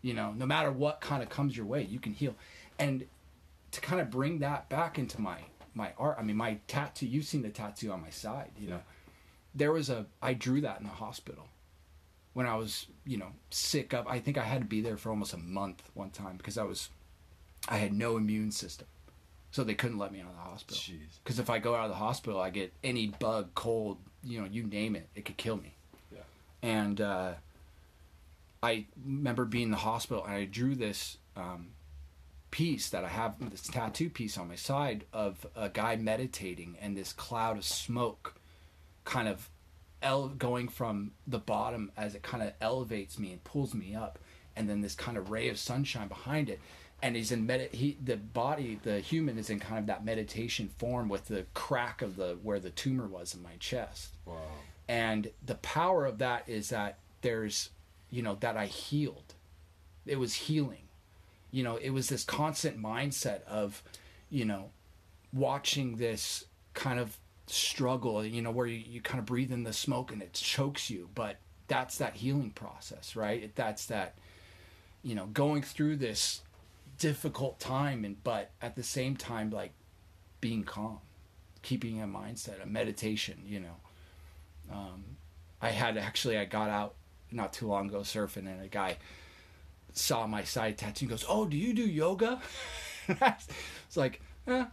You 0.01 0.13
know, 0.13 0.33
no 0.33 0.45
matter 0.45 0.71
what 0.71 1.01
kind 1.01 1.21
of 1.21 1.29
comes 1.29 1.55
your 1.55 1.65
way, 1.65 1.83
you 1.83 1.99
can 1.99 2.13
heal. 2.13 2.35
And 2.79 3.05
to 3.71 3.81
kind 3.81 4.01
of 4.01 4.09
bring 4.09 4.39
that 4.39 4.69
back 4.69 4.97
into 4.97 5.19
my 5.21 5.38
my 5.75 5.91
art, 5.97 6.17
I 6.17 6.23
mean, 6.23 6.38
my 6.38 6.57
tattoo. 6.67 7.05
You've 7.05 7.25
seen 7.25 7.43
the 7.43 7.49
tattoo 7.49 7.91
on 7.91 8.01
my 8.01 8.09
side. 8.09 8.51
You 8.57 8.69
know, 8.69 8.79
there 9.53 9.71
was 9.71 9.89
a 9.89 10.05
I 10.21 10.33
drew 10.33 10.61
that 10.61 10.79
in 10.79 10.85
the 10.85 10.93
hospital 10.93 11.47
when 12.33 12.47
I 12.47 12.55
was, 12.55 12.88
you 13.05 13.17
know, 13.17 13.31
sick 13.49 13.93
up. 13.93 14.05
I 14.09 14.19
think 14.19 14.38
I 14.38 14.43
had 14.43 14.61
to 14.61 14.67
be 14.67 14.81
there 14.81 14.97
for 14.97 15.09
almost 15.09 15.33
a 15.33 15.38
month 15.38 15.83
one 15.93 16.09
time 16.09 16.38
because 16.38 16.57
I 16.57 16.63
was, 16.63 16.89
I 17.69 17.77
had 17.77 17.93
no 17.93 18.17
immune 18.17 18.51
system, 18.51 18.88
so 19.51 19.63
they 19.63 19.73
couldn't 19.73 19.97
let 19.97 20.11
me 20.11 20.19
out 20.21 20.27
of 20.27 20.35
the 20.35 20.41
hospital. 20.41 20.77
Because 21.23 21.39
if 21.39 21.49
I 21.49 21.59
go 21.59 21.75
out 21.75 21.85
of 21.85 21.91
the 21.91 21.95
hospital, 21.95 22.39
I 22.41 22.49
get 22.49 22.73
any 22.83 23.07
bug, 23.07 23.49
cold, 23.55 23.99
you 24.23 24.41
know, 24.41 24.47
you 24.47 24.63
name 24.63 24.95
it, 24.95 25.07
it 25.15 25.23
could 25.23 25.38
kill 25.38 25.57
me. 25.57 25.75
Yeah. 26.11 26.19
And 26.61 26.99
uh, 26.99 27.33
I 28.61 28.85
remember 29.05 29.45
being 29.45 29.65
in 29.65 29.71
the 29.71 29.77
hospital, 29.77 30.25
and 30.25 30.33
I 30.33 30.45
drew 30.45 30.75
this 30.75 31.17
um, 31.38 31.67
piece 32.51 32.89
that 32.89 33.03
I 33.03 33.10
have, 33.10 33.36
this 33.51 33.62
tattoo 33.67 34.10
piece 34.10 34.38
on 34.38 34.47
my 34.47 34.55
side 34.55 35.05
of 35.12 35.45
a 35.55 35.69
guy 35.69 35.95
meditating, 35.95 36.77
and 36.81 36.95
this 36.95 37.12
cloud 37.13 37.58
of 37.58 37.65
smoke, 37.65 38.36
kind 39.03 39.27
of 39.27 39.49
ele- 40.01 40.29
going 40.29 40.67
from 40.69 41.12
the 41.27 41.39
bottom 41.39 41.91
as 41.97 42.15
it 42.15 42.23
kind 42.23 42.43
of 42.43 42.53
elevates 42.62 43.19
me 43.19 43.31
and 43.31 43.43
pulls 43.43 43.73
me 43.73 43.93
up, 43.95 44.19
and 44.55 44.69
then 44.69 44.81
this 44.81 44.95
kind 44.95 45.17
of 45.17 45.29
ray 45.31 45.49
of 45.49 45.58
sunshine 45.60 46.08
behind 46.08 46.49
it. 46.49 46.60
And 47.01 47.15
he's 47.15 47.31
in 47.31 47.45
med. 47.45 47.69
He 47.73 47.97
the 48.03 48.15
body, 48.15 48.79
the 48.81 48.99
human 48.99 49.38
is 49.38 49.49
in 49.49 49.60
kind 49.60 49.79
of 49.79 49.86
that 49.88 50.05
meditation 50.05 50.69
form 50.77 51.10
with 51.10 51.25
the 51.27 51.45
crack 51.53 52.01
of 52.01 52.15
the 52.15 52.38
where 52.41 52.60
the 52.60 52.69
tumor 52.69 53.05
was 53.05 53.36
in 53.36 53.43
my 53.43 53.58
chest 53.60 54.15
Wow. 54.25 54.38
and 54.88 55.29
the 55.45 55.55
power 55.55 56.05
of 56.05 56.19
that 56.19 56.47
is 56.47 56.69
that 56.69 56.97
there's 57.21 57.69
you 58.10 58.21
know 58.23 58.36
that 58.39 58.55
i 58.55 58.65
healed 58.67 59.34
it 60.05 60.17
was 60.17 60.34
healing 60.34 60.85
you 61.55 61.63
know 61.63 61.77
it 61.77 61.91
was 61.91 62.09
this 62.09 62.25
constant 62.25 62.77
mindset 62.77 63.41
of 63.45 63.81
you 64.29 64.43
know 64.43 64.71
watching 65.31 65.95
this 65.95 66.43
kind 66.73 66.99
of 66.99 67.17
struggle 67.47 68.25
you 68.25 68.41
know 68.41 68.51
where 68.51 68.67
you, 68.67 68.83
you 68.85 68.99
kind 68.99 69.19
of 69.19 69.25
breathe 69.25 69.53
in 69.53 69.63
the 69.63 69.71
smoke 69.71 70.11
and 70.11 70.21
it 70.21 70.33
chokes 70.33 70.89
you. 70.89 71.09
But 71.15 71.37
that's 71.67 71.97
that 71.99 72.15
healing 72.15 72.51
process 72.51 73.15
right? 73.15 73.55
That's 73.55 73.85
that 73.85 74.15
you 75.01 75.15
know 75.15 75.27
going 75.27 75.62
through 75.62 75.95
this 75.95 76.41
difficult 76.97 77.58
time 77.58 78.03
and 78.03 78.21
but 78.21 78.51
at 78.62 78.75
the 78.75 78.83
same 78.83 79.15
time 79.15 79.49
like 79.49 79.71
being 80.41 80.63
calm 80.63 80.99
keeping 81.62 82.01
a 82.01 82.06
mindset 82.06 82.62
a 82.62 82.65
meditation 82.65 83.37
you 83.47 83.62
know. 83.62 83.77
Um, 84.69 85.06
I 85.62 85.69
had 85.69 85.95
actually 85.95 86.37
I 86.37 86.43
got 86.43 86.69
out 86.69 86.95
not 87.31 87.53
too 87.53 87.67
long 87.67 87.87
ago 87.87 87.99
surfing 87.99 88.47
and 88.51 88.62
a 88.62 88.67
guy 88.67 88.97
saw 89.96 90.27
my 90.27 90.43
side 90.43 90.77
tattoo 90.77 91.06
and 91.06 91.10
goes, 91.10 91.25
"Oh, 91.27 91.46
do 91.46 91.58
you 91.58 91.73
do 91.73 91.85
yoga?" 91.85 92.41
it's 93.08 93.98
like, 93.98 94.21
eh, 94.48 94.65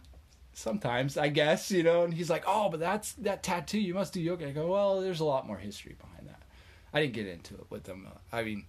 sometimes 0.53 1.17
I 1.17 1.29
guess 1.29 1.71
you 1.71 1.83
know. 1.83 2.03
And 2.03 2.13
he's 2.13 2.29
like, 2.29 2.43
"Oh, 2.45 2.69
but 2.69 2.79
that's 2.79 3.13
that 3.13 3.43
tattoo. 3.43 3.79
You 3.79 3.93
must 3.93 4.13
do 4.13 4.21
yoga." 4.21 4.47
I 4.47 4.51
go, 4.51 4.67
"Well, 4.67 5.01
there's 5.01 5.19
a 5.19 5.25
lot 5.25 5.47
more 5.47 5.57
history 5.57 5.95
behind 5.99 6.27
that." 6.27 6.41
I 6.93 7.01
didn't 7.01 7.13
get 7.13 7.27
into 7.27 7.55
it 7.55 7.65
with 7.69 7.83
them. 7.85 8.07
I 8.31 8.43
mean, 8.43 8.65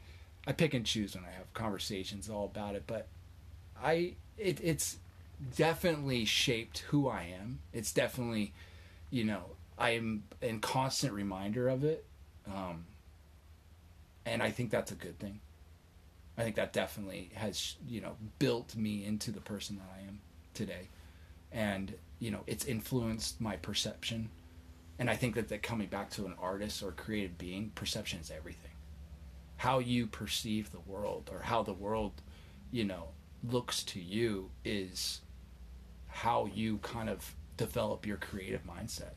I 0.46 0.52
pick 0.52 0.74
and 0.74 0.86
choose 0.86 1.14
when 1.14 1.24
I 1.24 1.30
have 1.36 1.52
conversations 1.52 2.30
all 2.30 2.46
about 2.46 2.74
it, 2.74 2.84
but 2.86 3.08
I 3.82 4.14
it, 4.38 4.60
it's 4.62 4.98
definitely 5.56 6.24
shaped 6.24 6.80
who 6.88 7.08
I 7.08 7.34
am. 7.40 7.60
It's 7.72 7.92
definitely, 7.92 8.52
you 9.10 9.24
know, 9.24 9.42
I'm 9.78 10.24
in 10.40 10.60
constant 10.60 11.12
reminder 11.12 11.68
of 11.68 11.84
it, 11.84 12.04
um, 12.46 12.86
and 14.24 14.42
I 14.42 14.50
think 14.50 14.70
that's 14.70 14.92
a 14.92 14.96
good 14.96 15.18
thing. 15.18 15.40
I 16.36 16.42
think 16.42 16.56
that 16.56 16.72
definitely 16.72 17.30
has 17.34 17.76
you 17.86 18.00
know 18.00 18.16
built 18.38 18.76
me 18.76 19.04
into 19.04 19.30
the 19.32 19.40
person 19.40 19.76
that 19.76 19.88
I 19.96 20.06
am 20.08 20.20
today, 20.54 20.88
and 21.52 21.94
you 22.18 22.30
know 22.30 22.42
it's 22.46 22.64
influenced 22.64 23.40
my 23.40 23.56
perception 23.56 24.30
And 24.98 25.10
I 25.10 25.16
think 25.16 25.34
that 25.36 25.48
that 25.48 25.62
coming 25.62 25.88
back 25.88 26.10
to 26.10 26.26
an 26.26 26.34
artist 26.40 26.82
or 26.82 26.92
creative 26.92 27.38
being, 27.38 27.70
perception 27.74 28.20
is 28.20 28.30
everything. 28.30 28.72
How 29.56 29.78
you 29.80 30.06
perceive 30.06 30.70
the 30.70 30.80
world 30.80 31.30
or 31.32 31.40
how 31.40 31.62
the 31.62 31.72
world, 31.74 32.22
you 32.70 32.84
know, 32.84 33.10
looks 33.42 33.82
to 33.84 34.00
you 34.00 34.50
is 34.64 35.22
how 36.08 36.46
you 36.46 36.78
kind 36.78 37.08
of 37.08 37.34
develop 37.56 38.06
your 38.06 38.16
creative 38.16 38.64
mindset. 38.66 39.14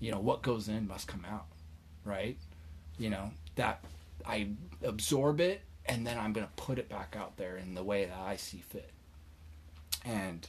You 0.00 0.12
know, 0.12 0.20
what 0.20 0.42
goes 0.42 0.68
in 0.68 0.88
must 0.88 1.08
come 1.08 1.24
out, 1.24 1.46
right? 2.04 2.38
You 2.98 3.10
know, 3.10 3.32
that 3.56 3.84
I 4.26 4.50
absorb 4.82 5.40
it 5.40 5.62
and 5.88 6.06
then 6.06 6.18
I'm 6.18 6.32
going 6.32 6.46
to 6.46 6.52
put 6.62 6.78
it 6.78 6.88
back 6.88 7.16
out 7.18 7.36
there 7.36 7.56
in 7.56 7.74
the 7.74 7.82
way 7.82 8.04
that 8.04 8.18
I 8.18 8.36
see 8.36 8.58
fit. 8.58 8.90
And 10.04 10.46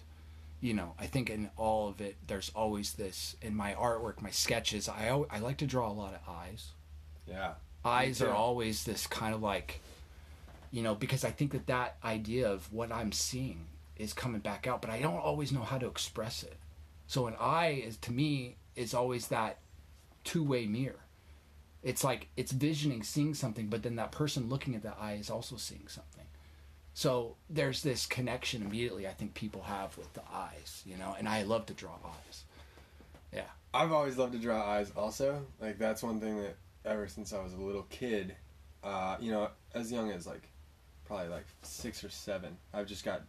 you 0.62 0.74
know, 0.74 0.94
I 1.00 1.06
think 1.06 1.30
in 1.30 1.50
all 1.56 1.88
of 1.88 2.02
it, 2.02 2.18
there's 2.28 2.52
always 2.54 2.94
this 2.94 3.36
in 3.42 3.56
my 3.56 3.74
artwork, 3.74 4.22
my 4.22 4.30
sketches. 4.30 4.90
I 4.90 5.08
al- 5.08 5.28
I 5.30 5.40
like 5.40 5.58
to 5.58 5.66
draw 5.66 5.90
a 5.90 5.94
lot 5.94 6.14
of 6.14 6.20
eyes. 6.28 6.72
Yeah. 7.28 7.54
Eyes 7.86 8.22
are 8.22 8.34
always 8.34 8.84
this 8.84 9.08
kind 9.08 9.34
of 9.34 9.42
like, 9.42 9.80
you 10.70 10.84
know, 10.84 10.96
because 10.96 11.24
I 11.24 11.32
think 11.32 11.54
that 11.54 11.68
that 11.68 11.96
idea 12.04 12.52
of 12.52 12.72
what 12.74 12.92
I'm 12.92 13.14
seeing 13.14 13.68
is 13.96 14.12
coming 14.12 14.42
back 14.42 14.68
out, 14.68 14.82
but 14.82 14.92
I 14.92 15.00
don't 15.00 15.16
always 15.16 15.54
know 15.54 15.62
how 15.62 15.78
to 15.78 15.88
express 15.88 16.44
it. 16.44 16.58
So 17.08 17.28
an 17.28 17.36
eye 17.40 17.82
is 17.86 17.96
to 17.98 18.12
me 18.12 18.58
is 18.76 18.94
always 18.94 19.28
that 19.30 19.60
two 20.26 20.44
way 20.44 20.66
mirror. 20.66 21.00
It's 21.84 22.04
like 22.04 22.28
it's 22.36 22.52
visioning, 22.52 23.04
seeing 23.04 23.34
something, 23.34 23.68
but 23.68 23.84
then 23.84 23.96
that 23.96 24.12
person 24.12 24.50
looking 24.50 24.76
at 24.76 24.84
that 24.84 24.98
eye 25.00 25.14
is 25.14 25.30
also 25.30 25.56
seeing 25.56 25.88
something. 25.88 26.26
So 26.94 27.38
there's 27.50 27.82
this 27.82 28.06
connection 28.06 28.62
immediately 28.62 29.08
I 29.08 29.12
think 29.12 29.34
people 29.34 29.62
have 29.62 29.98
with 29.98 30.14
the 30.14 30.22
eyes, 30.34 30.84
you 30.86 30.98
know, 30.98 31.16
and 31.18 31.30
I 31.30 31.44
love 31.44 31.66
to 31.68 31.74
draw 31.74 31.94
eyes. 32.06 32.44
Yeah. 33.34 33.44
I've 33.74 33.92
always 33.92 34.18
loved 34.18 34.34
to 34.34 34.40
draw 34.40 34.62
eyes 34.62 34.92
also. 34.98 35.46
Like 35.62 35.78
that's 35.78 36.04
one 36.04 36.20
thing 36.20 36.42
that 36.42 36.58
ever 36.84 37.08
since 37.08 37.32
I 37.32 37.42
was 37.42 37.54
a 37.54 37.58
little 37.58 37.86
kid, 37.90 38.36
uh, 38.84 39.16
you 39.20 39.32
know, 39.32 39.50
as 39.74 39.92
young 39.92 40.12
as 40.12 40.28
like 40.28 40.50
probably 41.06 41.30
like 41.30 41.46
six 41.62 42.04
or 42.04 42.10
seven, 42.10 42.58
I've 42.74 42.88
just 42.88 43.06
got 43.06 43.22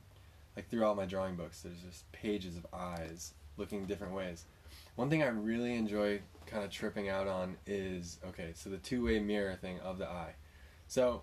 like 0.56 0.68
throughout 0.68 0.96
my 0.96 1.06
drawing 1.06 1.36
books 1.36 1.60
there's 1.62 1.80
just 1.80 2.10
pages 2.12 2.56
of 2.56 2.66
eyes 2.72 3.34
looking 3.56 3.86
different 3.86 4.14
ways. 4.14 4.44
One 5.00 5.08
thing 5.08 5.22
I 5.22 5.28
really 5.28 5.76
enjoy 5.76 6.20
kind 6.44 6.62
of 6.62 6.70
tripping 6.70 7.08
out 7.08 7.26
on 7.26 7.56
is 7.66 8.18
okay, 8.28 8.50
so 8.54 8.68
the 8.68 8.76
two 8.76 9.06
way 9.06 9.18
mirror 9.18 9.54
thing 9.54 9.80
of 9.80 9.96
the 9.96 10.06
eye. 10.06 10.34
So 10.88 11.22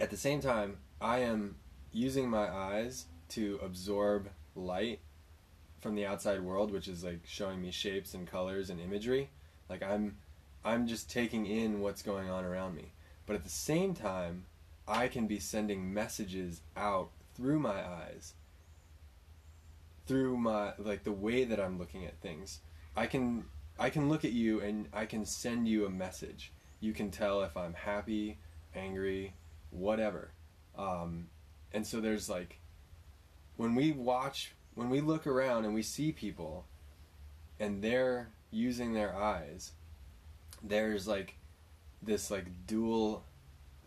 at 0.00 0.08
the 0.08 0.16
same 0.16 0.40
time, 0.40 0.78
I 0.98 1.18
am 1.18 1.56
using 1.92 2.30
my 2.30 2.48
eyes 2.50 3.04
to 3.30 3.60
absorb 3.62 4.30
light 4.56 5.00
from 5.82 5.94
the 5.94 6.06
outside 6.06 6.40
world, 6.40 6.72
which 6.72 6.88
is 6.88 7.04
like 7.04 7.20
showing 7.26 7.60
me 7.60 7.70
shapes 7.70 8.14
and 8.14 8.26
colors 8.26 8.70
and 8.70 8.80
imagery. 8.80 9.28
Like 9.68 9.82
I'm 9.82 10.16
I'm 10.64 10.86
just 10.86 11.10
taking 11.10 11.44
in 11.44 11.82
what's 11.82 12.00
going 12.00 12.30
on 12.30 12.46
around 12.46 12.76
me. 12.76 12.92
But 13.26 13.36
at 13.36 13.44
the 13.44 13.50
same 13.50 13.92
time, 13.92 14.46
I 14.88 15.08
can 15.08 15.26
be 15.26 15.38
sending 15.38 15.92
messages 15.92 16.62
out 16.78 17.10
through 17.34 17.58
my 17.58 17.86
eyes. 17.86 18.32
Through 20.06 20.38
my 20.38 20.72
like 20.78 21.04
the 21.04 21.12
way 21.12 21.44
that 21.44 21.60
I'm 21.60 21.78
looking 21.78 22.06
at 22.06 22.18
things. 22.22 22.60
I 22.96 23.06
can 23.06 23.44
I 23.78 23.90
can 23.90 24.08
look 24.08 24.24
at 24.24 24.32
you 24.32 24.60
and 24.60 24.86
I 24.92 25.06
can 25.06 25.24
send 25.24 25.66
you 25.66 25.86
a 25.86 25.90
message. 25.90 26.52
You 26.80 26.92
can 26.92 27.10
tell 27.10 27.42
if 27.42 27.56
I'm 27.56 27.74
happy, 27.74 28.38
angry, 28.74 29.34
whatever. 29.70 30.32
Um, 30.76 31.28
and 31.72 31.86
so 31.86 32.00
there's 32.00 32.28
like 32.28 32.58
when 33.56 33.74
we 33.74 33.92
watch 33.92 34.52
when 34.74 34.90
we 34.90 35.00
look 35.00 35.26
around 35.26 35.64
and 35.64 35.74
we 35.74 35.82
see 35.82 36.12
people 36.12 36.66
and 37.58 37.82
they're 37.82 38.30
using 38.50 38.94
their 38.94 39.14
eyes 39.14 39.72
there's 40.62 41.06
like 41.06 41.36
this 42.02 42.30
like 42.30 42.46
dual 42.66 43.24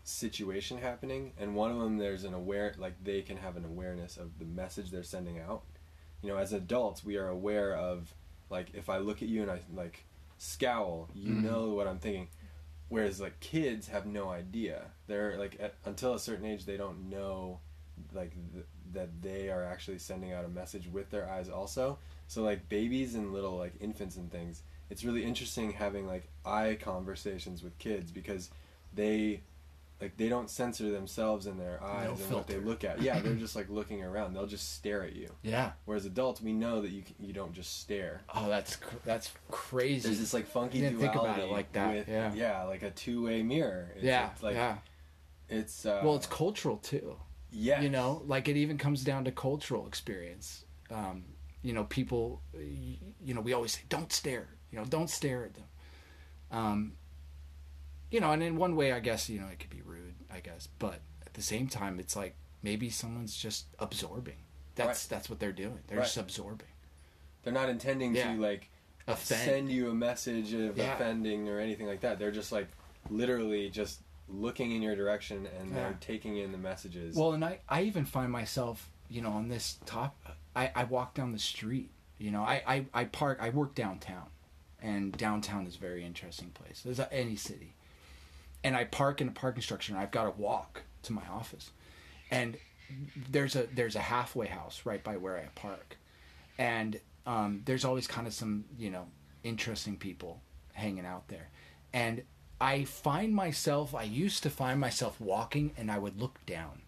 situation 0.03 0.77
happening 0.77 1.31
and 1.37 1.55
one 1.55 1.71
of 1.71 1.79
them 1.79 1.97
there's 1.97 2.23
an 2.23 2.33
aware 2.33 2.73
like 2.77 2.93
they 3.03 3.21
can 3.21 3.37
have 3.37 3.57
an 3.57 3.65
awareness 3.65 4.17
of 4.17 4.37
the 4.37 4.45
message 4.45 4.91
they're 4.91 5.03
sending 5.03 5.39
out 5.39 5.63
you 6.21 6.29
know 6.29 6.37
as 6.37 6.53
adults 6.53 7.03
we 7.03 7.17
are 7.17 7.29
aware 7.29 7.75
of 7.75 8.13
like 8.49 8.67
if 8.73 8.89
i 8.89 8.97
look 8.97 9.21
at 9.21 9.27
you 9.29 9.41
and 9.41 9.51
i 9.51 9.59
like 9.73 10.03
scowl 10.37 11.09
you 11.13 11.33
Mhm. 11.35 11.43
know 11.43 11.69
what 11.69 11.87
i'm 11.87 11.99
thinking. 11.99 12.27
Whereas 12.89 13.19
like 13.19 13.39
kids 13.39 13.87
have 13.87 14.05
no 14.05 14.29
idea. 14.29 14.91
They're 15.07 15.35
like 15.37 15.57
at, 15.59 15.73
until 15.85 16.13
a 16.13 16.19
certain 16.19 16.45
age 16.45 16.65
they 16.65 16.77
don't 16.77 17.09
know 17.09 17.59
like 18.13 18.33
th- 18.53 18.65
that 18.93 19.21
they 19.21 19.49
are 19.49 19.63
actually 19.63 19.97
sending 19.97 20.31
out 20.31 20.45
a 20.45 20.49
message 20.49 20.87
with 20.91 21.09
their 21.09 21.27
eyes 21.27 21.49
also. 21.49 21.97
So 22.27 22.43
like 22.43 22.69
babies 22.69 23.15
and 23.15 23.33
little 23.33 23.57
like 23.57 23.73
infants 23.79 24.15
and 24.17 24.31
things 24.31 24.61
it's 24.89 25.03
really 25.03 25.23
interesting 25.23 25.71
having 25.71 26.05
like 26.05 26.27
eye 26.45 26.77
conversations 26.79 27.63
with 27.63 27.75
kids 27.79 28.11
because 28.11 28.51
they 28.93 29.41
like 30.01 30.17
they 30.17 30.27
don't 30.27 30.49
censor 30.49 30.91
themselves 30.91 31.47
in 31.47 31.57
their 31.57 31.81
eyes 31.81 32.07
No 32.19 32.25
and 32.25 32.33
what 32.35 32.47
they 32.47 32.57
look 32.57 32.83
at 32.83 33.01
yeah 33.01 33.19
they're 33.19 33.35
just 33.45 33.55
like 33.55 33.69
looking 33.69 34.03
around 34.03 34.33
they'll 34.33 34.45
just 34.47 34.73
stare 34.75 35.03
at 35.03 35.15
you 35.15 35.29
Yeah. 35.43 35.71
whereas 35.85 36.05
adults 36.05 36.41
we 36.41 36.51
know 36.53 36.81
that 36.81 36.89
you 36.91 37.03
you 37.19 37.31
don't 37.33 37.53
just 37.53 37.79
stare 37.79 38.21
Oh, 38.33 38.49
that's 38.49 38.75
cr- 38.75 38.95
that's 39.05 39.31
crazy. 39.49 40.07
there's 40.07 40.19
this 40.19 40.33
like 40.33 40.47
funky 40.47 40.81
Didn't 40.81 40.99
think 40.99 41.13
duality 41.13 41.41
about 41.41 41.49
it 41.49 41.51
like 41.51 41.71
that, 41.73 41.93
with, 41.95 42.35
yeah. 42.35 42.63
like 42.63 42.83
a 42.83 42.91
two-way 42.91 43.43
mirror 43.43 43.91
it's, 43.95 44.03
yeah. 44.03 44.31
it's 44.33 44.43
like 44.43 44.55
yeah. 44.55 44.77
it's 45.49 45.85
uh 45.85 46.01
Well, 46.03 46.15
it's 46.15 46.27
cultural 46.27 46.77
too. 46.77 47.15
yeah 47.51 47.81
You 47.81 47.89
know, 47.89 48.23
like 48.25 48.47
it 48.49 48.57
even 48.57 48.77
comes 48.77 49.03
down 49.03 49.23
to 49.25 49.31
cultural 49.31 49.87
experience. 49.87 50.65
Um, 50.89 51.23
you 51.61 51.71
know, 51.73 51.85
people, 51.85 52.41
you 53.23 53.33
know, 53.33 53.39
we 53.41 53.53
always 53.53 53.71
say, 53.73 53.81
don't 53.87 54.11
stare. 54.11 54.49
You 54.71 54.79
know, 54.79 54.85
don't 54.85 55.09
stare 55.09 55.45
at 55.45 55.53
them. 55.53 55.63
Um, 56.51 56.93
you 58.13 58.19
know, 58.19 58.31
and 58.31 58.43
in 58.43 58.55
one 58.57 58.75
way, 58.75 58.91
I 58.93 58.99
guess, 58.99 59.27
you 59.27 59.39
know, 59.39 59.47
it 59.47 59.59
could 59.59 59.71
be 59.71 59.81
rude, 59.81 60.13
I 60.31 60.39
guess, 60.39 60.67
but 60.77 60.99
at 61.25 61.33
the 61.33 61.41
same 61.41 61.67
time, 61.67 61.99
it's 61.99 62.15
like 62.15 62.35
maybe 62.61 62.89
someone's 62.91 63.35
just 63.35 63.65
absorbing. 63.79 64.35
That's 64.75 65.07
that's 65.07 65.29
what 65.29 65.39
they're 65.39 65.51
doing. 65.51 65.79
They're 65.87 65.97
Right. 65.97 66.03
just 66.05 66.17
absorbing. 66.17 66.67
they're 67.43 67.51
not 67.51 67.67
intending 67.67 68.15
Yeah. 68.15 68.33
to 68.35 68.39
like 68.39 68.69
Offend. 69.05 69.41
send 69.41 69.69
you 69.71 69.89
a 69.89 69.93
message 69.93 70.53
of 70.53 70.77
Yeah. 70.77 70.93
offending 70.93 71.49
or 71.49 71.59
anything 71.59 71.87
like 71.87 71.99
that. 72.01 72.17
They're 72.19 72.31
just 72.31 72.53
like 72.53 72.69
literally 73.09 73.69
just 73.69 73.99
looking 74.29 74.71
in 74.71 74.81
your 74.81 74.95
direction 74.95 75.45
and 75.59 75.69
Yeah. 75.69 75.75
they're 75.75 75.97
taking 75.99 76.37
in 76.37 76.53
the 76.53 76.57
messages. 76.57 77.15
Well, 77.17 77.33
and 77.33 77.43
I, 77.43 77.59
I 77.67 77.81
even 77.81 78.05
find 78.05 78.31
myself, 78.31 78.89
you 79.09 79.21
know, 79.21 79.31
on 79.31 79.49
this 79.49 79.77
top, 79.85 80.15
I, 80.55 80.71
I 80.73 80.83
walk 80.85 81.15
down 81.15 81.33
the 81.33 81.39
street, 81.39 81.89
you 82.17 82.31
know, 82.31 82.43
I, 82.43 82.63
I, 82.65 82.85
I 82.93 83.03
park, 83.05 83.39
I 83.41 83.49
work 83.49 83.75
downtown, 83.75 84.27
and 84.81 85.11
downtown 85.17 85.67
is 85.67 85.75
a 85.75 85.79
very 85.79 86.05
interesting 86.05 86.51
place. 86.51 86.81
There's 86.83 87.01
any 87.11 87.35
city. 87.35 87.75
And 88.63 88.75
I 88.75 88.85
park 88.85 89.21
in 89.21 89.27
a 89.27 89.31
parking 89.31 89.61
structure 89.61 89.93
and 89.93 90.01
I've 90.01 90.11
got 90.11 90.23
to 90.23 90.41
walk 90.41 90.83
to 91.03 91.13
my 91.13 91.23
office. 91.31 91.71
And 92.31 92.57
there's 93.29 93.55
a, 93.55 93.67
there's 93.73 93.95
a 93.95 94.01
halfway 94.01 94.47
house 94.47 94.81
right 94.85 95.03
by 95.03 95.17
where 95.17 95.37
I 95.37 95.47
park. 95.55 95.97
And 96.57 96.99
um, 97.25 97.61
there's 97.65 97.85
always 97.85 98.07
kind 98.07 98.27
of 98.27 98.33
some, 98.33 98.65
you 98.77 98.89
know, 98.89 99.07
interesting 99.43 99.97
people 99.97 100.41
hanging 100.73 101.05
out 101.05 101.27
there. 101.27 101.49
And 101.93 102.23
I 102.59 102.85
find 102.85 103.35
myself, 103.35 103.93
I 103.93 104.03
used 104.03 104.43
to 104.43 104.49
find 104.49 104.79
myself 104.79 105.19
walking 105.19 105.71
and 105.77 105.91
I 105.91 105.99
would 105.99 106.19
look 106.19 106.45
down 106.45 106.81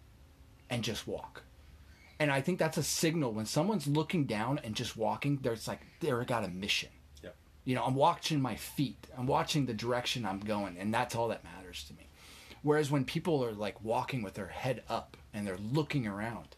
and 0.70 0.84
just 0.84 1.08
walk. 1.08 1.44
And 2.20 2.32
I 2.32 2.42
think 2.42 2.60
that's 2.60 2.78
a 2.78 2.84
signal 2.84 3.34
when 3.34 3.46
someone's 3.46 3.88
looking 3.88 4.26
down 4.26 4.60
and 4.64 4.74
just 4.74 4.96
walking, 4.96 5.40
there's 5.42 5.68
like, 5.68 5.82
they're 6.00 6.24
got 6.24 6.46
a 6.46 6.48
mission. 6.48 6.90
You 7.66 7.76
know, 7.76 7.84
I'm 7.84 7.96
watching 7.96 8.42
my 8.42 8.56
feet, 8.56 9.08
I'm 9.18 9.28
watching 9.28 9.66
the 9.66 9.74
direction 9.74 10.26
I'm 10.26 10.40
going, 10.40 10.78
and 10.78 10.94
that's 10.94 11.16
all 11.16 11.28
that 11.30 11.44
matters 11.44 11.84
to 11.88 11.94
me. 11.94 12.08
Whereas 12.62 12.90
when 12.90 13.06
people 13.06 13.44
are 13.44 13.52
like 13.52 13.84
walking 13.84 14.24
with 14.24 14.36
their 14.36 14.48
head 14.48 14.84
up 14.90 15.18
and 15.34 15.46
they're 15.46 15.58
looking 15.58 16.08
around, 16.08 16.56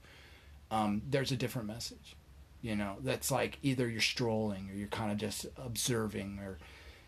um, 0.71 1.01
there's 1.09 1.31
a 1.31 1.37
different 1.37 1.67
message. 1.67 2.15
You 2.61 2.75
know, 2.75 2.97
that's 3.01 3.31
like 3.31 3.57
either 3.61 3.89
you're 3.89 4.01
strolling 4.01 4.69
or 4.69 4.73
you're 4.73 4.87
kind 4.87 5.11
of 5.11 5.17
just 5.17 5.45
observing 5.57 6.39
or, 6.39 6.57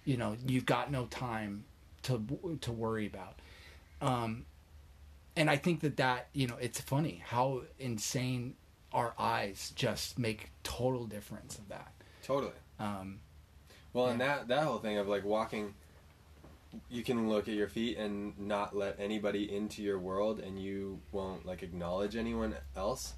you 0.05 0.17
know, 0.17 0.35
you've 0.45 0.65
got 0.65 0.91
no 0.91 1.05
time 1.05 1.65
to 2.03 2.21
to 2.61 2.71
worry 2.71 3.05
about. 3.05 3.35
Um, 4.01 4.45
and 5.35 5.49
I 5.49 5.55
think 5.55 5.81
that 5.81 5.97
that 5.97 6.27
you 6.33 6.47
know 6.47 6.57
it's 6.59 6.79
funny 6.81 7.23
how 7.25 7.61
insane 7.79 8.55
our 8.91 9.13
eyes 9.17 9.71
just 9.75 10.17
make 10.17 10.51
total 10.63 11.05
difference 11.05 11.57
of 11.57 11.69
that. 11.69 11.93
totally. 12.23 12.53
Um, 12.79 13.19
Well, 13.93 14.07
and 14.07 14.21
that 14.21 14.47
that 14.47 14.63
whole 14.63 14.77
thing 14.79 14.97
of 14.97 15.07
like 15.07 15.23
walking, 15.25 15.73
you 16.89 17.03
can 17.03 17.29
look 17.29 17.47
at 17.47 17.55
your 17.55 17.67
feet 17.67 17.97
and 17.97 18.37
not 18.39 18.75
let 18.75 18.99
anybody 18.99 19.53
into 19.55 19.81
your 19.81 19.97
world, 19.99 20.39
and 20.39 20.61
you 20.61 20.99
won't 21.11 21.45
like 21.45 21.63
acknowledge 21.63 22.15
anyone 22.15 22.55
else. 22.75 23.13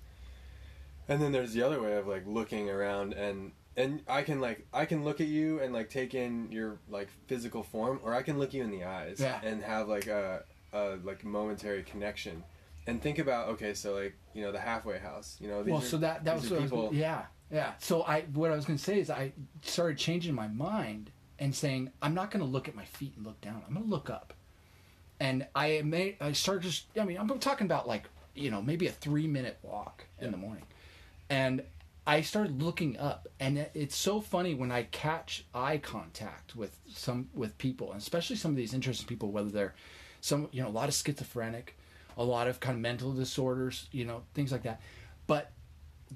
And 1.07 1.21
then 1.21 1.31
there's 1.31 1.53
the 1.53 1.61
other 1.63 1.81
way 1.81 1.95
of 1.97 2.07
like 2.07 2.23
looking 2.25 2.69
around 2.69 3.13
and 3.13 3.51
and 3.75 4.01
I 4.07 4.21
can 4.21 4.39
like 4.39 4.65
I 4.73 4.85
can 4.85 5.03
look 5.03 5.19
at 5.21 5.27
you 5.27 5.59
and 5.59 5.73
like 5.73 5.89
take 5.89 6.13
in 6.13 6.51
your 6.51 6.79
like 6.89 7.09
physical 7.27 7.63
form, 7.63 7.99
or 8.03 8.13
I 8.13 8.21
can 8.21 8.37
look 8.39 8.53
you 8.53 8.63
in 8.63 8.71
the 8.71 8.83
eyes 8.85 9.19
Yeah. 9.19 9.39
and 9.43 9.61
have 9.63 9.87
like 9.89 10.07
a, 10.07 10.43
a 10.73 10.97
like 11.03 11.23
momentary 11.25 11.83
connection. 11.83 12.43
And 12.87 13.01
think 13.01 13.19
about 13.19 13.49
okay, 13.49 13.73
so 13.73 13.93
like 13.93 14.15
you 14.33 14.41
know 14.43 14.51
the 14.51 14.59
halfway 14.59 14.99
house, 14.99 15.37
you 15.39 15.47
know. 15.49 15.63
These 15.63 15.71
well, 15.71 15.81
are- 15.81 15.85
so 15.85 15.97
that 15.97 16.23
that 16.25 16.35
was 16.35 16.49
people. 16.49 16.89
yeah 16.93 17.25
yeah. 17.51 17.73
So 17.79 18.03
I 18.03 18.21
what 18.33 18.51
I 18.51 18.55
was 18.55 18.65
going 18.65 18.77
to 18.77 18.83
say 18.83 18.99
is 18.99 19.09
I 19.09 19.33
started 19.61 19.97
changing 19.97 20.33
my 20.33 20.47
mind 20.47 21.11
and 21.39 21.55
saying, 21.55 21.91
I'm 22.01 22.13
not 22.13 22.29
going 22.29 22.45
to 22.45 22.49
look 22.49 22.67
at 22.67 22.75
my 22.75 22.85
feet 22.85 23.13
and 23.17 23.25
look 23.25 23.41
down. 23.41 23.63
I'm 23.67 23.73
going 23.73 23.85
to 23.85 23.91
look 23.91 24.09
up. 24.09 24.33
And 25.19 25.47
I 25.55 25.81
made, 25.83 26.17
I 26.21 26.31
started 26.33 26.63
just, 26.63 26.85
I 26.99 27.03
mean, 27.03 27.17
I'm 27.17 27.27
talking 27.39 27.65
about 27.65 27.87
like, 27.87 28.07
you 28.35 28.51
know, 28.51 28.61
maybe 28.61 28.87
a 28.87 28.91
three 28.91 29.27
minute 29.27 29.57
walk 29.63 30.05
in 30.19 30.31
the 30.31 30.37
morning. 30.37 30.63
And 31.29 31.63
I 32.05 32.21
started 32.21 32.61
looking 32.61 32.97
up, 32.97 33.27
and 33.39 33.67
it's 33.73 33.95
so 33.95 34.21
funny 34.21 34.55
when 34.55 34.71
I 34.71 34.83
catch 34.83 35.45
eye 35.53 35.77
contact 35.77 36.55
with 36.55 36.77
some 36.87 37.29
with 37.33 37.57
people, 37.57 37.91
and 37.91 38.01
especially 38.01 38.35
some 38.35 38.51
of 38.51 38.57
these 38.57 38.73
interesting 38.73 39.07
people, 39.07 39.31
whether 39.31 39.49
they're 39.49 39.75
some 40.19 40.49
you 40.51 40.63
know 40.63 40.67
a 40.67 40.71
lot 40.71 40.89
of 40.89 40.95
schizophrenic, 40.95 41.77
a 42.17 42.23
lot 42.23 42.47
of 42.47 42.59
kind 42.59 42.75
of 42.75 42.81
mental 42.81 43.13
disorders, 43.13 43.87
you 43.91 44.05
know 44.05 44.23
things 44.33 44.51
like 44.51 44.63
that, 44.63 44.81
but 45.27 45.51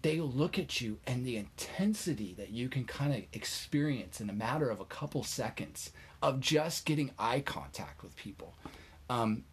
they 0.01 0.19
look 0.19 0.59
at 0.59 0.81
you 0.81 0.97
and 1.07 1.25
the 1.25 1.37
intensity 1.37 2.33
that 2.37 2.49
you 2.49 2.67
can 2.69 2.83
kind 2.85 3.13
of 3.13 3.23
experience 3.33 4.19
in 4.19 4.29
a 4.29 4.33
matter 4.33 4.69
of 4.69 4.79
a 4.79 4.85
couple 4.85 5.23
seconds 5.23 5.91
of 6.21 6.39
just 6.39 6.85
getting 6.85 7.11
eye 7.17 7.39
contact 7.39 8.03
with 8.03 8.15
people. 8.15 8.55
Um, 9.09 9.43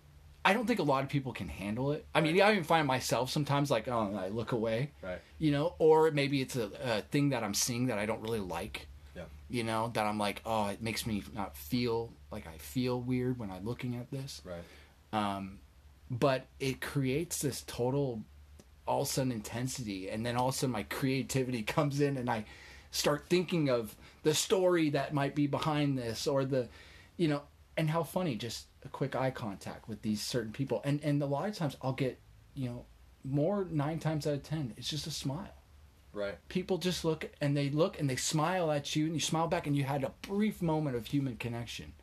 I 0.45 0.53
don't 0.55 0.66
think 0.66 0.80
a 0.80 0.82
lot 0.84 1.05
of 1.05 1.09
people 1.09 1.32
can 1.32 1.49
handle 1.49 1.93
it. 1.93 2.05
I 2.14 2.20
mean, 2.20 2.40
I 2.43 2.51
even 2.51 2.64
find 2.64 2.86
myself 2.86 3.30
sometimes 3.30 3.70
like, 3.70 3.86
oh, 3.86 4.16
I 4.18 4.28
look 4.28 4.51
away 4.51 4.90
Right. 5.01 5.20
you 5.38 5.53
know, 5.53 5.74
or 5.78 6.11
maybe 6.11 6.40
it's 6.40 6.57
a, 6.57 6.70
a 6.82 7.03
thing 7.03 7.28
that 7.28 7.45
I'm 7.45 7.55
seeing 7.55 7.86
that 7.86 7.99
I 7.99 8.07
don't 8.07 8.20
really 8.22 8.40
like. 8.40 8.88
Yeah. 9.14 9.24
You 9.49 9.62
know, 9.62 9.93
that 9.95 10.05
I'm 10.05 10.18
like, 10.18 10.43
oh, 10.45 10.66
it 10.68 10.82
makes 10.82 11.07
me 11.07 11.22
not 11.34 11.57
feel 11.57 12.12
like 12.32 12.49
I 12.49 12.59
feel 12.59 13.01
weird 13.01 13.38
when 13.38 13.51
I'm 13.53 13.64
looking 13.64 13.95
at 13.95 14.11
this. 14.11 14.43
Right. 14.45 14.64
Um, 15.12 15.61
but 16.11 16.47
it 16.59 16.80
creates 16.80 17.38
this 17.38 17.62
total, 17.66 18.22
all 18.86 19.02
of 19.02 19.08
a 19.08 19.10
sudden 19.10 19.32
intensity, 19.32 20.08
and 20.08 20.24
then 20.24 20.36
all 20.36 20.48
of 20.48 20.54
a 20.54 20.58
sudden 20.58 20.72
my 20.72 20.82
creativity 20.84 21.62
comes 21.76 22.00
in, 22.00 22.16
and 22.16 22.28
I 22.30 22.44
start 22.90 23.26
thinking 23.28 23.68
of 23.68 23.96
the 24.22 24.34
story 24.34 24.90
that 24.90 25.14
might 25.14 25.34
be 25.34 25.46
behind 25.46 25.98
this, 25.98 26.26
or 26.26 26.44
the, 26.44 26.68
you 27.16 27.28
know, 27.28 27.42
and 27.76 27.90
how 27.90 28.02
funny 28.02 28.36
just 28.36 28.66
a 28.84 28.88
quick 28.88 29.16
eye 29.16 29.30
contact 29.30 29.88
with 29.88 30.02
these 30.02 30.20
certain 30.20 30.52
people, 30.52 30.80
and 30.84 31.00
and 31.02 31.22
a 31.22 31.26
lot 31.26 31.48
of 31.48 31.56
times 31.56 31.76
I'll 31.82 31.92
get, 31.92 32.18
you 32.54 32.68
know, 32.68 32.84
more 33.24 33.66
nine 33.70 33.98
times 33.98 34.26
out 34.26 34.34
of 34.34 34.42
ten, 34.42 34.74
it's 34.76 34.88
just 34.88 35.06
a 35.06 35.10
smile. 35.10 35.54
Right. 36.14 36.34
people 36.50 36.76
just 36.76 37.06
look 37.06 37.30
and 37.40 37.56
they 37.56 37.70
look 37.70 37.98
and 37.98 38.10
they 38.10 38.16
smile 38.16 38.70
at 38.70 38.94
you 38.94 39.06
and 39.06 39.14
you 39.14 39.20
smile 39.20 39.46
back 39.46 39.66
and 39.66 39.74
you 39.74 39.84
had 39.84 40.04
a 40.04 40.12
brief 40.20 40.60
moment 40.60 40.94
of 40.94 41.06
human 41.06 41.36
connection 41.36 41.94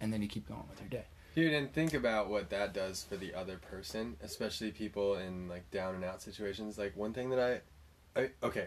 and 0.00 0.10
then 0.10 0.22
you 0.22 0.28
keep 0.28 0.48
going 0.48 0.64
with 0.70 0.80
your 0.80 0.88
day 0.88 1.04
Dude, 1.34 1.52
and 1.52 1.72
think 1.72 1.94
about 1.94 2.28
what 2.28 2.50
that 2.50 2.74
does 2.74 3.04
for 3.04 3.16
the 3.16 3.34
other 3.34 3.56
person, 3.56 4.16
especially 4.22 4.72
people 4.72 5.14
in 5.14 5.48
like 5.48 5.70
down 5.70 5.94
and 5.94 6.04
out 6.04 6.22
situations. 6.22 6.76
Like 6.76 6.96
one 6.96 7.12
thing 7.12 7.30
that 7.30 7.62
I, 8.16 8.20
I 8.20 8.30
okay, 8.42 8.66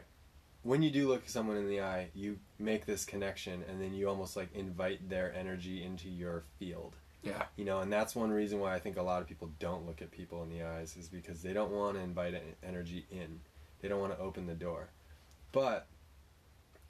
when 0.64 0.82
you 0.82 0.90
do 0.90 1.08
look 1.08 1.28
someone 1.28 1.58
in 1.58 1.68
the 1.68 1.82
eye, 1.82 2.08
you 2.16 2.40
make 2.58 2.86
this 2.86 3.04
connection, 3.06 3.64
and 3.70 3.82
then 3.82 3.94
you 3.94 4.08
almost 4.08 4.38
like 4.38 4.54
invite 4.56 5.10
their 5.10 5.34
energy 5.34 5.84
into 5.84 6.08
your 6.10 6.44
field. 6.58 6.96
yeah 7.22 7.44
You 7.58 7.66
know, 7.66 7.82
and 7.82 7.92
that's 7.92 8.16
one 8.16 8.32
reason 8.32 8.60
why 8.60 8.74
I 8.74 8.80
think 8.80 8.98
a 8.98 9.04
lot 9.04 9.22
of 9.22 9.28
people 9.28 9.50
don't 9.60 9.86
look 9.86 10.02
at 10.02 10.12
people 10.12 10.42
in 10.44 10.50
the 10.50 10.64
eyes 10.64 10.96
is 10.98 11.10
because 11.10 11.42
they 11.42 11.52
don't 11.52 11.72
want 11.72 11.98
to 11.98 12.02
invite 12.02 12.42
energy 12.66 13.06
in. 13.12 13.42
They 13.82 13.90
don't 13.90 14.00
want 14.00 14.14
to 14.14 14.20
open 14.20 14.48
the 14.48 14.54
door. 14.54 14.88
But 15.52 15.86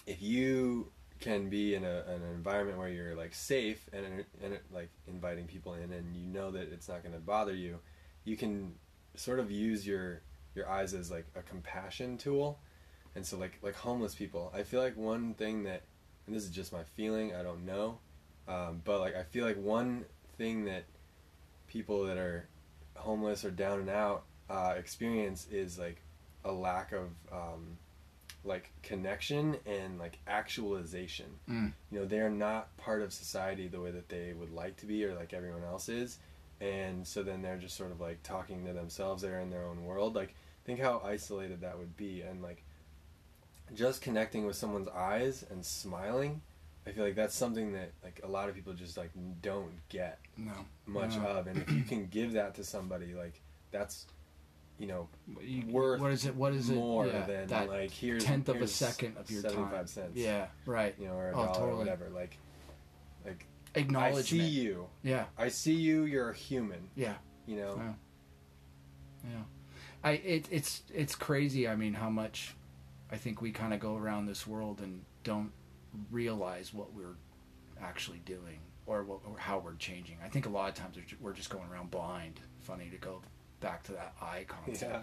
if 0.05 0.21
you 0.21 0.91
can 1.23 1.49
be 1.49 1.73
in 1.73 1.85
a, 1.85 2.03
an 2.07 2.21
environment 2.35 2.77
where 2.77 2.89
you're 2.89 3.15
like 3.15 3.33
safe 3.33 3.89
and, 3.93 4.25
and 4.43 4.59
like 4.73 4.89
inviting 5.07 5.45
people 5.45 5.73
in 5.73 5.93
and 5.93 6.13
you 6.13 6.27
know 6.27 6.51
that 6.51 6.71
it's 6.73 6.89
not 6.89 7.01
going 7.01 7.15
to 7.15 7.21
bother 7.21 7.55
you, 7.55 7.79
you 8.25 8.35
can 8.35 8.73
sort 9.15 9.39
of 9.39 9.49
use 9.49 9.87
your 9.87 10.21
your 10.53 10.69
eyes 10.69 10.93
as 10.93 11.09
like 11.09 11.25
a 11.35 11.41
compassion 11.41 12.17
tool. 12.17 12.59
And 13.15 13.25
so 13.25 13.37
like 13.37 13.57
like 13.61 13.75
homeless 13.75 14.13
people, 14.13 14.51
I 14.53 14.63
feel 14.63 14.81
like 14.81 14.97
one 14.97 15.33
thing 15.35 15.63
that 15.63 15.83
and 16.27 16.35
this 16.35 16.43
is 16.43 16.49
just 16.49 16.73
my 16.73 16.83
feeling, 16.83 17.33
I 17.33 17.41
don't 17.41 17.65
know. 17.65 17.99
Um, 18.49 18.81
but 18.83 18.99
like 18.99 19.15
I 19.15 19.23
feel 19.23 19.45
like 19.45 19.57
one 19.57 20.03
thing 20.37 20.65
that 20.65 20.83
people 21.67 22.05
that 22.05 22.17
are 22.17 22.49
homeless 22.95 23.45
or 23.45 23.51
down 23.51 23.79
and 23.79 23.89
out 23.89 24.23
uh, 24.49 24.73
experience 24.77 25.47
is 25.49 25.79
like 25.79 26.01
a 26.43 26.51
lack 26.51 26.91
of 26.91 27.07
um, 27.31 27.77
like 28.45 28.71
connection 28.81 29.57
and 29.65 29.97
like 29.99 30.17
actualization. 30.27 31.27
Mm. 31.49 31.73
You 31.91 31.99
know, 31.99 32.05
they 32.05 32.19
are 32.19 32.29
not 32.29 32.75
part 32.77 33.01
of 33.01 33.13
society 33.13 33.67
the 33.67 33.79
way 33.79 33.91
that 33.91 34.09
they 34.09 34.33
would 34.33 34.51
like 34.51 34.77
to 34.77 34.85
be 34.85 35.03
or 35.05 35.13
like 35.15 35.33
everyone 35.33 35.63
else 35.63 35.89
is. 35.89 36.17
And 36.61 37.05
so 37.05 37.23
then 37.23 37.41
they're 37.41 37.57
just 37.57 37.75
sort 37.75 37.91
of 37.91 37.99
like 38.01 38.21
talking 38.23 38.65
to 38.65 38.73
themselves. 38.73 39.21
They're 39.21 39.39
in 39.39 39.49
their 39.49 39.65
own 39.65 39.83
world. 39.85 40.15
Like, 40.15 40.33
think 40.65 40.79
how 40.79 41.01
isolated 41.03 41.61
that 41.61 41.77
would 41.77 41.95
be. 41.97 42.21
And 42.21 42.41
like, 42.41 42.63
just 43.73 44.01
connecting 44.01 44.45
with 44.45 44.55
someone's 44.55 44.87
eyes 44.89 45.45
and 45.49 45.65
smiling, 45.65 46.41
I 46.85 46.91
feel 46.91 47.03
like 47.05 47.15
that's 47.15 47.35
something 47.35 47.73
that 47.73 47.91
like 48.03 48.19
a 48.23 48.27
lot 48.27 48.49
of 48.49 48.55
people 48.55 48.73
just 48.73 48.97
like 48.97 49.11
don't 49.41 49.71
get 49.89 50.19
no 50.37 50.51
much 50.85 51.15
No. 51.15 51.23
of. 51.27 51.47
And 51.47 51.59
if 51.61 51.71
you 51.71 51.83
can 51.87 52.07
give 52.07 52.33
that 52.33 52.55
to 52.55 52.63
somebody, 52.63 53.13
like 53.13 53.39
that's, 53.71 54.05
you 54.83 54.89
know, 54.89 55.07
worth 55.71 56.01
what 56.01 56.11
is 56.11 56.25
it 56.25 56.35
what 56.35 56.53
is 56.53 56.69
it 56.69 56.75
more 56.75 57.07
yeah, 57.07 57.25
than 57.45 57.67
like 57.69 57.89
here's 57.91 58.23
tenth 58.25 58.49
of 58.49 58.61
a 58.61 58.67
second 58.67 59.15
of 59.17 59.31
your 59.31 59.41
75 59.41 59.71
time 59.71 59.87
cents. 59.87 60.11
yeah 60.15 60.47
right 60.65 60.93
you 60.99 61.07
know, 61.07 61.13
or 61.13 61.29
a 61.29 61.31
Oh, 61.31 61.33
dollar 61.33 61.47
or 61.47 61.53
totally. 61.53 61.77
whatever. 61.77 62.09
Like, 62.13 62.37
like 63.25 63.45
I 63.95 64.11
see 64.21 64.39
you. 64.43 64.87
yeah 65.01 65.25
I 65.37 65.47
see 65.47 65.73
you. 65.75 66.03
You're 66.03 66.31
a 66.31 66.35
human. 66.35 66.89
yeah 66.95 67.13
You 67.47 67.55
know. 67.55 67.75
Yeah. 67.77 67.93
Yeah, 69.31 69.43
I 70.03 70.11
it, 70.11 70.47
it's 70.51 70.83
it's 70.93 71.15
crazy. 71.15 71.65
I 71.65 71.77
mean, 71.77 71.93
how 71.93 72.09
much 72.09 72.55
I 73.09 73.15
think 73.15 73.41
we 73.41 73.51
kind 73.51 73.73
of 73.73 73.79
go 73.79 73.95
around 73.95 74.25
this 74.25 74.45
world 74.45 74.81
and 74.81 75.03
don't 75.23 75.51
realize 76.11 76.73
what 76.73 76.93
we're 76.93 77.15
actually 77.81 78.19
doing 78.25 78.59
or, 78.85 79.03
what, 79.03 79.19
or 79.25 79.37
how 79.37 79.59
we're 79.59 79.75
changing. 79.75 80.17
I 80.23 80.27
think 80.27 80.45
a 80.45 80.49
lot 80.49 80.67
of 80.67 80.75
times 80.75 80.97
we're 81.21 81.31
just 81.33 81.49
going 81.49 81.69
around 81.71 81.89
blind. 81.89 82.41
Funny 82.59 82.89
to 82.89 82.97
go 82.97 83.21
back 83.63 83.81
to 83.85 83.93
that 83.93 84.13
eye 84.21 84.45
concept, 84.47 84.91
Yeah. 84.93 85.01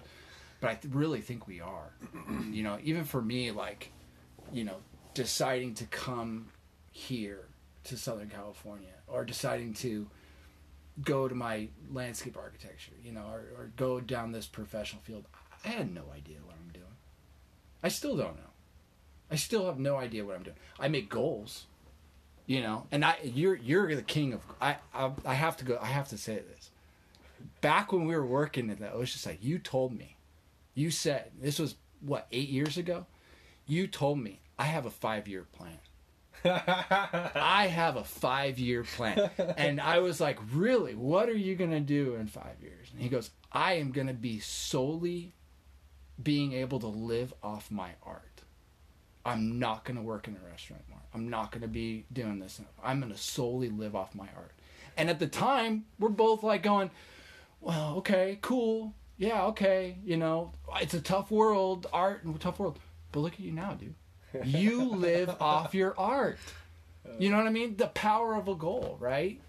but 0.61 0.71
I 0.71 0.75
th- 0.75 0.95
really 0.95 1.21
think 1.21 1.49
we 1.49 1.61
are. 1.61 1.91
you 2.53 2.63
know, 2.63 2.79
even 2.85 3.03
for 3.05 3.21
me, 3.21 3.51
like, 3.51 3.91
you 4.53 4.63
know, 4.63 4.77
deciding 5.15 5.75
to 5.75 5.85
come 5.87 6.47
here 6.93 7.49
to 7.85 7.97
Southern 7.97 8.29
California 8.29 8.93
or 9.09 9.25
deciding 9.25 9.75
to 9.75 10.07
go 11.03 11.27
to 11.27 11.35
my 11.35 11.69
landscape 11.91 12.37
architecture, 12.37 12.93
you 13.03 13.11
know, 13.13 13.25
or, 13.33 13.41
or 13.59 13.71
go 13.77 13.99
down 14.01 14.31
this 14.33 14.47
professional 14.47 15.03
field. 15.03 15.25
I 15.65 15.69
had 15.69 15.93
no 15.93 16.03
idea 16.15 16.37
what 16.45 16.55
I'm 16.63 16.73
doing. 16.73 16.85
I 17.83 17.89
still 17.89 18.17
don't 18.17 18.37
know. 18.37 18.43
I 19.31 19.37
still 19.37 19.67
have 19.67 19.79
no 19.79 19.97
idea 19.97 20.25
what 20.25 20.37
I'm 20.37 20.43
doing. 20.43 20.57
I 20.79 20.89
make 20.89 21.09
goals, 21.09 21.67
you 22.47 22.61
know, 22.61 22.87
and 22.91 23.05
I 23.05 23.17
you're 23.23 23.55
you're 23.57 23.95
the 23.95 24.03
king 24.03 24.33
of 24.33 24.41
I 24.61 24.77
I, 24.93 25.13
I 25.25 25.35
have 25.35 25.57
to 25.59 25.65
go. 25.65 25.79
I 25.81 25.87
have 25.87 26.09
to 26.09 26.19
say 26.19 26.35
this. 26.35 26.71
Back 27.61 27.93
when 27.93 28.07
we 28.07 28.15
were 28.15 28.27
working 28.27 28.71
at 28.71 28.79
the 28.79 28.93
Ocean 28.93 29.19
Site, 29.19 29.43
you 29.43 29.59
told 29.59 29.97
me, 29.97 30.17
you 30.75 30.91
said 30.91 31.31
this 31.41 31.59
was 31.59 31.77
what 32.01 32.27
eight 32.33 32.49
years 32.49 32.77
ago. 32.77 33.07
You 33.67 33.87
told 33.87 34.19
me 34.19 34.41
I 34.59 34.65
have 34.65 34.87
a 34.87 34.91
five 34.91 35.29
year 35.29 35.47
plan. 35.53 35.79
I 36.45 37.67
have 37.71 37.97
a 37.97 38.05
five 38.05 38.59
year 38.59 38.85
plan. 38.85 39.31
And 39.57 39.81
I 39.81 39.99
was 39.99 40.21
like, 40.21 40.39
Really? 40.53 40.95
What 40.95 41.29
are 41.29 41.37
you 41.37 41.55
going 41.55 41.71
to 41.71 41.81
do 41.81 42.15
in 42.15 42.27
five 42.27 42.57
years? 42.63 42.89
And 42.93 43.01
he 43.01 43.09
goes, 43.09 43.31
I 43.53 43.75
am 43.75 43.93
going 43.93 44.07
to 44.07 44.15
be 44.15 44.41
solely 44.41 45.35
being 46.23 46.53
able 46.53 46.81
to 46.81 46.87
live 46.87 47.33
off 47.43 47.71
my 47.71 47.91
art. 48.03 48.43
I'm 49.25 49.59
not 49.59 49.85
going 49.85 49.97
to 49.97 50.03
work 50.03 50.29
in 50.29 50.37
a 50.37 50.51
restaurant 50.51 50.83
more. 50.89 51.01
I'm 51.15 51.29
not 51.29 51.53
going 51.53 51.63
to 51.63 51.69
be 51.69 52.05
doing 52.13 52.39
this. 52.39 52.61
I'm 52.83 53.01
going 53.01 53.13
to 53.13 53.19
solely 53.19 53.69
live 53.69 53.95
off 53.95 54.15
my 54.15 54.29
art. 54.37 54.53
And 54.97 55.11
at 55.11 55.19
the 55.19 55.27
time, 55.27 55.85
we're 55.99 56.09
both 56.09 56.43
like 56.43 56.63
going, 56.63 56.91
Well, 57.61 57.97
okay, 57.99 58.39
cool. 58.41 58.95
Yeah, 59.19 59.45
okay. 59.47 59.99
You 60.05 60.17
know, 60.17 60.53
it's 60.81 60.95
a 60.95 61.01
tough 61.01 61.31
world, 61.31 61.87
art 61.93 62.25
and 62.25 62.39
tough 62.41 62.59
world. 62.59 62.79
But 63.13 63.21
look 63.21 63.35
at 63.35 63.41
you 63.41 63.53
now, 63.53 63.75
dude. 63.75 63.95
You 64.45 64.85
live 64.97 65.37
off 65.41 65.75
your 65.75 65.95
art. 65.99 66.39
You 67.19 67.31
know 67.31 67.37
what 67.37 67.47
I 67.47 67.51
mean? 67.51 67.77
The 67.77 67.89
power 67.89 68.35
of 68.35 68.49
a 68.49 68.55
goal, 68.55 68.97
right? 69.01 69.41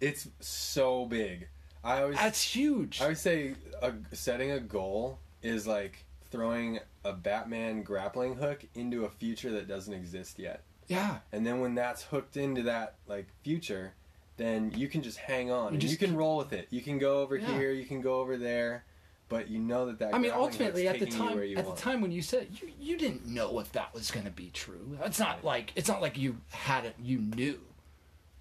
It's 0.00 0.28
so 0.40 1.06
big. 1.06 1.48
I 1.82 2.02
always 2.02 2.16
That's 2.16 2.42
huge. 2.42 3.00
I 3.00 3.08
would 3.08 3.18
say 3.18 3.54
a, 3.80 3.92
setting 4.12 4.50
a 4.50 4.60
goal 4.60 5.18
is 5.42 5.66
like 5.66 6.04
throwing 6.30 6.80
a 7.04 7.12
Batman 7.12 7.82
grappling 7.82 8.34
hook 8.34 8.64
into 8.74 9.04
a 9.04 9.08
future 9.08 9.52
that 9.52 9.68
doesn't 9.68 9.94
exist 9.94 10.38
yet. 10.38 10.64
Yeah. 10.88 11.18
And 11.32 11.46
then 11.46 11.60
when 11.60 11.74
that's 11.74 12.02
hooked 12.02 12.36
into 12.36 12.64
that 12.64 12.96
like 13.06 13.28
future, 13.42 13.94
then 14.36 14.72
you 14.76 14.88
can 14.88 15.02
just 15.02 15.18
hang 15.18 15.50
on. 15.50 15.66
You 15.66 15.68
and 15.72 15.80
just 15.80 15.92
you 15.92 15.98
can 16.06 16.16
roll 16.16 16.36
with 16.38 16.52
it. 16.52 16.68
You 16.70 16.82
can 16.82 16.98
go 16.98 17.20
over 17.20 17.36
Yeah. 17.36 17.56
here, 17.58 17.72
you 17.72 17.84
can 17.84 18.00
go 18.00 18.20
over 18.20 18.36
there, 18.36 18.84
but 19.28 19.48
you 19.48 19.58
know 19.58 19.86
that 19.86 19.98
that 20.00 20.14
I 20.14 20.18
mean, 20.18 20.30
ultimately, 20.32 20.88
at 20.88 20.98
the 20.98 21.06
time, 21.06 21.38
at 21.38 21.64
want. 21.64 21.76
the 21.76 21.82
time 21.82 22.00
when 22.00 22.12
you 22.12 22.22
said 22.22 22.48
you, 22.60 22.70
you 22.78 22.96
didn't 22.98 23.26
know 23.26 23.58
if 23.60 23.72
that 23.72 23.92
was 23.94 24.10
going 24.10 24.26
to 24.26 24.32
be 24.32 24.50
true. 24.50 24.98
It's 25.04 25.18
not 25.18 25.44
like 25.44 25.72
it's 25.74 25.88
not 25.88 26.00
like 26.02 26.18
you 26.18 26.38
had 26.50 26.84
it, 26.84 26.96
you 27.02 27.18
knew, 27.18 27.60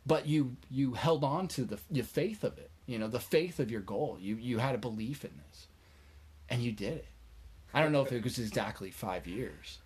but 0.06 0.28
you 0.28 0.58
you 0.70 0.94
held 0.94 1.24
on 1.24 1.48
to 1.50 1.64
the 1.64 1.80
your 1.92 2.06
faith 2.06 2.44
of 2.44 2.58
it. 2.58 2.72
You 2.86 3.00
know, 3.00 3.08
the 3.08 3.20
faith 3.20 3.60
of 3.60 3.72
your 3.72 3.82
goal. 3.82 4.18
You 4.20 4.36
you 4.36 4.60
had 4.60 4.76
a 4.76 4.78
belief 4.78 5.24
in 5.26 5.32
this, 5.50 5.68
and 6.50 6.62
you 6.62 6.72
did 6.72 6.94
it. 6.94 7.08
I 7.74 7.82
don't 7.82 7.92
know 7.92 8.04
if 8.04 8.12
it 8.12 8.24
was 8.24 8.40
exactly 8.40 8.90
five 8.92 9.28
years, 9.28 9.80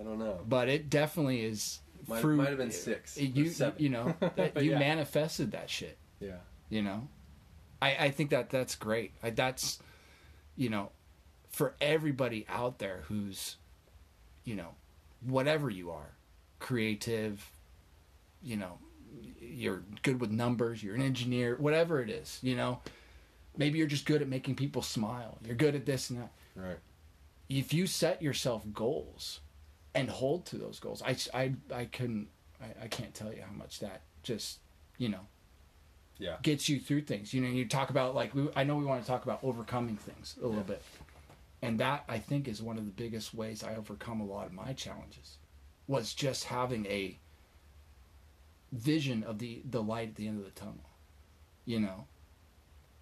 I 0.00 0.02
don't 0.02 0.18
know. 0.18 0.40
but 0.48 0.68
it 0.68 0.90
definitely 0.90 1.44
is 1.44 1.78
Might, 2.08 2.20
through 2.20 2.36
might 2.36 2.48
have 2.48 2.58
been 2.58 2.70
six. 2.70 3.16
you 3.16 3.50
you 3.78 3.88
know 3.88 4.14
that 4.36 4.62
you 4.62 4.72
yeah. 4.72 4.78
manifested 4.78 5.52
that 5.52 5.70
shit 5.70 5.96
Yeah. 6.20 6.36
you 6.68 6.82
know 6.82 7.08
i 7.80 7.96
i 8.06 8.10
think 8.10 8.30
that 8.30 8.50
that's 8.50 8.74
great 8.74 9.12
I, 9.22 9.30
that's 9.30 9.78
you 10.56 10.68
know 10.68 10.90
for 11.50 11.74
everybody 11.80 12.44
out 12.48 12.78
there 12.78 13.02
who's 13.08 13.56
you 14.44 14.54
know 14.56 14.68
whatever 15.20 15.70
you 15.70 15.90
are 15.90 16.12
creative 16.58 17.50
you 18.42 18.56
know 18.56 18.78
you're 19.40 19.82
good 20.02 20.20
with 20.20 20.30
numbers 20.30 20.82
you're 20.82 20.94
an 20.94 21.02
engineer 21.02 21.56
whatever 21.56 22.00
it 22.00 22.08
is 22.10 22.38
you 22.42 22.56
know 22.56 22.80
maybe 23.56 23.78
you're 23.78 23.86
just 23.86 24.06
good 24.06 24.22
at 24.22 24.28
making 24.28 24.54
people 24.54 24.80
smile 24.82 25.38
you're 25.44 25.54
good 25.54 25.74
at 25.74 25.84
this 25.86 26.10
and 26.10 26.20
that 26.20 26.32
Right. 26.56 26.78
if 27.48 27.72
you 27.72 27.86
set 27.86 28.20
yourself 28.22 28.62
goals 28.72 29.40
and 29.94 30.08
hold 30.10 30.46
to 30.46 30.56
those 30.56 30.78
goals 30.80 31.02
i 31.02 31.16
i, 31.34 31.52
I 31.74 31.84
couldn't 31.86 32.28
I, 32.60 32.84
I 32.84 32.88
can't 32.88 33.12
tell 33.14 33.32
you 33.32 33.42
how 33.42 33.52
much 33.52 33.80
that 33.80 34.02
just 34.22 34.58
you 34.98 35.08
know 35.08 35.26
Yeah. 36.18 36.36
gets 36.42 36.68
you 36.68 36.78
through 36.78 37.02
things. 37.02 37.34
You 37.34 37.40
know, 37.40 37.48
you 37.48 37.66
talk 37.66 37.90
about 37.90 38.14
like 38.14 38.34
we, 38.34 38.48
I 38.54 38.62
know 38.62 38.76
we 38.76 38.84
want 38.84 39.02
to 39.02 39.08
talk 39.08 39.24
about 39.24 39.40
overcoming 39.42 39.96
things 39.96 40.36
a 40.40 40.46
little 40.46 40.58
Yeah. 40.58 40.74
bit, 40.74 40.82
and 41.60 41.80
that 41.80 42.04
I 42.08 42.18
think 42.20 42.46
is 42.46 42.62
one 42.62 42.78
of 42.78 42.84
the 42.84 42.92
biggest 42.92 43.34
ways 43.34 43.64
I 43.64 43.74
overcome 43.74 44.20
a 44.20 44.24
lot 44.24 44.46
of 44.46 44.52
my 44.52 44.72
challenges, 44.74 45.38
was 45.88 46.14
just 46.14 46.44
having 46.44 46.86
a 46.86 47.18
vision 48.70 49.22
of 49.24 49.38
the 49.38 49.62
the 49.68 49.82
light 49.82 50.10
at 50.10 50.14
the 50.14 50.28
end 50.28 50.38
of 50.38 50.44
the 50.44 50.50
tunnel. 50.60 50.84
You 51.64 51.80
know, 51.80 52.06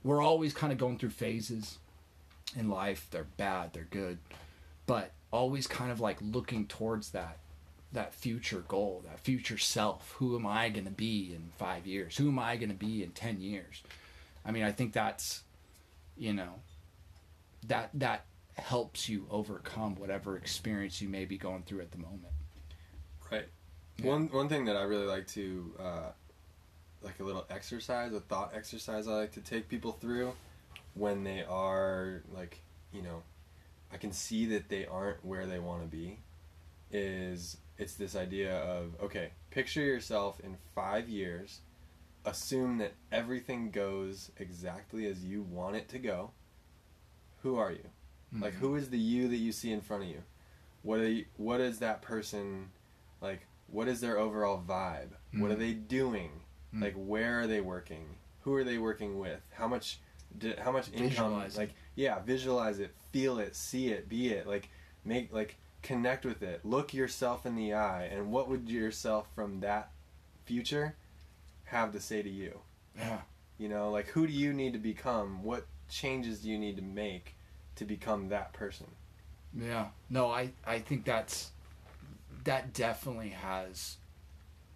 we're 0.03 0.23
always 0.23 0.55
kind 0.55 0.73
of 0.73 0.79
going 0.79 0.99
through 0.99 1.11
phases 1.11 1.79
in 2.57 2.69
life. 2.71 3.07
They're 3.11 3.25
bad, 3.25 3.73
they're 3.75 3.85
good, 3.91 4.19
but 4.87 5.13
always 5.31 5.67
kind 5.67 5.91
of 5.91 6.01
like 6.01 6.19
looking 6.21 6.67
towards 6.67 7.11
that 7.11 7.39
that 7.93 8.15
future 8.15 8.65
goal, 8.69 9.03
that 9.05 9.21
future 9.21 9.59
self. 9.59 10.15
Who 10.19 10.37
am 10.37 10.47
I 10.47 10.69
going 10.69 10.85
to 10.85 10.91
be 10.91 11.33
in 11.35 11.51
five 11.59 11.87
years? 11.87 12.17
Who 12.17 12.29
am 12.29 12.39
I 12.39 12.57
going 12.57 12.69
to 12.69 12.75
be 12.75 13.03
in 13.03 13.11
10 13.11 13.41
years? 13.41 13.83
I 14.45 14.53
mean, 14.53 14.63
I 14.63 14.73
think 14.73 14.93
that's, 14.93 15.43
you 16.17 16.33
know, 16.33 16.61
that, 17.67 17.91
that 17.95 18.27
helps 18.55 19.09
you 19.09 19.27
overcome 19.31 19.97
whatever 19.97 20.37
experience 20.37 21.03
you 21.03 21.09
may 21.09 21.25
be 21.25 21.37
going 21.37 21.63
through 21.65 21.81
at 21.81 21.91
the 21.91 21.99
moment. 21.99 22.33
Right. 23.31 23.47
Yeah. 23.99 24.07
One 24.07 24.29
one 24.29 24.49
thing 24.49 24.65
that 24.65 24.77
I 24.77 24.83
really 24.83 25.07
like 25.07 25.27
to 25.29 25.75
uh, 25.79 26.11
like 27.03 27.21
a 27.21 27.23
little 27.23 27.47
exercise, 27.51 28.13
a 28.13 28.21
thought 28.21 28.53
exercise 28.55 29.07
I 29.07 29.13
like 29.13 29.33
to 29.33 29.41
take 29.41 29.69
people 29.69 29.93
through 29.93 30.33
when 30.95 31.23
they 31.23 31.45
are 31.45 32.23
like, 32.35 32.61
you 32.93 33.03
know, 33.03 33.23
I 33.93 33.97
can 33.97 34.13
see 34.13 34.47
that 34.47 34.69
they 34.69 34.87
aren't 34.87 35.25
where 35.25 35.47
they 35.47 35.59
want 35.59 35.83
to 35.83 35.89
be 35.89 36.21
is 36.93 37.57
it's 37.79 37.95
this 37.95 38.17
idea 38.17 38.57
of 38.59 38.95
okay, 39.03 39.31
picture 39.51 39.81
yourself 39.83 40.41
in 40.41 40.57
5 40.75 41.09
years, 41.09 41.61
assume 42.25 42.79
that 42.79 42.93
everything 43.13 43.71
goes 43.71 44.31
exactly 44.39 45.07
as 45.07 45.25
you 45.25 45.43
want 45.43 45.77
it 45.77 45.89
to 45.91 45.99
go. 45.99 46.33
Who 47.43 47.57
are 47.57 47.73
you? 47.73 47.89
Like 48.33 48.55
who 48.55 48.77
is 48.77 48.91
the 48.91 48.99
you 48.99 49.27
that 49.29 49.37
you 49.39 49.51
see 49.51 49.73
in 49.73 49.81
front 49.81 50.05
of 50.05 50.09
you? 50.09 50.23
What 50.83 51.01
are 51.01 51.09
you, 51.09 51.25
what 51.37 51.61
is 51.61 51.81
that 51.81 52.01
person 52.01 52.71
like 53.21 53.47
what 53.67 53.89
is 53.89 54.01
their 54.01 54.19
overall 54.19 54.63
vibe? 54.67 55.11
What 55.33 55.51
are 55.51 55.57
Mm. 55.57 55.59
they 55.59 55.73
doing? 55.73 56.31
Mm. 56.75 56.83
Like 56.83 56.95
where 56.95 57.41
are 57.41 57.47
they 57.49 57.61
working? 57.61 58.05
Who 58.43 58.55
are 58.55 58.63
they 58.65 58.79
working 58.79 59.19
with? 59.19 59.41
How 59.53 59.67
much 59.67 59.99
how 60.63 60.71
much 60.71 60.89
income 60.93 61.09
Visualize 61.09 61.57
like 61.59 61.71
yeah, 61.97 62.21
visualize 62.21 62.79
it, 62.79 62.95
feel 63.13 63.39
it, 63.39 63.57
see 63.57 63.89
it, 63.89 64.09
be 64.09 64.29
it. 64.33 64.47
Like 64.47 64.69
make 65.05 65.33
like 65.33 65.57
connect 65.83 66.25
with 66.25 66.43
it. 66.43 66.65
Look 66.65 66.93
yourself 66.95 67.47
in 67.47 67.57
the 67.57 67.75
eye 67.75 68.09
and 68.13 68.31
what 68.31 68.49
would 68.49 68.69
yourself 68.69 69.29
from 69.35 69.61
that 69.61 69.91
future 70.45 70.95
have 71.65 71.93
to 71.93 72.01
say 72.01 72.23
to 72.23 72.31
you? 72.31 72.59
Yeah. 72.97 73.21
You 73.59 73.69
know, 73.69 73.91
like 73.91 74.09
who 74.09 74.27
do 74.27 74.33
you 74.33 74.53
need 74.53 74.73
to 74.73 74.79
become? 74.79 75.43
What 75.43 75.67
changes 75.89 76.41
do 76.41 76.49
you 76.49 76.59
need 76.59 76.77
to 76.77 76.83
make 76.83 77.35
to 77.77 77.85
become 77.85 78.29
that 78.29 78.53
person? 78.53 78.87
Yeah. 79.55 79.87
No, 80.09 80.31
I, 80.31 80.51
I 80.67 80.79
think 80.79 81.05
that's, 81.05 81.51
that 82.45 82.73
definitely 82.73 83.31
has, 83.31 83.97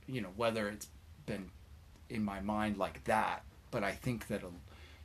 you 0.07 0.21
know, 0.21 0.31
whether 0.37 0.69
it's 0.69 0.89
been 1.27 1.51
in 2.11 2.25
my 2.25 2.41
mind 2.41 2.77
like 2.77 3.05
that, 3.05 3.43
but 3.71 3.83
I 3.83 3.93
think 3.93 4.27
that, 4.29 4.43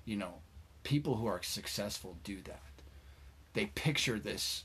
you 0.05 0.17
know, 0.17 0.35
people 0.83 1.15
who 1.15 1.27
are 1.27 1.41
successful 1.41 2.17
do 2.23 2.37
that. 2.45 2.61
They 3.53 3.67
picture 3.67 4.19
this, 4.19 4.63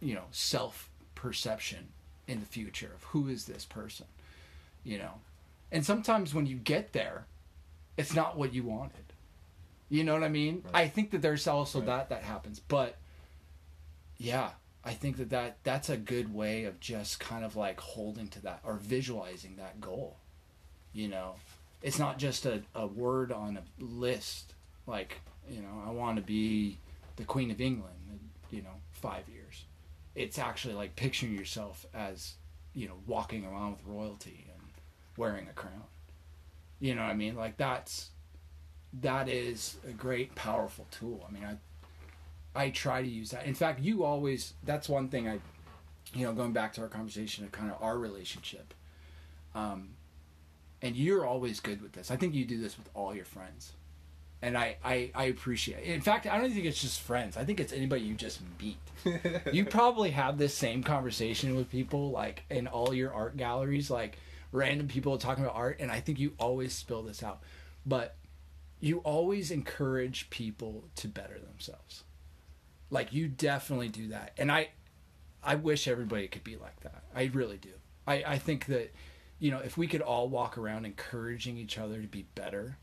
you 0.00 0.14
know, 0.14 0.24
self 0.30 0.90
perception 1.14 1.88
in 2.26 2.40
the 2.40 2.46
future 2.46 2.92
of 2.94 3.02
who 3.04 3.28
is 3.28 3.44
this 3.44 3.64
person, 3.64 4.06
you 4.84 4.98
know. 4.98 5.20
And 5.72 5.84
sometimes 5.84 6.32
when 6.34 6.46
you 6.46 6.56
get 6.56 6.92
there, 6.92 7.26
it's 7.96 8.14
not 8.14 8.36
what 8.36 8.54
you 8.54 8.62
wanted. 8.62 9.04
You 9.88 10.04
know 10.04 10.14
what 10.14 10.24
I 10.24 10.28
mean? 10.28 10.62
Right. 10.66 10.84
I 10.84 10.88
think 10.88 11.10
that 11.10 11.22
there's 11.22 11.46
also 11.46 11.78
Right. 11.80 11.86
that 11.86 12.08
that 12.10 12.22
happens, 12.22 12.60
but 12.60 12.96
yeah, 14.16 14.50
I 14.84 14.92
think 14.92 15.16
that, 15.16 15.30
that 15.30 15.56
that's 15.64 15.88
a 15.88 15.96
good 15.96 16.32
way 16.34 16.64
of 16.64 16.80
just 16.80 17.20
kind 17.20 17.44
of 17.44 17.56
like 17.56 17.80
holding 17.80 18.28
to 18.28 18.40
that 18.42 18.60
or 18.64 18.74
visualizing 18.76 19.56
that 19.56 19.80
goal. 19.80 20.16
You 20.92 21.08
know, 21.08 21.34
it's 21.82 21.98
not 21.98 22.18
just 22.18 22.46
a, 22.46 22.62
a 22.74 22.86
word 22.86 23.32
on 23.32 23.56
a 23.58 23.82
list 23.82 24.54
like, 24.86 25.20
you 25.50 25.60
know, 25.60 25.82
I 25.86 25.90
want 25.90 26.16
to 26.16 26.22
be 26.22 26.78
the 27.16 27.24
Queen 27.24 27.50
of 27.50 27.60
England 27.60 27.94
you 28.54 28.62
know, 28.62 28.76
five 28.92 29.28
years. 29.28 29.64
It's 30.14 30.38
actually 30.38 30.74
like 30.74 30.94
picturing 30.94 31.34
yourself 31.34 31.86
as, 31.92 32.34
you 32.72 32.86
know, 32.86 32.94
walking 33.06 33.44
around 33.44 33.72
with 33.72 33.86
royalty 33.86 34.46
and 34.52 34.62
wearing 35.16 35.48
a 35.48 35.52
crown. 35.52 35.82
You 36.80 36.94
know 36.94 37.02
what 37.02 37.10
I 37.10 37.14
mean? 37.14 37.34
Like 37.34 37.56
that's 37.56 38.10
that 39.00 39.28
is 39.28 39.76
a 39.88 39.92
great 39.92 40.34
powerful 40.34 40.86
tool. 40.90 41.26
I 41.28 41.32
mean, 41.32 41.44
I 41.44 41.56
I 42.54 42.70
try 42.70 43.02
to 43.02 43.08
use 43.08 43.30
that. 43.30 43.46
In 43.46 43.54
fact, 43.54 43.80
you 43.80 44.04
always 44.04 44.54
that's 44.62 44.88
one 44.88 45.08
thing 45.08 45.28
I 45.28 45.40
you 46.14 46.24
know, 46.24 46.32
going 46.32 46.52
back 46.52 46.72
to 46.74 46.82
our 46.82 46.88
conversation 46.88 47.44
of 47.44 47.50
kind 47.50 47.70
of 47.72 47.82
our 47.82 47.98
relationship. 47.98 48.72
Um 49.54 49.90
and 50.80 50.94
you're 50.94 51.24
always 51.26 51.60
good 51.60 51.80
with 51.82 51.92
this. 51.92 52.10
I 52.10 52.16
think 52.16 52.34
you 52.34 52.44
do 52.44 52.60
this 52.60 52.76
with 52.76 52.88
all 52.94 53.14
your 53.14 53.24
friends. 53.24 53.72
And 54.44 54.58
I, 54.58 54.76
I, 54.84 55.10
I 55.14 55.24
appreciate 55.24 55.86
it. 55.86 55.94
In 55.94 56.02
fact, 56.02 56.26
I 56.26 56.38
don't 56.38 56.52
think 56.52 56.66
it's 56.66 56.80
just 56.80 57.00
friends. 57.00 57.36
I 57.36 57.44
think 57.44 57.60
it's 57.60 57.72
anybody 57.72 58.02
you 58.02 58.14
just 58.14 58.40
meet. 58.60 58.76
you 59.52 59.64
probably 59.64 60.10
have 60.10 60.36
this 60.36 60.54
same 60.54 60.82
conversation 60.82 61.56
with 61.56 61.70
people 61.70 62.10
like 62.10 62.42
in 62.50 62.66
all 62.66 62.92
your 62.92 63.12
art 63.12 63.36
galleries, 63.36 63.90
like 63.90 64.18
random 64.52 64.86
people 64.86 65.16
talking 65.16 65.44
about 65.44 65.56
art, 65.56 65.78
and 65.80 65.90
I 65.90 66.00
think 66.00 66.18
you 66.18 66.32
always 66.38 66.74
spill 66.74 67.02
this 67.02 67.22
out. 67.22 67.40
But 67.86 68.16
you 68.80 68.98
always 68.98 69.50
encourage 69.50 70.28
people 70.28 70.84
to 70.96 71.08
better 71.08 71.38
themselves. 71.38 72.04
Like 72.90 73.14
you 73.14 73.28
definitely 73.28 73.88
do 73.88 74.08
that. 74.08 74.32
And 74.36 74.52
I 74.52 74.68
I 75.42 75.54
wish 75.54 75.88
everybody 75.88 76.28
could 76.28 76.44
be 76.44 76.56
like 76.56 76.80
that. 76.80 77.04
I 77.14 77.30
really 77.32 77.56
do. 77.56 77.70
I, 78.06 78.24
I 78.26 78.38
think 78.38 78.66
that, 78.66 78.92
you 79.38 79.50
know, 79.50 79.58
if 79.58 79.76
we 79.76 79.86
could 79.86 80.00
all 80.00 80.28
walk 80.28 80.56
around 80.58 80.84
encouraging 80.84 81.56
each 81.58 81.78
other 81.78 82.00
to 82.00 82.06
be 82.06 82.26
better, 82.34 82.78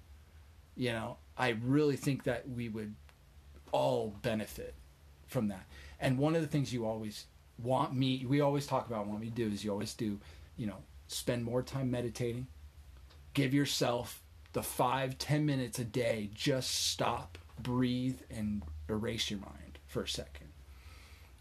you 0.76 0.92
know, 0.92 1.18
I 1.42 1.58
really 1.64 1.96
think 1.98 2.24
that 2.26 2.48
we 2.48 2.70
would 2.70 2.94
all 3.72 4.16
benefit 4.22 4.76
from 5.28 5.48
that. 5.48 5.66
And 6.00 6.18
one 6.18 6.36
of 6.36 6.42
the 6.42 6.48
things 6.48 6.72
you 6.72 6.86
always 6.86 7.26
want 7.62 7.94
me, 7.96 8.26
we 8.28 8.42
always 8.42 8.68
talk 8.68 8.88
about, 8.88 9.08
want 9.08 9.22
me 9.22 9.28
to 9.30 9.34
do 9.36 9.48
is 9.48 9.64
you 9.64 9.72
always 9.72 9.94
do, 9.94 10.20
you 10.56 10.68
know, 10.68 10.78
spend 11.08 11.44
more 11.44 11.64
time 11.64 11.90
meditating. 11.92 12.48
Give 13.34 13.54
yourself 13.54 14.22
the 14.54 14.62
five, 14.64 15.18
ten 15.18 15.46
minutes 15.46 15.80
a 15.80 15.84
day. 15.84 16.30
Just 16.34 16.90
stop, 16.90 17.38
breathe, 17.62 18.20
and 18.30 18.62
erase 18.90 19.32
your 19.32 19.40
mind 19.40 19.80
for 19.88 20.04
a 20.04 20.08
second. 20.08 20.48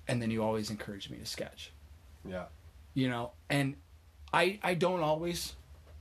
And 0.08 0.22
then 0.22 0.30
you 0.30 0.42
always 0.42 0.70
encourage 0.70 1.10
me 1.10 1.18
to 1.18 1.26
sketch 1.26 1.72
Yeah. 2.26 2.46
you 2.94 3.08
know 3.08 3.30
and 3.48 3.76
i 4.32 4.58
i 4.62 4.74
don't 4.74 5.00
always 5.00 5.54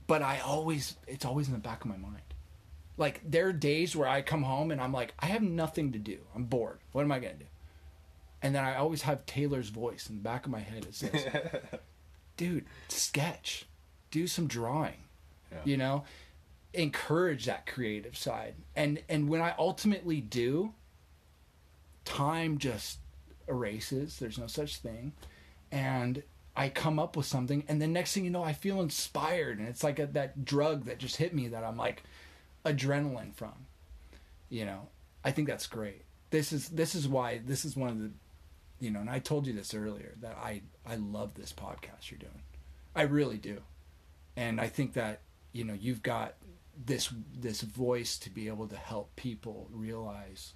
but 0.08 0.20
i 0.22 0.40
always 0.40 0.96
it's 1.06 1.24
always 1.24 1.46
in 1.46 1.52
the 1.52 1.60
back 1.60 1.84
of 1.84 1.90
my 1.90 1.96
mind 1.96 2.22
like 3.00 3.20
there 3.24 3.48
are 3.48 3.52
days 3.52 3.96
where 3.96 4.06
i 4.06 4.20
come 4.20 4.42
home 4.42 4.70
and 4.70 4.80
i'm 4.80 4.92
like 4.92 5.14
i 5.18 5.26
have 5.26 5.42
nothing 5.42 5.90
to 5.92 5.98
do. 5.98 6.18
I'm 6.36 6.44
bored. 6.44 6.78
What 6.92 7.02
am 7.02 7.10
i 7.10 7.18
going 7.18 7.32
to 7.32 7.38
do? 7.40 7.46
And 8.42 8.54
then 8.54 8.62
i 8.62 8.76
always 8.76 9.02
have 9.02 9.26
taylor's 9.26 9.70
voice 9.70 10.08
in 10.08 10.16
the 10.16 10.22
back 10.22 10.44
of 10.44 10.52
my 10.52 10.60
head 10.60 10.84
it 10.84 10.94
says 10.94 11.26
dude 12.36 12.66
sketch. 12.88 13.66
Do 14.10 14.26
some 14.26 14.46
drawing. 14.46 15.04
Yeah. 15.50 15.58
you 15.64 15.76
know? 15.76 16.04
Encourage 16.74 17.46
that 17.46 17.66
creative 17.66 18.16
side. 18.16 18.54
And 18.76 19.02
and 19.08 19.28
when 19.28 19.40
i 19.40 19.54
ultimately 19.58 20.20
do 20.20 20.74
time 22.04 22.58
just 22.58 22.98
erases. 23.48 24.18
There's 24.18 24.38
no 24.38 24.46
such 24.46 24.76
thing. 24.76 25.12
And 25.72 26.22
i 26.56 26.68
come 26.68 26.98
up 26.98 27.16
with 27.16 27.26
something 27.26 27.64
and 27.68 27.80
then 27.80 27.92
next 27.92 28.12
thing 28.12 28.24
you 28.24 28.30
know 28.30 28.42
i 28.42 28.52
feel 28.52 28.80
inspired 28.80 29.58
and 29.60 29.68
it's 29.68 29.84
like 29.84 30.00
a, 30.00 30.06
that 30.06 30.44
drug 30.44 30.84
that 30.84 30.98
just 30.98 31.16
hit 31.16 31.32
me 31.32 31.46
that 31.46 31.62
i'm 31.62 31.76
like 31.76 32.02
adrenaline 32.64 33.34
from 33.34 33.66
you 34.48 34.64
know 34.64 34.88
i 35.24 35.30
think 35.30 35.48
that's 35.48 35.66
great 35.66 36.02
this 36.30 36.52
is 36.52 36.68
this 36.68 36.94
is 36.94 37.08
why 37.08 37.40
this 37.46 37.64
is 37.64 37.76
one 37.76 37.88
of 37.88 37.98
the 37.98 38.10
you 38.80 38.90
know 38.90 39.00
and 39.00 39.10
i 39.10 39.18
told 39.18 39.46
you 39.46 39.52
this 39.52 39.74
earlier 39.74 40.14
that 40.20 40.36
i 40.42 40.60
i 40.86 40.94
love 40.96 41.34
this 41.34 41.52
podcast 41.52 42.10
you're 42.10 42.18
doing 42.18 42.42
I 42.94 43.02
really 43.02 43.38
do. 43.38 43.58
And 44.36 44.60
I 44.60 44.68
think 44.68 44.94
that, 44.94 45.20
you 45.52 45.64
know, 45.64 45.74
you've 45.74 46.02
got 46.02 46.34
this 46.86 47.12
this 47.38 47.60
voice 47.60 48.16
to 48.18 48.30
be 48.30 48.48
able 48.48 48.66
to 48.68 48.76
help 48.76 49.14
people 49.16 49.68
realize, 49.72 50.54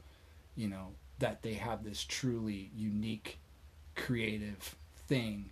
you 0.57 0.69
know, 0.69 0.93
that 1.19 1.43
they 1.43 1.55
have 1.55 1.85
this 1.85 2.05
truly 2.05 2.71
unique 2.75 3.39
creative 3.95 4.77
thing 5.07 5.51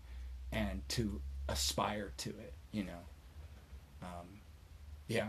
and 0.50 0.82
to 0.90 1.20
aspire 1.48 2.12
to 2.18 2.30
it, 2.30 2.55
you 2.72 2.84
know. 2.84 3.03
Um, 4.03 4.40
yeah. 5.09 5.28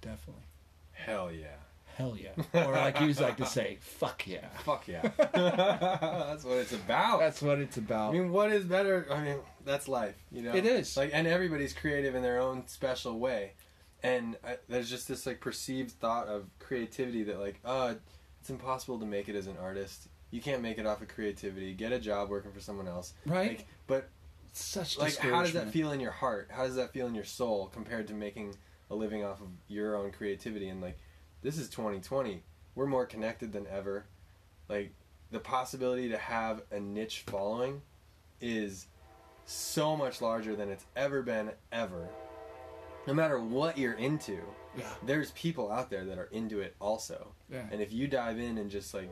Definitely. 0.00 0.44
Hell 0.92 1.32
yeah. 1.32 1.56
Hell 1.98 2.16
yeah. 2.16 2.30
Or 2.64 2.72
like 2.72 3.00
you 3.00 3.12
like 3.14 3.38
to 3.38 3.46
say, 3.46 3.78
fuck 3.80 4.24
yeah. 4.26 4.46
Fuck 4.64 4.86
yeah. 4.86 5.02
that's 5.18 6.44
what 6.44 6.58
it's 6.58 6.72
about. 6.72 7.18
That's 7.18 7.42
what 7.42 7.58
it's 7.58 7.76
about. 7.76 8.14
I 8.14 8.18
mean, 8.18 8.30
what 8.30 8.52
is 8.52 8.64
better? 8.64 9.08
I 9.10 9.20
mean, 9.20 9.38
that's 9.64 9.88
life, 9.88 10.14
you 10.30 10.42
know. 10.42 10.54
It 10.54 10.64
is. 10.64 10.96
like, 10.96 11.10
and 11.12 11.26
everybody's 11.26 11.72
creative 11.72 12.14
in 12.14 12.22
their 12.22 12.40
own 12.40 12.68
special 12.68 13.18
way, 13.18 13.54
and 14.04 14.36
I, 14.46 14.58
there's 14.68 14.88
just 14.88 15.08
this 15.08 15.26
like 15.26 15.40
perceived 15.40 15.90
thought 15.90 16.28
of 16.28 16.48
creativity 16.60 17.24
that 17.24 17.40
like, 17.40 17.58
uh, 17.64 17.94
it's 18.40 18.50
impossible 18.50 19.00
to 19.00 19.06
make 19.06 19.28
it 19.28 19.34
as 19.34 19.48
an 19.48 19.56
artist. 19.60 20.06
You 20.30 20.40
can't 20.40 20.62
make 20.62 20.78
it 20.78 20.86
off 20.86 21.02
of 21.02 21.08
creativity. 21.08 21.74
Get 21.74 21.90
a 21.90 21.98
job 21.98 22.28
working 22.28 22.52
for 22.52 22.60
someone 22.60 22.86
else, 22.86 23.12
right? 23.26 23.58
Like, 23.58 23.66
but 23.88 24.08
such 24.52 24.98
like, 24.98 25.16
how 25.16 25.42
does 25.42 25.52
that 25.54 25.70
feel 25.70 25.90
in 25.90 25.98
your 25.98 26.12
heart? 26.12 26.48
How 26.52 26.64
does 26.64 26.76
that 26.76 26.92
feel 26.92 27.08
in 27.08 27.14
your 27.16 27.24
soul 27.24 27.66
compared 27.72 28.06
to 28.06 28.14
making 28.14 28.54
a 28.90 28.94
living 28.94 29.24
off 29.24 29.40
of 29.40 29.48
your 29.68 29.96
own 29.96 30.10
creativity? 30.10 30.68
And 30.68 30.80
like, 30.80 30.98
this 31.42 31.58
is 31.58 31.68
2020. 31.68 32.42
We're 32.74 32.86
more 32.86 33.06
connected 33.06 33.52
than 33.52 33.66
ever. 33.66 34.06
Like, 34.68 34.92
the 35.30 35.38
possibility 35.38 36.08
to 36.08 36.16
have 36.18 36.62
a 36.70 36.80
niche 36.80 37.24
following 37.26 37.82
is 38.40 38.86
so 39.44 39.96
much 39.96 40.20
larger 40.20 40.54
than 40.54 40.68
it's 40.68 40.84
ever 40.96 41.22
been 41.22 41.50
ever. 41.72 42.08
No 43.06 43.14
matter 43.14 43.40
what 43.40 43.78
you're 43.78 43.94
into, 43.94 44.38
yeah. 44.76 44.84
there's 45.04 45.30
people 45.32 45.72
out 45.72 45.90
there 45.90 46.04
that 46.04 46.18
are 46.18 46.28
into 46.32 46.60
it 46.60 46.76
also. 46.80 47.28
Yeah. 47.50 47.64
And 47.70 47.80
if 47.80 47.92
you 47.92 48.06
dive 48.06 48.38
in 48.38 48.58
and 48.58 48.70
just 48.70 48.92
like 48.92 49.10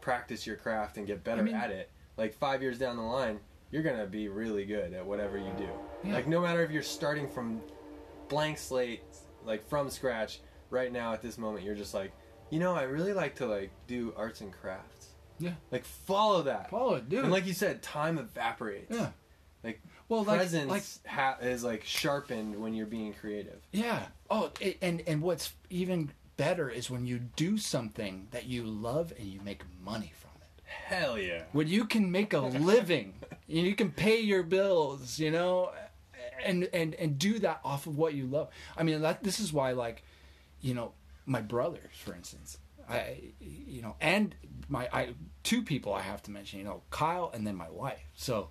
practice 0.00 0.46
your 0.46 0.56
craft 0.56 0.96
and 0.96 1.06
get 1.06 1.24
better 1.24 1.42
I 1.42 1.44
mean- 1.44 1.54
at 1.54 1.70
it, 1.70 1.90
like 2.16 2.34
five 2.34 2.62
years 2.62 2.78
down 2.78 2.96
the 2.96 3.02
line, 3.02 3.40
you're 3.70 3.82
gonna 3.82 4.06
be 4.06 4.28
really 4.28 4.64
good 4.64 4.92
at 4.92 5.04
whatever 5.04 5.38
you 5.38 5.52
do. 5.56 5.68
Yeah. 6.04 6.14
Like 6.14 6.28
no 6.28 6.40
matter 6.40 6.62
if 6.62 6.70
you're 6.70 6.82
starting 6.82 7.28
from 7.28 7.60
blank 8.32 8.58
slate, 8.58 9.02
like 9.44 9.68
from 9.68 9.90
scratch, 9.90 10.40
right 10.70 10.90
now 10.92 11.12
at 11.12 11.22
this 11.22 11.38
moment, 11.38 11.64
you're 11.64 11.74
just 11.74 11.94
like, 11.94 12.12
you 12.50 12.58
know, 12.58 12.74
I 12.74 12.82
really 12.82 13.12
like 13.12 13.36
to 13.36 13.46
like 13.46 13.70
do 13.86 14.12
arts 14.16 14.40
and 14.40 14.52
crafts. 14.52 15.08
Yeah. 15.38 15.52
Like 15.70 15.84
follow 15.84 16.42
that. 16.42 16.70
Follow 16.70 16.94
it, 16.94 17.08
dude. 17.08 17.22
And 17.24 17.32
like 17.32 17.46
you 17.46 17.52
said, 17.52 17.82
time 17.82 18.18
evaporates. 18.18 18.94
yeah. 18.94 19.10
Like 19.64 19.80
Well, 20.08 20.24
like, 20.24 20.38
presence 20.38 20.68
like 20.70 20.82
ha- 21.06 21.38
is 21.40 21.62
like 21.62 21.84
sharpened 21.84 22.56
when 22.60 22.74
you're 22.74 22.86
being 22.86 23.12
creative. 23.14 23.60
Yeah. 23.72 24.06
Oh, 24.30 24.50
it, 24.60 24.78
and 24.82 25.02
and 25.06 25.22
what's 25.22 25.52
even 25.70 26.10
better 26.36 26.68
is 26.68 26.90
when 26.90 27.06
you 27.06 27.18
do 27.18 27.58
something 27.58 28.28
that 28.32 28.46
you 28.46 28.64
love 28.64 29.12
and 29.18 29.28
you 29.28 29.40
make 29.44 29.62
money 29.84 30.12
from 30.14 30.30
it. 30.40 30.62
Hell 30.64 31.18
yeah. 31.18 31.42
When 31.52 31.68
you 31.68 31.84
can 31.84 32.10
make 32.10 32.32
a 32.32 32.38
living, 32.70 33.14
and 33.48 33.58
you 33.66 33.74
can 33.74 33.90
pay 33.92 34.20
your 34.20 34.42
bills, 34.42 35.18
you 35.18 35.30
know, 35.30 35.70
and 36.44 36.68
and 36.72 36.94
and 36.94 37.18
do 37.18 37.38
that 37.40 37.60
off 37.64 37.86
of 37.86 37.96
what 37.96 38.14
you 38.14 38.26
love. 38.26 38.48
I 38.76 38.82
mean, 38.82 39.00
that 39.02 39.22
this 39.22 39.40
is 39.40 39.52
why, 39.52 39.72
like, 39.72 40.04
you 40.60 40.74
know, 40.74 40.92
my 41.26 41.40
brothers, 41.40 41.92
for 41.92 42.14
instance, 42.14 42.58
I, 42.88 43.32
you 43.40 43.82
know, 43.82 43.96
and 44.00 44.34
my 44.68 44.88
I 44.92 45.14
two 45.42 45.62
people 45.62 45.92
I 45.92 46.02
have 46.02 46.22
to 46.24 46.30
mention, 46.30 46.58
you 46.58 46.64
know, 46.64 46.82
Kyle 46.90 47.30
and 47.32 47.46
then 47.46 47.56
my 47.56 47.70
wife. 47.70 48.02
So, 48.14 48.48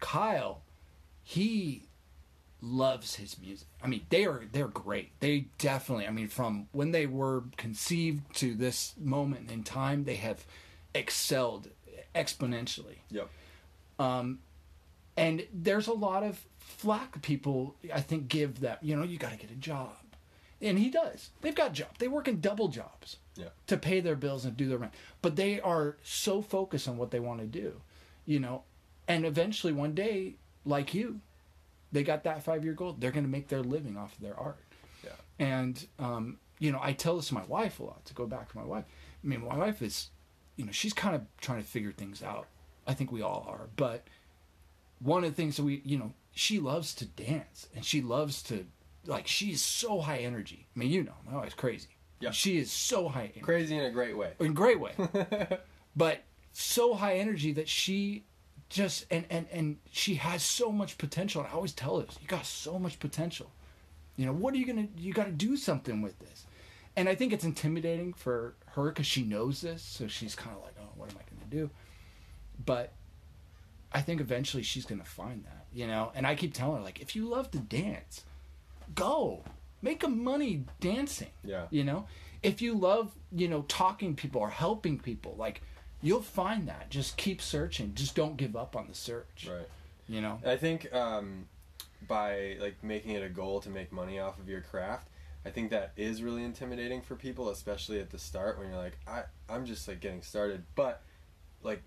Kyle, 0.00 0.62
he 1.22 1.84
loves 2.60 3.14
his 3.16 3.38
music. 3.38 3.68
I 3.82 3.86
mean, 3.86 4.06
they 4.08 4.24
are 4.26 4.42
they're 4.50 4.68
great. 4.68 5.18
They 5.20 5.46
definitely. 5.58 6.06
I 6.06 6.10
mean, 6.10 6.28
from 6.28 6.68
when 6.72 6.90
they 6.90 7.06
were 7.06 7.44
conceived 7.56 8.34
to 8.36 8.54
this 8.54 8.94
moment 8.98 9.50
in 9.50 9.62
time, 9.62 10.04
they 10.04 10.16
have 10.16 10.44
excelled 10.94 11.68
exponentially. 12.14 12.98
Yep. 13.10 13.28
Um, 13.98 14.40
and 15.16 15.46
there's 15.52 15.88
a 15.88 15.92
lot 15.92 16.22
of 16.22 16.44
flack 16.68 17.20
people 17.22 17.74
I 17.92 18.00
think 18.00 18.28
give 18.28 18.60
that. 18.60 18.82
You 18.82 18.96
know, 18.96 19.02
you 19.02 19.18
got 19.18 19.32
to 19.32 19.38
get 19.38 19.50
a 19.50 19.54
job, 19.56 19.96
and 20.60 20.78
he 20.78 20.90
does. 20.90 21.30
They've 21.40 21.54
got 21.54 21.72
jobs. 21.72 21.94
They 21.98 22.08
work 22.08 22.28
in 22.28 22.40
double 22.40 22.68
jobs 22.68 23.16
Yeah. 23.36 23.48
to 23.68 23.76
pay 23.76 24.00
their 24.00 24.16
bills 24.16 24.44
and 24.44 24.56
do 24.56 24.68
their 24.68 24.78
rent. 24.78 24.94
But 25.22 25.36
they 25.36 25.60
are 25.60 25.96
so 26.02 26.42
focused 26.42 26.88
on 26.88 26.96
what 26.98 27.10
they 27.10 27.20
want 27.20 27.40
to 27.40 27.46
do, 27.46 27.80
you 28.26 28.38
know. 28.40 28.62
And 29.06 29.24
eventually, 29.24 29.72
one 29.72 29.94
day, 29.94 30.34
like 30.64 30.92
you, 30.94 31.20
they 31.92 32.02
got 32.02 32.24
that 32.24 32.42
five 32.42 32.64
year 32.64 32.74
goal. 32.74 32.94
They're 32.98 33.10
going 33.12 33.24
to 33.24 33.30
make 33.30 33.48
their 33.48 33.62
living 33.62 33.96
off 33.96 34.14
of 34.14 34.20
their 34.20 34.38
art. 34.38 34.58
Yeah. 35.02 35.10
And 35.38 35.86
um, 35.98 36.38
you 36.58 36.70
know, 36.72 36.80
I 36.82 36.92
tell 36.92 37.16
this 37.16 37.28
to 37.28 37.34
my 37.34 37.44
wife 37.44 37.80
a 37.80 37.84
lot. 37.84 38.04
To 38.06 38.14
go 38.14 38.26
back 38.26 38.50
to 38.52 38.56
my 38.58 38.64
wife, 38.64 38.84
I 39.24 39.26
mean, 39.26 39.44
my 39.46 39.56
wife 39.56 39.80
is, 39.80 40.10
you 40.56 40.66
know, 40.66 40.72
she's 40.72 40.92
kind 40.92 41.14
of 41.14 41.22
trying 41.40 41.62
to 41.62 41.66
figure 41.66 41.92
things 41.92 42.22
out. 42.22 42.46
I 42.86 42.94
think 42.94 43.10
we 43.12 43.22
all 43.22 43.46
are. 43.48 43.68
But 43.76 44.04
one 45.00 45.22
of 45.24 45.30
the 45.30 45.36
things 45.36 45.56
that 45.56 45.62
we, 45.62 45.80
you 45.84 45.96
know, 45.98 46.12
she 46.38 46.58
loves 46.60 46.94
to 46.94 47.04
dance 47.04 47.68
and 47.74 47.84
she 47.84 48.00
loves 48.00 48.42
to, 48.44 48.64
like, 49.06 49.26
she's 49.26 49.60
so 49.60 50.00
high 50.00 50.18
energy. 50.18 50.68
I 50.74 50.78
mean, 50.78 50.90
you 50.90 51.02
know, 51.02 51.14
my 51.28 51.36
wife's 51.36 51.54
crazy. 51.54 51.88
Yeah. 52.20 52.30
She 52.30 52.58
is 52.58 52.70
so 52.72 53.08
high 53.08 53.22
energy 53.24 53.40
Crazy 53.40 53.76
in 53.76 53.84
a 53.84 53.90
great 53.90 54.16
way. 54.16 54.32
in 54.40 54.46
a 54.46 54.50
great 54.52 54.80
way 54.80 54.92
but 55.96 56.22
so 56.52 56.94
high 56.94 57.14
energy 57.18 57.52
that 57.52 57.68
she 57.68 58.24
just 58.68 59.06
and 59.10 59.24
and 59.30 59.46
and 59.52 59.76
she 59.90 60.16
has 60.16 60.42
so 60.42 60.70
much 60.72 60.98
potential 60.98 61.40
and 61.40 61.48
i 61.50 61.54
always 61.54 61.72
tell 61.72 61.98
her 62.00 62.06
this, 62.06 62.18
you 62.20 62.26
got 62.26 62.44
so 62.44 62.78
much 62.78 62.98
potential 62.98 63.50
you 64.16 64.26
know 64.26 64.32
what 64.32 64.52
are 64.52 64.56
you 64.56 64.66
gonna 64.66 64.88
you 64.96 65.12
got 65.12 65.26
to 65.26 65.32
do 65.32 65.56
something 65.56 66.02
with 66.02 66.18
this 66.18 66.44
and 66.96 67.08
i 67.08 67.14
think 67.14 67.32
it's 67.32 67.44
intimidating 67.44 68.12
for 68.12 68.54
her 68.74 68.88
because 68.90 69.06
she 69.06 69.22
knows 69.22 69.60
this 69.60 69.80
so 69.82 70.06
she's 70.08 70.34
kind 70.34 70.54
of 70.56 70.62
like 70.64 70.74
oh 70.80 70.88
what 70.96 71.08
am 71.10 71.16
i 71.18 71.22
gonna 71.32 71.48
do 71.50 71.70
but 72.66 72.92
i 73.92 74.00
think 74.02 74.20
eventually 74.20 74.62
she's 74.64 74.84
gonna 74.84 75.04
find 75.04 75.44
that 75.44 75.57
you 75.72 75.86
know? 75.86 76.10
And 76.14 76.26
i 76.26 76.34
keep 76.34 76.54
telling 76.54 76.78
her 76.78 76.84
like 76.84 77.00
if 77.00 77.14
you 77.16 77.26
love 77.28 77.50
to 77.52 77.58
dance 77.58 78.24
go. 78.94 79.42
Make 79.80 80.02
a 80.02 80.08
money 80.08 80.64
dancing 80.80 81.30
Yeah. 81.44 81.66
you 81.70 81.84
know? 81.84 82.06
If 82.42 82.60
you 82.62 82.74
love 82.74 83.12
you 83.32 83.46
know 83.48 83.62
talking 83.68 84.14
people 84.16 84.40
or 84.40 84.50
helping 84.50 84.98
people 84.98 85.34
like 85.38 85.62
you'll 86.02 86.22
find 86.22 86.68
that. 86.68 86.90
Just 86.90 87.16
keep 87.16 87.40
searching. 87.42 87.94
Just 87.94 88.14
don't 88.14 88.36
give 88.36 88.56
up 88.56 88.74
on 88.76 88.86
the 88.88 88.94
search 88.94 89.48
Right. 89.50 89.68
you 90.08 90.20
know? 90.20 90.40
I 90.44 90.56
think 90.56 90.92
um, 90.94 91.46
by 92.06 92.56
like 92.60 92.82
making 92.82 93.12
it 93.12 93.22
a 93.22 93.28
goal 93.28 93.60
to 93.60 93.68
make 93.70 93.92
money 93.92 94.18
off 94.18 94.38
of 94.38 94.48
your 94.48 94.60
craft, 94.62 95.08
I 95.44 95.50
think 95.50 95.70
that 95.70 95.92
is 95.96 96.22
really 96.22 96.42
intimidating 96.44 97.00
for 97.02 97.14
people, 97.14 97.48
especially 97.50 98.00
at 98.00 98.10
the 98.10 98.18
start 98.18 98.58
when 98.58 98.68
you're 98.68 98.78
like, 98.78 98.98
I 99.06 99.22
I'm 99.48 99.64
just 99.66 99.86
like 99.88 100.00
getting 100.00 100.22
started, 100.22 100.64
but 100.74 101.02
like 101.62 101.82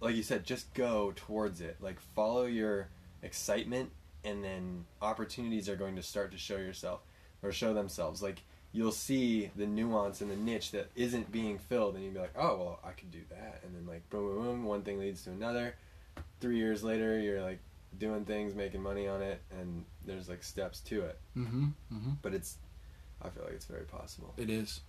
like 0.00 0.14
you 0.14 0.22
said, 0.22 0.44
just 0.44 0.72
go 0.74 1.12
towards 1.16 1.60
it. 1.60 1.76
Like 1.80 1.98
follow 2.14 2.44
your 2.46 2.88
excitement, 3.24 3.90
and 4.24 4.44
then 4.44 4.84
opportunities 5.02 5.68
are 5.68 5.76
going 5.76 5.96
to 5.96 6.02
start 6.02 6.32
to 6.32 6.38
show 6.38 6.56
yourself 6.56 7.00
or 7.42 7.52
show 7.52 7.74
themselves. 7.74 8.22
Like 8.22 8.42
you'll 8.72 8.92
see 8.92 9.50
the 9.56 9.66
nuance 9.66 10.20
and 10.20 10.30
the 10.30 10.36
niche 10.36 10.72
that 10.72 10.90
isn't 10.96 11.32
being 11.32 11.58
filled, 11.58 11.94
and 11.94 12.04
you'll 12.04 12.14
be 12.14 12.20
like, 12.20 12.34
oh 12.36 12.56
well, 12.56 12.80
I 12.84 12.90
could 12.92 13.10
do 13.10 13.20
that, 13.30 13.60
and 13.64 13.74
then 13.74 13.86
like 13.86 14.08
boom, 14.10 14.26
boom, 14.26 14.44
boom, 14.44 14.64
one 14.64 14.82
thing 14.82 14.98
leads 14.98 15.24
to 15.24 15.30
another. 15.30 15.74
Three 16.40 16.58
years 16.58 16.84
later, 16.84 17.18
you're 17.18 17.42
like 17.42 17.60
doing 17.98 18.24
things, 18.24 18.54
making 18.54 18.82
money 18.82 19.08
on 19.08 19.22
it, 19.22 19.40
and 19.50 19.84
there's 20.04 20.28
like 20.28 20.42
steps 20.42 20.80
to 20.80 21.02
it. 21.02 21.18
mm-hmm, 21.36 21.66
mm-hmm. 21.92 22.10
But 22.22 22.34
it's, 22.34 22.56
I 23.22 23.28
feel 23.30 23.44
like 23.44 23.54
it's 23.54 23.66
very 23.66 23.84
possible. 23.84 24.34
it 24.36 24.50
is 24.50 24.80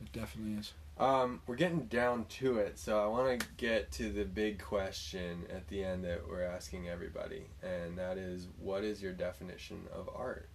it 0.00 0.12
definitely 0.12 0.54
is 0.54 0.72
Um, 1.00 1.40
we're 1.46 1.56
getting 1.56 1.86
down 1.86 2.26
to 2.26 2.58
it, 2.58 2.78
so 2.78 3.02
I 3.02 3.06
want 3.06 3.40
to 3.40 3.46
get 3.56 3.90
to 3.92 4.12
the 4.12 4.24
big 4.26 4.62
question 4.62 5.46
at 5.48 5.66
the 5.68 5.82
end 5.82 6.04
that 6.04 6.28
we're 6.28 6.42
asking 6.42 6.90
everybody, 6.90 7.46
and 7.62 7.96
that 7.96 8.18
is, 8.18 8.48
what 8.58 8.84
is 8.84 9.02
your 9.02 9.14
definition 9.14 9.86
of 9.94 10.10
art? 10.14 10.50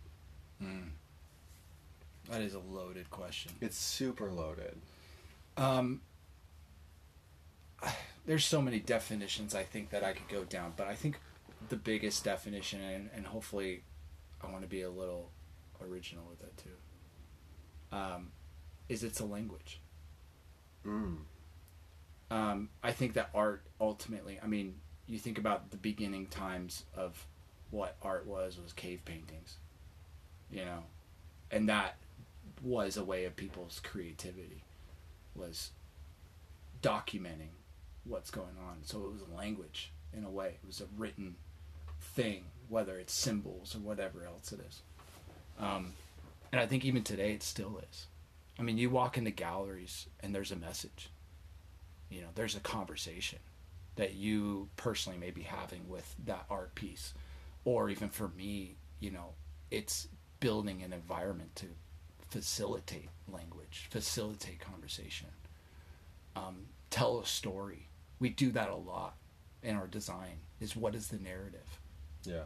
mm. 0.64 0.89
that 2.30 2.41
is 2.41 2.54
a 2.54 2.60
loaded 2.60 3.10
question 3.10 3.52
It's 3.60 3.78
super 3.78 4.32
loaded. 4.32 4.78
um 5.58 6.02
there's 8.26 8.46
so 8.46 8.62
many 8.62 8.80
definitions 8.80 9.54
I 9.56 9.64
think 9.64 9.89
that 9.89 10.04
I 10.04 10.14
could 10.14 10.28
go 10.30 10.43
down, 10.43 10.74
but 10.78 10.88
I 10.88 10.93
think 10.93 11.20
the 11.70 11.76
biggest 11.76 12.24
definition, 12.24 12.82
and, 12.82 13.10
and 13.16 13.26
hopefully 13.26 13.82
I 14.43 14.52
want 14.52 14.62
to 14.62 14.70
be 14.70 14.84
a 14.84 14.89
little 14.91 15.32
original 15.84 16.24
with 16.30 16.41
it 16.43 16.56
too, 16.56 17.98
um, 17.98 18.32
is 18.89 19.04
it's 19.04 19.20
a 19.20 19.26
language. 19.26 19.80
Mm. 20.86 21.17
Um, 22.31 22.69
I 22.83 22.91
think 22.91 23.13
that 23.13 23.29
art 23.33 23.63
ultimately, 23.79 24.39
I 24.41 24.47
mean, 24.47 24.75
you 25.07 25.19
think 25.19 25.38
about 25.38 25.71
the 25.71 25.77
beginning 25.77 26.27
times 26.27 26.83
of 26.95 27.25
what 27.71 27.95
art 28.01 28.25
was, 28.25 28.57
was 28.61 28.73
cave 28.73 29.01
paintings, 29.05 29.57
you 30.49 30.65
know, 30.65 30.83
and 31.51 31.69
that 31.69 31.97
was 32.63 32.97
a 32.97 33.03
way 33.03 33.25
of 33.25 33.36
people's 33.36 33.79
creativity, 33.83 34.63
was 35.36 35.71
documenting 36.81 37.53
what's 38.05 38.31
going 38.31 38.57
on. 38.67 38.77
So 38.83 38.99
it 39.05 39.11
was 39.11 39.21
a 39.21 39.38
language 39.38 39.91
in 40.15 40.23
a 40.23 40.29
way. 40.29 40.57
It 40.63 40.67
was 40.67 40.81
a 40.81 40.86
written 40.97 41.36
thing 42.01 42.45
whether 42.69 42.97
it's 42.97 43.13
symbols 43.13 43.75
or 43.75 43.79
whatever 43.79 44.25
else 44.25 44.51
it 44.51 44.59
is. 44.67 44.81
Um, 45.59 45.93
and 46.51 46.59
I 46.59 46.65
think 46.65 46.83
even 46.86 47.03
today 47.03 47.33
it 47.33 47.43
still 47.43 47.79
is. 47.91 48.07
I 48.58 48.62
mean, 48.62 48.78
you 48.78 48.89
walk 48.89 49.18
into 49.18 49.32
galleries 49.32 50.08
and 50.22 50.34
there's 50.34 50.51
a 50.51 50.56
message. 50.56 51.10
You 52.10 52.22
know, 52.22 52.30
there's 52.36 52.56
a 52.56 52.62
conversation 52.62 53.39
that 53.95 54.14
you 54.14 54.70
personally 54.78 55.18
may 55.18 55.32
be 55.32 55.41
having 55.41 55.88
with 55.88 56.16
that 56.26 56.45
art 56.49 56.76
piece. 56.76 57.14
Or 57.64 57.89
even 57.89 58.10
for 58.10 58.30
me, 58.30 58.76
you 58.99 59.12
know, 59.12 59.34
it's 59.72 60.08
building 60.39 60.84
an 60.84 60.93
environment 60.93 61.56
to 61.56 61.66
facilitate 62.30 63.10
language, 63.32 63.88
facilitate 63.89 64.60
conversation, 64.60 65.28
um, 66.36 66.68
tell 66.89 67.20
a 67.20 67.26
story. 67.26 67.88
We 68.20 68.30
do 68.30 68.51
that 68.51 68.70
a 68.70 68.76
lot 68.76 69.16
in 69.64 69.76
our 69.76 69.88
design. 69.88 70.38
Is 70.62 70.76
what 70.76 70.95
is 70.95 71.08
the 71.08 71.18
narrative? 71.18 71.80
Yeah. 72.24 72.43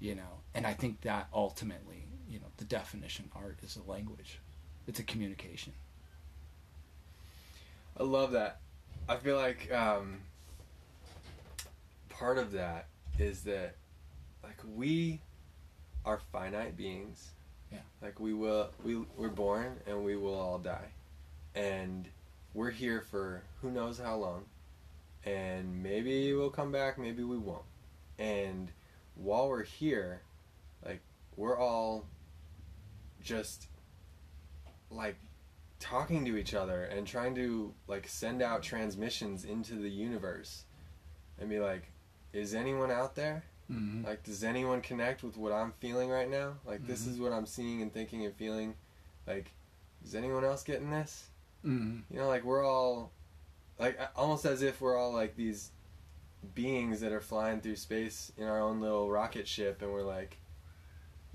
You 0.00 0.14
know, 0.14 0.42
and 0.54 0.66
I 0.66 0.74
think 0.74 1.00
that 1.02 1.28
ultimately, 1.32 2.06
you 2.28 2.38
know, 2.38 2.46
the 2.56 2.64
definition 2.64 3.30
art 3.34 3.58
is 3.62 3.76
a 3.76 3.90
language. 3.90 4.40
It's 4.88 4.98
a 4.98 5.04
communication. 5.04 5.72
I 7.96 8.02
love 8.02 8.32
that. 8.32 8.58
I 9.08 9.16
feel 9.16 9.36
like 9.36 9.72
um, 9.72 10.18
part 12.08 12.38
of 12.38 12.50
that 12.52 12.86
is 13.18 13.42
that, 13.42 13.76
like, 14.42 14.58
we 14.74 15.20
are 16.04 16.18
finite 16.32 16.76
beings. 16.76 17.30
Yeah. 17.70 17.80
Like 18.00 18.18
we 18.18 18.32
will, 18.32 18.70
we 18.82 18.96
we're 19.16 19.28
born 19.28 19.76
and 19.86 20.02
we 20.02 20.16
will 20.16 20.34
all 20.34 20.58
die, 20.58 20.88
and 21.54 22.08
we're 22.54 22.70
here 22.70 23.02
for 23.02 23.42
who 23.60 23.70
knows 23.70 23.98
how 23.98 24.16
long, 24.16 24.46
and 25.26 25.82
maybe 25.82 26.32
we'll 26.32 26.48
come 26.48 26.72
back, 26.72 26.96
maybe 26.96 27.22
we 27.22 27.36
won't, 27.36 27.64
and 28.18 28.70
while 29.16 29.50
we're 29.50 29.64
here, 29.64 30.22
like 30.82 31.02
we're 31.36 31.58
all 31.58 32.06
just 33.22 33.67
like 34.90 35.16
talking 35.80 36.24
to 36.24 36.36
each 36.36 36.54
other 36.54 36.84
and 36.84 37.06
trying 37.06 37.34
to 37.36 37.72
like 37.86 38.08
send 38.08 38.42
out 38.42 38.62
transmissions 38.62 39.44
into 39.44 39.74
the 39.74 39.88
universe 39.90 40.64
and 41.38 41.48
be 41.48 41.60
like 41.60 41.90
is 42.32 42.54
anyone 42.54 42.90
out 42.90 43.14
there 43.14 43.44
Mm-hmm. 43.70 44.06
like 44.06 44.22
does 44.24 44.42
anyone 44.44 44.80
connect 44.80 45.22
with 45.22 45.36
what 45.36 45.52
i'm 45.52 45.72
feeling 45.78 46.08
right 46.08 46.30
now 46.30 46.54
like 46.66 46.86
this 46.86 47.02
Mhm. 47.04 47.10
is 47.10 47.20
what 47.20 47.32
i'm 47.34 47.44
seeing 47.44 47.82
and 47.82 47.92
thinking 47.92 48.24
and 48.24 48.34
feeling 48.34 48.74
like 49.26 49.50
is 50.02 50.14
anyone 50.14 50.42
else 50.42 50.62
getting 50.62 50.90
this 50.90 51.26
Mm-hmm. 51.66 51.98
you 52.10 52.18
know 52.18 52.28
like 52.28 52.44
we're 52.44 52.64
all 52.64 53.10
like 53.78 53.98
almost 54.16 54.46
as 54.46 54.62
if 54.62 54.80
we're 54.80 54.96
all 54.96 55.12
like 55.12 55.36
these 55.36 55.70
beings 56.54 57.00
that 57.00 57.12
are 57.12 57.20
flying 57.20 57.60
through 57.60 57.76
space 57.76 58.32
in 58.38 58.44
our 58.44 58.58
own 58.58 58.80
little 58.80 59.10
rocket 59.10 59.46
ship 59.46 59.82
and 59.82 59.92
we're 59.92 60.02
like 60.02 60.38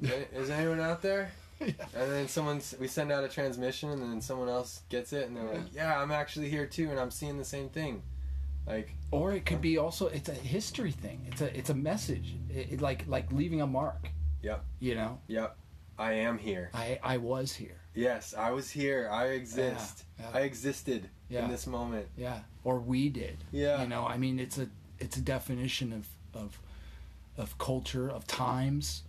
is 0.02 0.50
anyone 0.50 0.80
out 0.80 1.04
there 1.04 1.32
and 1.96 2.12
then 2.12 2.28
someone 2.28 2.62
we 2.80 2.88
send 2.88 3.12
out 3.12 3.24
a 3.24 3.28
transmission 3.30 3.90
and 3.90 4.02
then 4.02 4.22
someone 4.22 4.50
else 4.50 4.82
gets 4.90 5.14
it 5.14 5.28
and 5.28 5.36
they're 5.38 5.44
like 5.54 5.74
yeah 5.74 6.00
i'm 6.02 6.12
actually 6.12 6.50
here 6.50 6.66
too 6.66 6.90
and 6.90 7.00
i'm 7.00 7.12
seeing 7.12 7.38
the 7.38 7.46
same 7.46 7.70
thing 7.70 8.02
like 8.68 8.94
Or 9.12 9.34
it 9.34 9.46
could 9.46 9.60
be 9.62 9.78
also 9.78 10.08
it's 10.08 10.30
a 10.30 10.34
history 10.34 10.92
thing. 10.92 11.26
It's 11.30 11.42
a 11.42 11.58
it's 11.58 11.70
a 11.70 11.74
message. 11.74 12.36
It, 12.50 12.74
it 12.74 12.82
like 12.82 13.04
like 13.08 13.30
leaving 13.32 13.60
a 13.62 13.68
mark. 13.68 14.08
Yep. 14.42 14.64
You 14.80 14.96
know, 14.96 15.20
yep 15.28 15.58
i 16.00 16.14
am 16.14 16.38
here 16.40 16.72
I 16.74 16.98
I 17.04 17.18
was 17.18 17.54
here. 17.54 17.78
yes 17.94 18.34
i 18.34 18.50
was 18.52 18.72
here 18.72 19.08
i 19.12 19.26
exist 19.28 20.06
Yeah, 20.20 20.30
i 20.34 20.40
existed 20.42 21.10
Yeah. 21.30 21.44
in 21.46 21.52
this 21.52 21.68
moment 21.68 22.08
Yeah. 22.18 22.40
Or 22.64 22.80
we 22.80 23.10
did. 23.10 23.38
Yeah. 23.52 23.82
You 23.82 23.88
know, 23.90 24.06
I 24.08 24.18
mean, 24.18 24.40
it's 24.40 24.58
a 24.58 24.68
it's 25.00 25.18
a 25.18 25.22
definition 25.22 25.92
of 25.92 26.08
of 26.34 26.58
of 27.38 27.58
culture 27.58 28.10
of 28.10 28.26
times. 28.26 29.04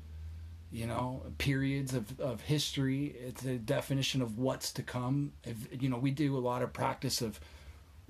You 0.75 0.87
know, 0.89 1.23
periods 1.39 1.95
of, 1.95 2.19
of 2.21 2.41
history. 2.41 3.15
It's 3.25 3.45
a 3.45 3.55
definition 3.59 4.21
of 4.23 4.39
what's 4.39 4.73
to 4.73 4.83
come. 4.83 5.33
If, 5.45 5.57
you 5.81 5.89
know, 5.89 5.99
we 5.99 6.11
do 6.11 6.37
a 6.37 6.41
lot 6.41 6.63
of 6.63 6.73
practice 6.73 7.23
of 7.23 7.39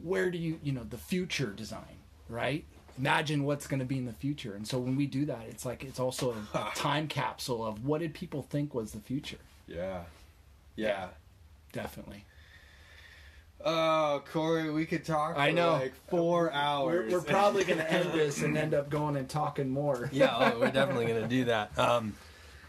where 0.03 0.31
do 0.31 0.39
you 0.39 0.59
you 0.63 0.73
know 0.73 0.83
the 0.83 0.97
future 0.97 1.51
design, 1.53 1.99
right? 2.29 2.65
Imagine 2.99 3.45
what's 3.45 3.67
going 3.67 3.81
to 3.81 3.85
be 3.87 3.99
in 3.99 4.07
the 4.07 4.13
future. 4.15 4.55
And 4.55 4.67
so 4.67 4.79
when 4.79 4.97
we 4.97 5.07
do 5.07 5.27
that, 5.27 5.43
it's 5.51 5.67
like 5.67 5.85
it's 5.85 6.01
also 6.01 6.35
a 6.55 6.71
time 6.75 7.07
capsule 7.07 7.65
of 7.67 7.85
what 7.85 8.01
did 8.01 8.15
people 8.15 8.43
think 8.43 8.73
was 8.75 8.93
the 8.93 9.01
future. 9.01 9.39
yeah 9.67 10.05
yeah 10.77 11.09
Definitely. 11.73 12.25
oh 13.65 14.23
corey 14.33 14.71
we 14.71 14.87
could 14.87 15.05
talk 15.05 15.35
for 15.35 15.41
I 15.41 15.51
know. 15.51 15.73
like 15.73 15.95
four 16.09 16.45
We're, 16.45 16.51
hours 16.51 17.13
we're 17.13 17.21
probably 17.21 17.65
going 17.65 17.79
to 17.79 17.93
end 17.93 18.13
this 18.19 18.43
and 18.43 18.57
end 18.57 18.75
up 18.75 18.91
going 18.91 19.17
and 19.17 19.29
talking 19.29 19.69
more. 19.71 20.09
yeah, 20.13 20.53
oh, 20.55 20.61
we're 20.61 20.71
definitely 20.71 21.07
gonna 21.07 21.29
do 21.29 21.45
that. 21.47 21.77
Um, 21.79 22.15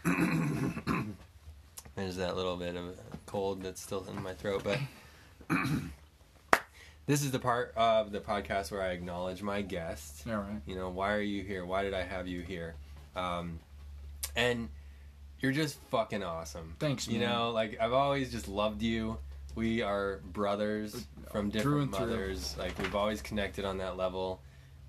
there's 1.96 2.16
that 2.16 2.36
little 2.36 2.56
bit 2.56 2.76
of 2.76 2.96
cold 3.26 3.62
that's 3.62 3.80
still 3.80 4.06
in 4.08 4.22
my 4.22 4.34
throat, 4.34 4.62
but 4.64 4.78
this 7.06 7.22
is 7.22 7.30
the 7.30 7.38
part 7.38 7.72
of 7.76 8.12
the 8.12 8.20
podcast 8.20 8.70
where 8.70 8.82
I 8.82 8.88
acknowledge 8.88 9.42
my 9.42 9.62
guest. 9.62 10.26
All 10.28 10.36
right. 10.36 10.60
You 10.66 10.76
know, 10.76 10.90
why 10.90 11.12
are 11.14 11.20
you 11.20 11.42
here? 11.42 11.64
Why 11.64 11.82
did 11.82 11.94
I 11.94 12.02
have 12.02 12.26
you 12.28 12.42
here? 12.42 12.74
Um, 13.14 13.58
and 14.36 14.68
you're 15.40 15.52
just 15.52 15.78
fucking 15.90 16.22
awesome. 16.22 16.74
Thanks, 16.78 17.08
You 17.08 17.20
know, 17.20 17.50
like 17.50 17.78
I've 17.80 17.92
always 17.92 18.30
just 18.30 18.48
loved 18.48 18.82
you. 18.82 19.18
We 19.54 19.80
are 19.82 20.20
brothers 20.32 21.06
from 21.32 21.50
different 21.50 21.90
mothers. 21.90 22.54
Like 22.58 22.78
we've 22.78 22.94
always 22.94 23.22
connected 23.22 23.64
on 23.64 23.78
that 23.78 23.96
level, 23.96 24.40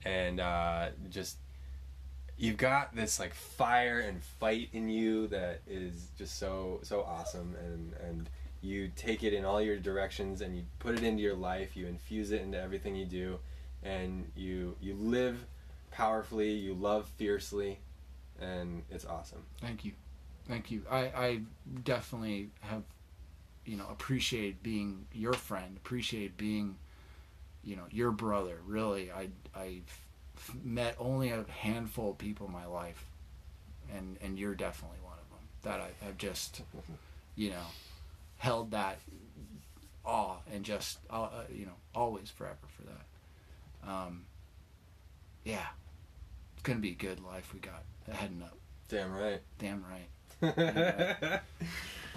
and 0.04 0.40
uh, 0.40 0.90
just 1.10 1.38
you've 2.38 2.58
got 2.58 2.96
this 2.96 3.20
like 3.20 3.34
fire 3.34 4.00
and 4.00 4.22
fight 4.22 4.70
in 4.74 4.90
you 4.90 5.28
that 5.28 5.62
is 5.68 6.08
just 6.18 6.38
so 6.38 6.80
so 6.84 7.02
awesome, 7.02 7.56
and 7.64 7.94
and 8.08 8.30
you 8.62 8.92
take 8.96 9.24
it 9.24 9.34
in 9.34 9.46
all 9.46 9.62
your 9.62 9.78
directions 9.78 10.42
and 10.42 10.56
you 10.56 10.64
put 10.80 10.96
it 10.96 11.04
into 11.04 11.22
your 11.22 11.36
life. 11.36 11.78
You 11.78 11.88
infuse 11.88 12.32
it 12.32 12.42
into 12.42 12.60
everything 12.60 12.96
you 12.96 13.06
do, 13.06 13.40
and 13.84 14.32
you 14.36 14.76
you 14.82 14.96
live 14.96 15.46
powerfully. 15.92 16.52
You 16.52 16.74
love 16.74 17.10
fiercely, 17.18 17.80
and 18.40 18.84
it's 18.90 19.06
awesome. 19.06 19.44
Thank 19.62 19.86
you. 19.86 19.94
Thank 20.48 20.72
you. 20.72 20.84
I, 20.90 21.00
I 21.00 21.42
definitely 21.84 22.50
have, 22.62 22.84
you 23.66 23.76
know, 23.76 23.86
appreciate 23.92 24.64
being 24.64 25.06
your 25.12 25.34
friend, 25.34 25.76
appreciate 25.76 26.38
being, 26.38 26.78
you 27.66 27.76
know, 27.76 27.84
your 27.92 28.12
brother. 28.12 28.60
Really, 28.66 29.12
I, 29.12 29.28
I've 29.54 30.07
met 30.64 30.96
only 31.00 31.30
a 31.30 31.46
handful 31.50 32.12
of 32.12 32.18
people 32.18 32.48
in 32.48 32.54
my 32.54 32.66
life, 32.66 33.06
and, 33.96 34.18
and 34.22 34.38
you're 34.38 34.56
definitely 34.56 34.98
one 35.04 35.14
of 35.14 35.30
them 35.30 35.40
that 35.64 35.80
I, 35.80 36.08
I've 36.08 36.18
just, 36.18 36.62
you 37.36 37.50
know, 37.52 37.66
held 38.38 38.72
that 38.72 39.00
awe 40.06 40.38
and 40.54 40.64
just, 40.64 41.00
uh, 41.10 41.24
uh, 41.24 41.30
you 41.54 41.66
know, 41.66 41.76
always 41.96 42.30
forever 42.30 42.56
for 42.76 42.84
that. 42.84 43.92
Um, 43.92 44.26
yeah, 45.44 45.66
it's 46.54 46.64
going 46.64 46.78
to 46.78 46.82
be 46.82 46.92
a 46.92 46.96
good 46.96 47.24
life 47.24 47.54
we 47.54 47.60
got 47.60 47.84
heading 48.12 48.42
up. 48.44 48.58
Damn 48.90 49.14
right. 49.14 49.42
Damn 49.60 49.84
right. 49.84 50.08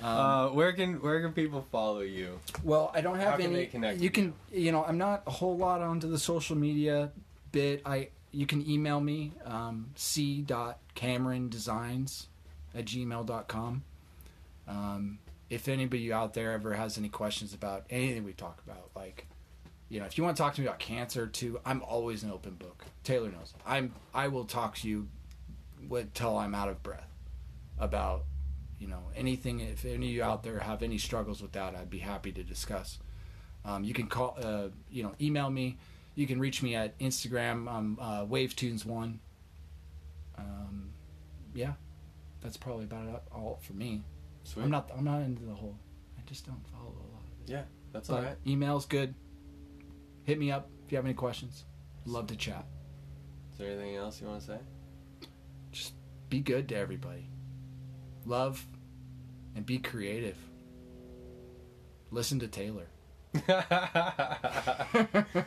uh, 0.03 0.49
where 0.49 0.73
can 0.73 1.01
where 1.01 1.23
can 1.23 1.33
people 1.33 1.65
follow 1.73 2.01
you? 2.01 2.39
Well, 2.63 2.91
I 2.95 3.01
don't 3.01 3.17
have 3.17 3.31
How 3.31 3.37
can 3.37 3.47
any. 3.47 3.55
they 3.55 3.67
connect 3.67 3.99
you 3.99 4.05
with 4.05 4.13
can, 4.13 4.35
you 4.53 4.73
know, 4.73 4.85
I'm 4.85 4.99
not 4.99 5.23
a 5.27 5.31
whole 5.31 5.57
lot 5.57 5.81
onto 5.81 6.09
the 6.09 6.19
social 6.19 6.57
media 6.57 7.11
bit. 7.53 7.83
I 7.85 8.09
you 8.33 8.47
can 8.47 8.69
email 8.69 9.01
me 9.01 9.33
um, 9.45 9.91
c.camerondesigns 9.97 12.27
at 12.75 12.85
gmail.com. 12.85 13.83
Um, 14.69 15.19
if 15.49 15.69
anybody 15.69 16.13
out 16.13 16.35
there 16.35 16.53
ever 16.53 16.75
has 16.75 16.97
any 16.97 17.09
questions 17.09 17.53
about 17.53 17.85
anything 17.91 18.23
we 18.23 18.33
talk 18.33 18.63
about, 18.65 18.91
like, 18.95 19.27
you 19.89 19.99
know, 19.99 20.07
if 20.07 20.17
you 20.17 20.23
want 20.23 20.37
to 20.37 20.43
talk 20.43 20.55
to 20.55 20.61
me 20.61 20.69
about 20.69 20.79
cancer 20.79 21.27
too, 21.27 21.59
I'm 21.65 21.83
always 21.83 22.23
an 22.23 22.31
open 22.31 22.55
book. 22.55 22.85
Taylor 23.03 23.31
knows. 23.31 23.53
I'm. 23.67 23.93
I 24.15 24.29
will 24.29 24.45
talk 24.45 24.77
to 24.79 24.89
you 24.89 25.09
until 25.91 26.39
I'm 26.39 26.55
out 26.55 26.69
of 26.69 26.83
breath 26.83 27.09
about 27.79 28.25
you 28.79 28.87
know 28.87 29.03
anything 29.17 29.61
if 29.61 29.85
any 29.85 30.09
of 30.09 30.15
you 30.15 30.23
out 30.23 30.43
there 30.43 30.59
have 30.59 30.83
any 30.83 30.99
struggles 30.99 31.43
with 31.43 31.53
that 31.53 31.75
i'd 31.77 31.91
be 31.91 31.99
happy 31.99 32.33
to 32.33 32.43
discuss 32.43 32.99
um, 33.65 33.85
you 33.85 33.93
can 33.93 34.07
call 34.07 34.37
uh, 34.43 34.69
you 34.91 35.03
know 35.03 35.13
email 35.21 35.51
me 35.51 35.77
you 36.21 36.27
can 36.27 36.39
reach 36.39 36.63
me 36.63 36.75
at 36.75 36.99
instagram 36.99 37.69
um, 37.69 37.99
uh, 38.01 38.25
wavetunes1 38.27 39.19
um, 40.39 40.91
yeah 41.55 41.73
that's 42.43 42.57
probably 42.57 42.85
about 42.85 43.09
it 43.09 43.23
all 43.33 43.59
for 43.63 43.73
me 43.73 44.03
Sweet. 44.45 44.63
i'm 44.65 44.71
not 44.71 44.91
i'm 44.97 45.05
not 45.05 45.21
into 45.23 45.43
the 45.45 45.55
whole 45.55 45.77
i 46.19 46.23
just 46.29 46.47
don't 46.47 46.63
follow 46.73 46.91
a 46.91 47.07
lot 47.15 47.23
of 47.23 47.49
it 47.49 47.53
Yeah, 47.53 47.63
that's 47.93 48.09
but 48.09 48.15
all 48.17 48.23
right. 48.23 48.37
email's 48.47 48.87
good 48.87 49.15
hit 50.25 50.39
me 50.39 50.51
up 50.53 50.69
if 50.85 50.93
you 50.93 50.97
have 50.97 51.05
any 51.05 51.15
questions 51.15 51.65
love 52.07 52.27
to 52.29 52.37
chat 52.37 52.65
Is 53.53 53.59
there 53.59 53.69
anything 53.71 53.97
else 53.97 54.21
you 54.21 54.27
want 54.27 54.41
to 54.41 54.47
say? 54.47 54.59
just 55.73 55.95
be 56.29 56.41
good 56.41 56.69
to 56.69 56.77
everybody. 56.77 57.29
Love 58.25 58.65
and 59.55 59.65
be 59.67 59.79
creative. 59.79 60.37
Listen 62.11 62.39
to 62.41 62.49
Taylor. 62.49 62.87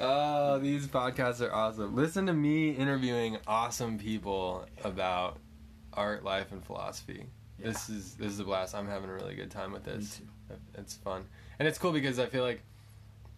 Oh, 0.00 0.58
these 0.58 0.86
podcasts 0.86 1.40
are 1.40 1.52
awesome. 1.52 1.94
Listen 1.94 2.26
to 2.26 2.32
me 2.32 2.70
interviewing 2.70 3.38
awesome 3.46 3.98
people 3.98 4.66
about 4.82 5.38
art, 5.92 6.24
life, 6.24 6.52
and 6.52 6.64
philosophy. 6.64 7.26
Yeah. 7.58 7.68
This 7.68 7.88
is 7.88 8.14
this 8.14 8.32
is 8.32 8.40
a 8.40 8.44
blast. 8.44 8.74
I'm 8.74 8.88
having 8.88 9.08
a 9.08 9.12
really 9.14 9.34
good 9.34 9.50
time 9.50 9.72
with 9.72 9.84
this. 9.84 10.20
It's 10.76 10.94
fun, 10.94 11.24
and 11.58 11.68
it's 11.68 11.78
cool 11.78 11.92
because 11.92 12.18
I 12.18 12.26
feel 12.26 12.42
like 12.42 12.62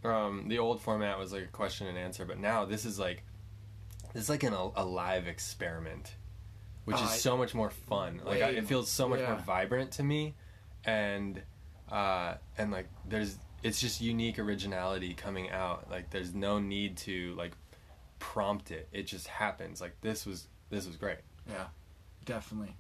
um, 0.05 0.49
the 0.49 0.59
old 0.59 0.81
format 0.81 1.19
was 1.19 1.33
like 1.33 1.45
a 1.45 1.49
question 1.49 1.87
and 1.87 1.99
answer, 1.99 2.25
but 2.25 2.39
now 2.39 2.65
this 2.65 2.85
is 2.85 2.99
like 2.99 3.23
this 4.15 4.25
is 4.25 4.29
like 4.31 4.43
an 4.43 4.53
a 4.55 4.85
live 4.85 5.27
experiment, 5.27 6.15
which 6.85 6.97
Oh, 6.99 7.05
is 7.05 7.11
so 7.11 7.37
much 7.37 7.55
more 7.55 7.71
fun. 7.71 8.21
Like 8.25 8.43
I, 8.43 8.49
it 8.51 8.67
feels 8.67 8.91
so 8.91 9.09
much 9.09 9.21
more 9.21 9.37
vibrant 9.37 9.93
to 9.93 10.03
me, 10.03 10.35
and 10.85 11.41
uh, 11.91 12.35
and 12.59 12.71
like 12.71 12.89
there's 13.09 13.37
it's 13.67 13.81
just 13.81 14.01
unique 14.01 14.39
originality 14.39 15.13
coming 15.15 15.51
out. 15.51 15.91
Like 15.91 16.11
there's 16.11 16.33
no 16.35 16.59
need 16.59 16.97
to 16.99 17.35
like 17.37 17.53
prompt 18.19 18.71
it. 18.71 18.89
It 18.93 19.07
just 19.07 19.27
happens. 19.27 19.81
Like 19.81 20.01
this 20.01 20.25
was 20.25 20.47
this 20.71 20.87
was 20.87 20.97
great. 20.97 21.19
Yeah, 21.51 21.67
definitely. 22.25 22.77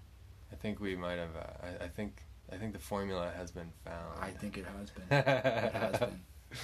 I 0.53 0.57
think 0.57 0.79
we 0.81 0.95
might 0.97 1.19
have. 1.19 1.35
Uh, 1.37 1.67
I, 1.83 1.85
I 1.85 1.89
think 1.89 2.23
I 2.53 2.57
think 2.57 2.73
the 2.73 2.79
formula 2.79 3.33
has 3.37 3.51
been 3.51 3.73
found. 3.85 4.19
I 4.21 4.31
think 4.31 4.57
it 4.59 4.65
has 4.79 4.91
been. 4.91 5.05
It 5.19 5.75
has 5.75 5.99
been. 5.99 6.21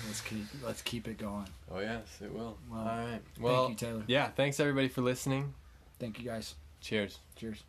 Let's 0.06 0.20
keep 0.20 0.44
let's 0.64 0.82
keep 0.82 1.08
it 1.08 1.18
going. 1.18 1.48
Oh 1.70 1.80
yes, 1.80 2.06
it 2.22 2.32
will. 2.32 2.56
Well, 2.70 2.80
All 2.80 2.86
right. 2.86 3.20
Well, 3.40 3.66
Thank 3.66 3.80
you, 3.82 3.86
Taylor. 3.88 4.04
yeah. 4.06 4.28
Thanks 4.28 4.60
everybody 4.60 4.86
for 4.88 5.02
listening. 5.02 5.54
Thank 5.98 6.20
you 6.20 6.24
guys. 6.24 6.54
Cheers. 6.80 7.18
Cheers. 7.36 7.64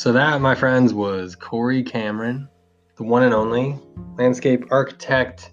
So 0.00 0.12
that, 0.12 0.40
my 0.40 0.54
friends, 0.54 0.94
was 0.94 1.36
Corey 1.36 1.82
Cameron, 1.82 2.48
the 2.96 3.02
one 3.02 3.22
and 3.22 3.34
only 3.34 3.78
landscape 4.16 4.64
architect, 4.70 5.52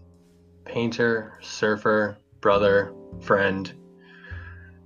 painter, 0.64 1.38
surfer, 1.42 2.18
brother, 2.40 2.94
friend. 3.20 3.74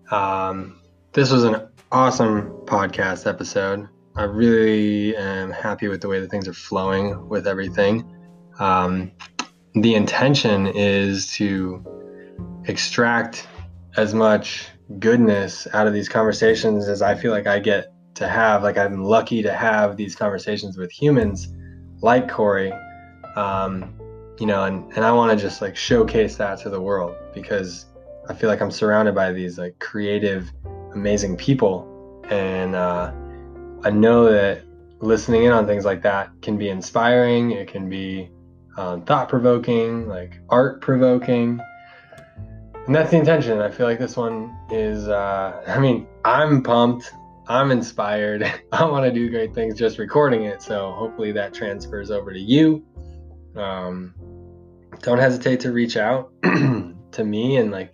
Um, 0.10 0.82
this 1.14 1.30
was 1.30 1.44
an 1.44 1.58
awesome 1.92 2.50
podcast 2.66 3.28
episode. 3.28 3.88
I 4.16 4.24
really 4.24 5.16
am 5.16 5.52
happy 5.52 5.90
with 5.90 6.02
the 6.02 6.08
way 6.08 6.20
that 6.20 6.32
things 6.32 6.48
are 6.48 6.54
flowing 6.54 7.30
with 7.30 7.46
everything. 7.46 8.12
Um, 8.58 9.12
the 9.76 9.94
intention 9.94 10.66
is 10.74 11.34
to 11.34 11.86
extract 12.66 13.48
as 13.96 14.16
much 14.16 14.70
goodness 14.98 15.68
out 15.72 15.86
of 15.86 15.94
these 15.94 16.10
conversations 16.10 16.88
as 16.88 17.04
I 17.04 17.14
feel 17.14 17.32
like 17.32 17.46
I 17.46 17.60
get 17.60 17.94
to 18.16 18.28
have. 18.28 18.64
Like 18.64 18.78
I'm 18.78 19.04
lucky 19.04 19.42
to 19.44 19.54
have 19.54 19.98
these 19.98 20.16
conversations 20.16 20.78
with 20.78 20.92
humans 20.92 21.54
like 22.02 22.30
Corey, 22.30 22.74
um, 23.36 23.94
you 24.40 24.46
know, 24.46 24.64
and, 24.64 24.92
and 24.94 25.06
I 25.06 25.12
want 25.12 25.38
to 25.38 25.44
just 25.44 25.62
like 25.62 25.76
showcase 25.76 26.36
that 26.38 26.60
to 26.62 26.70
the 26.70 26.82
world 26.82 27.16
because 27.34 27.86
I 28.28 28.34
feel 28.34 28.50
like 28.50 28.62
I'm 28.62 28.72
surrounded 28.72 29.14
by 29.14 29.32
these 29.32 29.58
like 29.58 29.78
creative, 29.80 30.52
amazing 30.94 31.38
people. 31.38 31.88
And 32.30 32.76
uh, 32.76 33.12
I 33.84 33.90
know 33.92 34.32
that 34.32 34.64
listening 35.00 35.44
in 35.44 35.52
on 35.52 35.66
things 35.66 35.86
like 35.86 36.02
that 36.04 36.30
can 36.42 36.58
be 36.58 36.70
inspiring. 36.70 37.52
It 37.52 37.68
can 37.68 37.90
be 37.90 38.30
um, 38.78 39.04
thought 39.04 39.30
provoking, 39.30 40.08
like 40.08 40.40
art 40.50 40.82
provoking. 40.82 41.60
And 42.88 42.96
that's 42.96 43.12
the 43.12 43.18
intention. 43.18 43.60
I 43.60 43.70
feel 43.70 43.86
like 43.86 44.00
this 44.00 44.18
one 44.18 44.56
is, 44.70 45.08
uh, 45.08 45.64
I 45.68 45.80
mean, 45.80 46.08
I'm 46.26 46.64
pumped. 46.64 47.12
I'm 47.48 47.72
inspired. 47.72 48.44
I 48.72 48.86
want 48.86 49.06
to 49.06 49.12
do 49.12 49.30
great 49.30 49.54
things 49.54 49.78
just 49.78 49.98
recording 49.98 50.44
it. 50.44 50.62
So 50.62 50.92
hopefully 50.92 51.32
that 51.34 51.54
transfers 51.54 52.12
over 52.12 52.34
to 52.34 52.40
you. 52.40 52.86
Um, 53.56 54.14
don't 55.02 55.18
hesitate 55.18 55.60
to 55.62 55.72
reach 55.72 55.98
out 55.98 56.32
to 56.44 57.24
me 57.24 57.58
and 57.58 57.72
like 57.72 57.94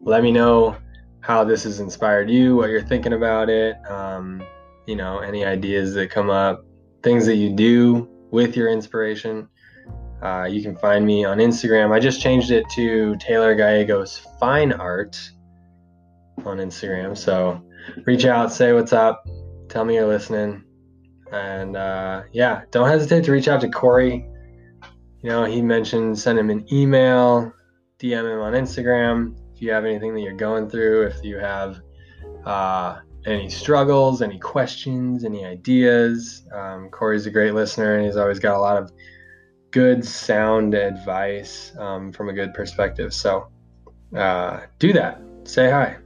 let 0.00 0.22
me 0.22 0.32
know 0.32 0.76
how 1.20 1.44
this 1.44 1.64
has 1.64 1.80
inspired 1.80 2.30
you, 2.30 2.56
what 2.56 2.70
you're 2.70 2.82
thinking 2.82 3.12
about 3.12 3.48
it. 3.48 3.76
Um, 3.90 4.42
you 4.86 4.96
know, 4.96 5.18
any 5.18 5.44
ideas 5.44 5.94
that 5.94 6.10
come 6.10 6.30
up, 6.30 6.64
things 7.02 7.26
that 7.26 7.36
you 7.36 7.54
do 7.54 8.08
with 8.30 8.56
your 8.56 8.68
inspiration. 8.68 9.48
Uh, 10.22 10.44
you 10.50 10.62
can 10.62 10.76
find 10.76 11.06
me 11.06 11.24
on 11.24 11.38
Instagram. 11.38 11.92
I 11.92 12.00
just 12.00 12.20
changed 12.20 12.50
it 12.50 12.64
to 12.70 13.14
Taylor 13.16 13.54
Gallegos 13.54 14.26
Fine 14.40 14.72
Art 14.72 15.30
on 16.44 16.58
Instagram. 16.58 17.16
So 17.16 17.62
reach 18.04 18.24
out, 18.24 18.52
say 18.52 18.72
what's 18.72 18.92
up, 18.92 19.26
tell 19.68 19.84
me 19.84 19.94
you're 19.94 20.06
listening. 20.06 20.64
And 21.32 21.76
uh, 21.76 22.22
yeah, 22.32 22.62
don't 22.70 22.88
hesitate 22.88 23.24
to 23.24 23.32
reach 23.32 23.48
out 23.48 23.60
to 23.60 23.68
Corey. 23.68 24.26
You 25.22 25.30
know, 25.30 25.44
he 25.44 25.60
mentioned 25.60 26.18
send 26.18 26.38
him 26.38 26.50
an 26.50 26.72
email, 26.72 27.52
DM 27.98 28.32
him 28.32 28.40
on 28.40 28.52
Instagram 28.52 29.34
if 29.58 29.62
you 29.62 29.72
have 29.72 29.84
anything 29.84 30.14
that 30.14 30.20
you're 30.20 30.34
going 30.34 30.70
through, 30.70 31.02
if 31.02 31.24
you 31.24 31.36
have 31.36 31.80
uh, 32.44 33.00
any 33.26 33.50
struggles, 33.50 34.22
any 34.22 34.38
questions, 34.38 35.24
any 35.24 35.44
ideas. 35.44 36.46
Um, 36.52 36.88
Corey's 36.90 37.26
a 37.26 37.30
great 37.32 37.54
listener 37.54 37.96
and 37.96 38.06
he's 38.06 38.16
always 38.16 38.38
got 38.38 38.56
a 38.56 38.60
lot 38.60 38.76
of 38.76 38.92
good 39.72 40.04
sound 40.04 40.74
advice 40.74 41.72
um, 41.76 42.12
from 42.12 42.28
a 42.28 42.32
good 42.32 42.54
perspective. 42.54 43.12
So 43.12 43.48
uh, 44.16 44.60
do 44.78 44.92
that. 44.92 45.20
Say 45.42 45.68
hi. 45.68 45.96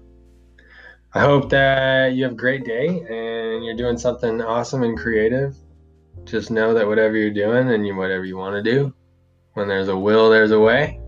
I 1.15 1.21
hope 1.21 1.51
that 1.51 2.15
you 2.15 2.25
have 2.25 2.33
a 2.33 2.37
great 2.37 2.65
day 2.65 2.87
and 2.89 3.65
you're 3.65 3.77
doing 3.77 3.99
something 3.99 4.41
awesome 4.41 4.83
and 4.83 4.97
creative. 4.97 5.55
Just 6.25 6.51
know 6.51 6.73
that 6.73 6.87
whatever 6.87 7.17
you're 7.17 7.31
doing 7.31 7.71
and 7.71 7.87
you, 7.87 7.95
whatever 7.95 8.25
you 8.25 8.37
want 8.37 8.55
to 8.55 8.63
do, 8.63 8.95
when 9.55 9.69
there's 9.69 9.89
a 9.89 9.97
will, 9.97 10.31
there's 10.31 10.53
a 10.53 10.61
way. 10.61 11.01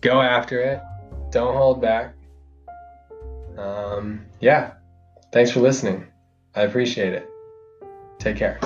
Go 0.00 0.20
after 0.20 0.60
it. 0.60 0.80
Don't 1.30 1.56
hold 1.56 1.80
back. 1.80 2.14
Um, 3.56 4.26
yeah. 4.40 4.74
Thanks 5.32 5.50
for 5.50 5.60
listening. 5.60 6.06
I 6.54 6.62
appreciate 6.62 7.12
it. 7.12 7.28
Take 8.18 8.36
care. 8.36 8.60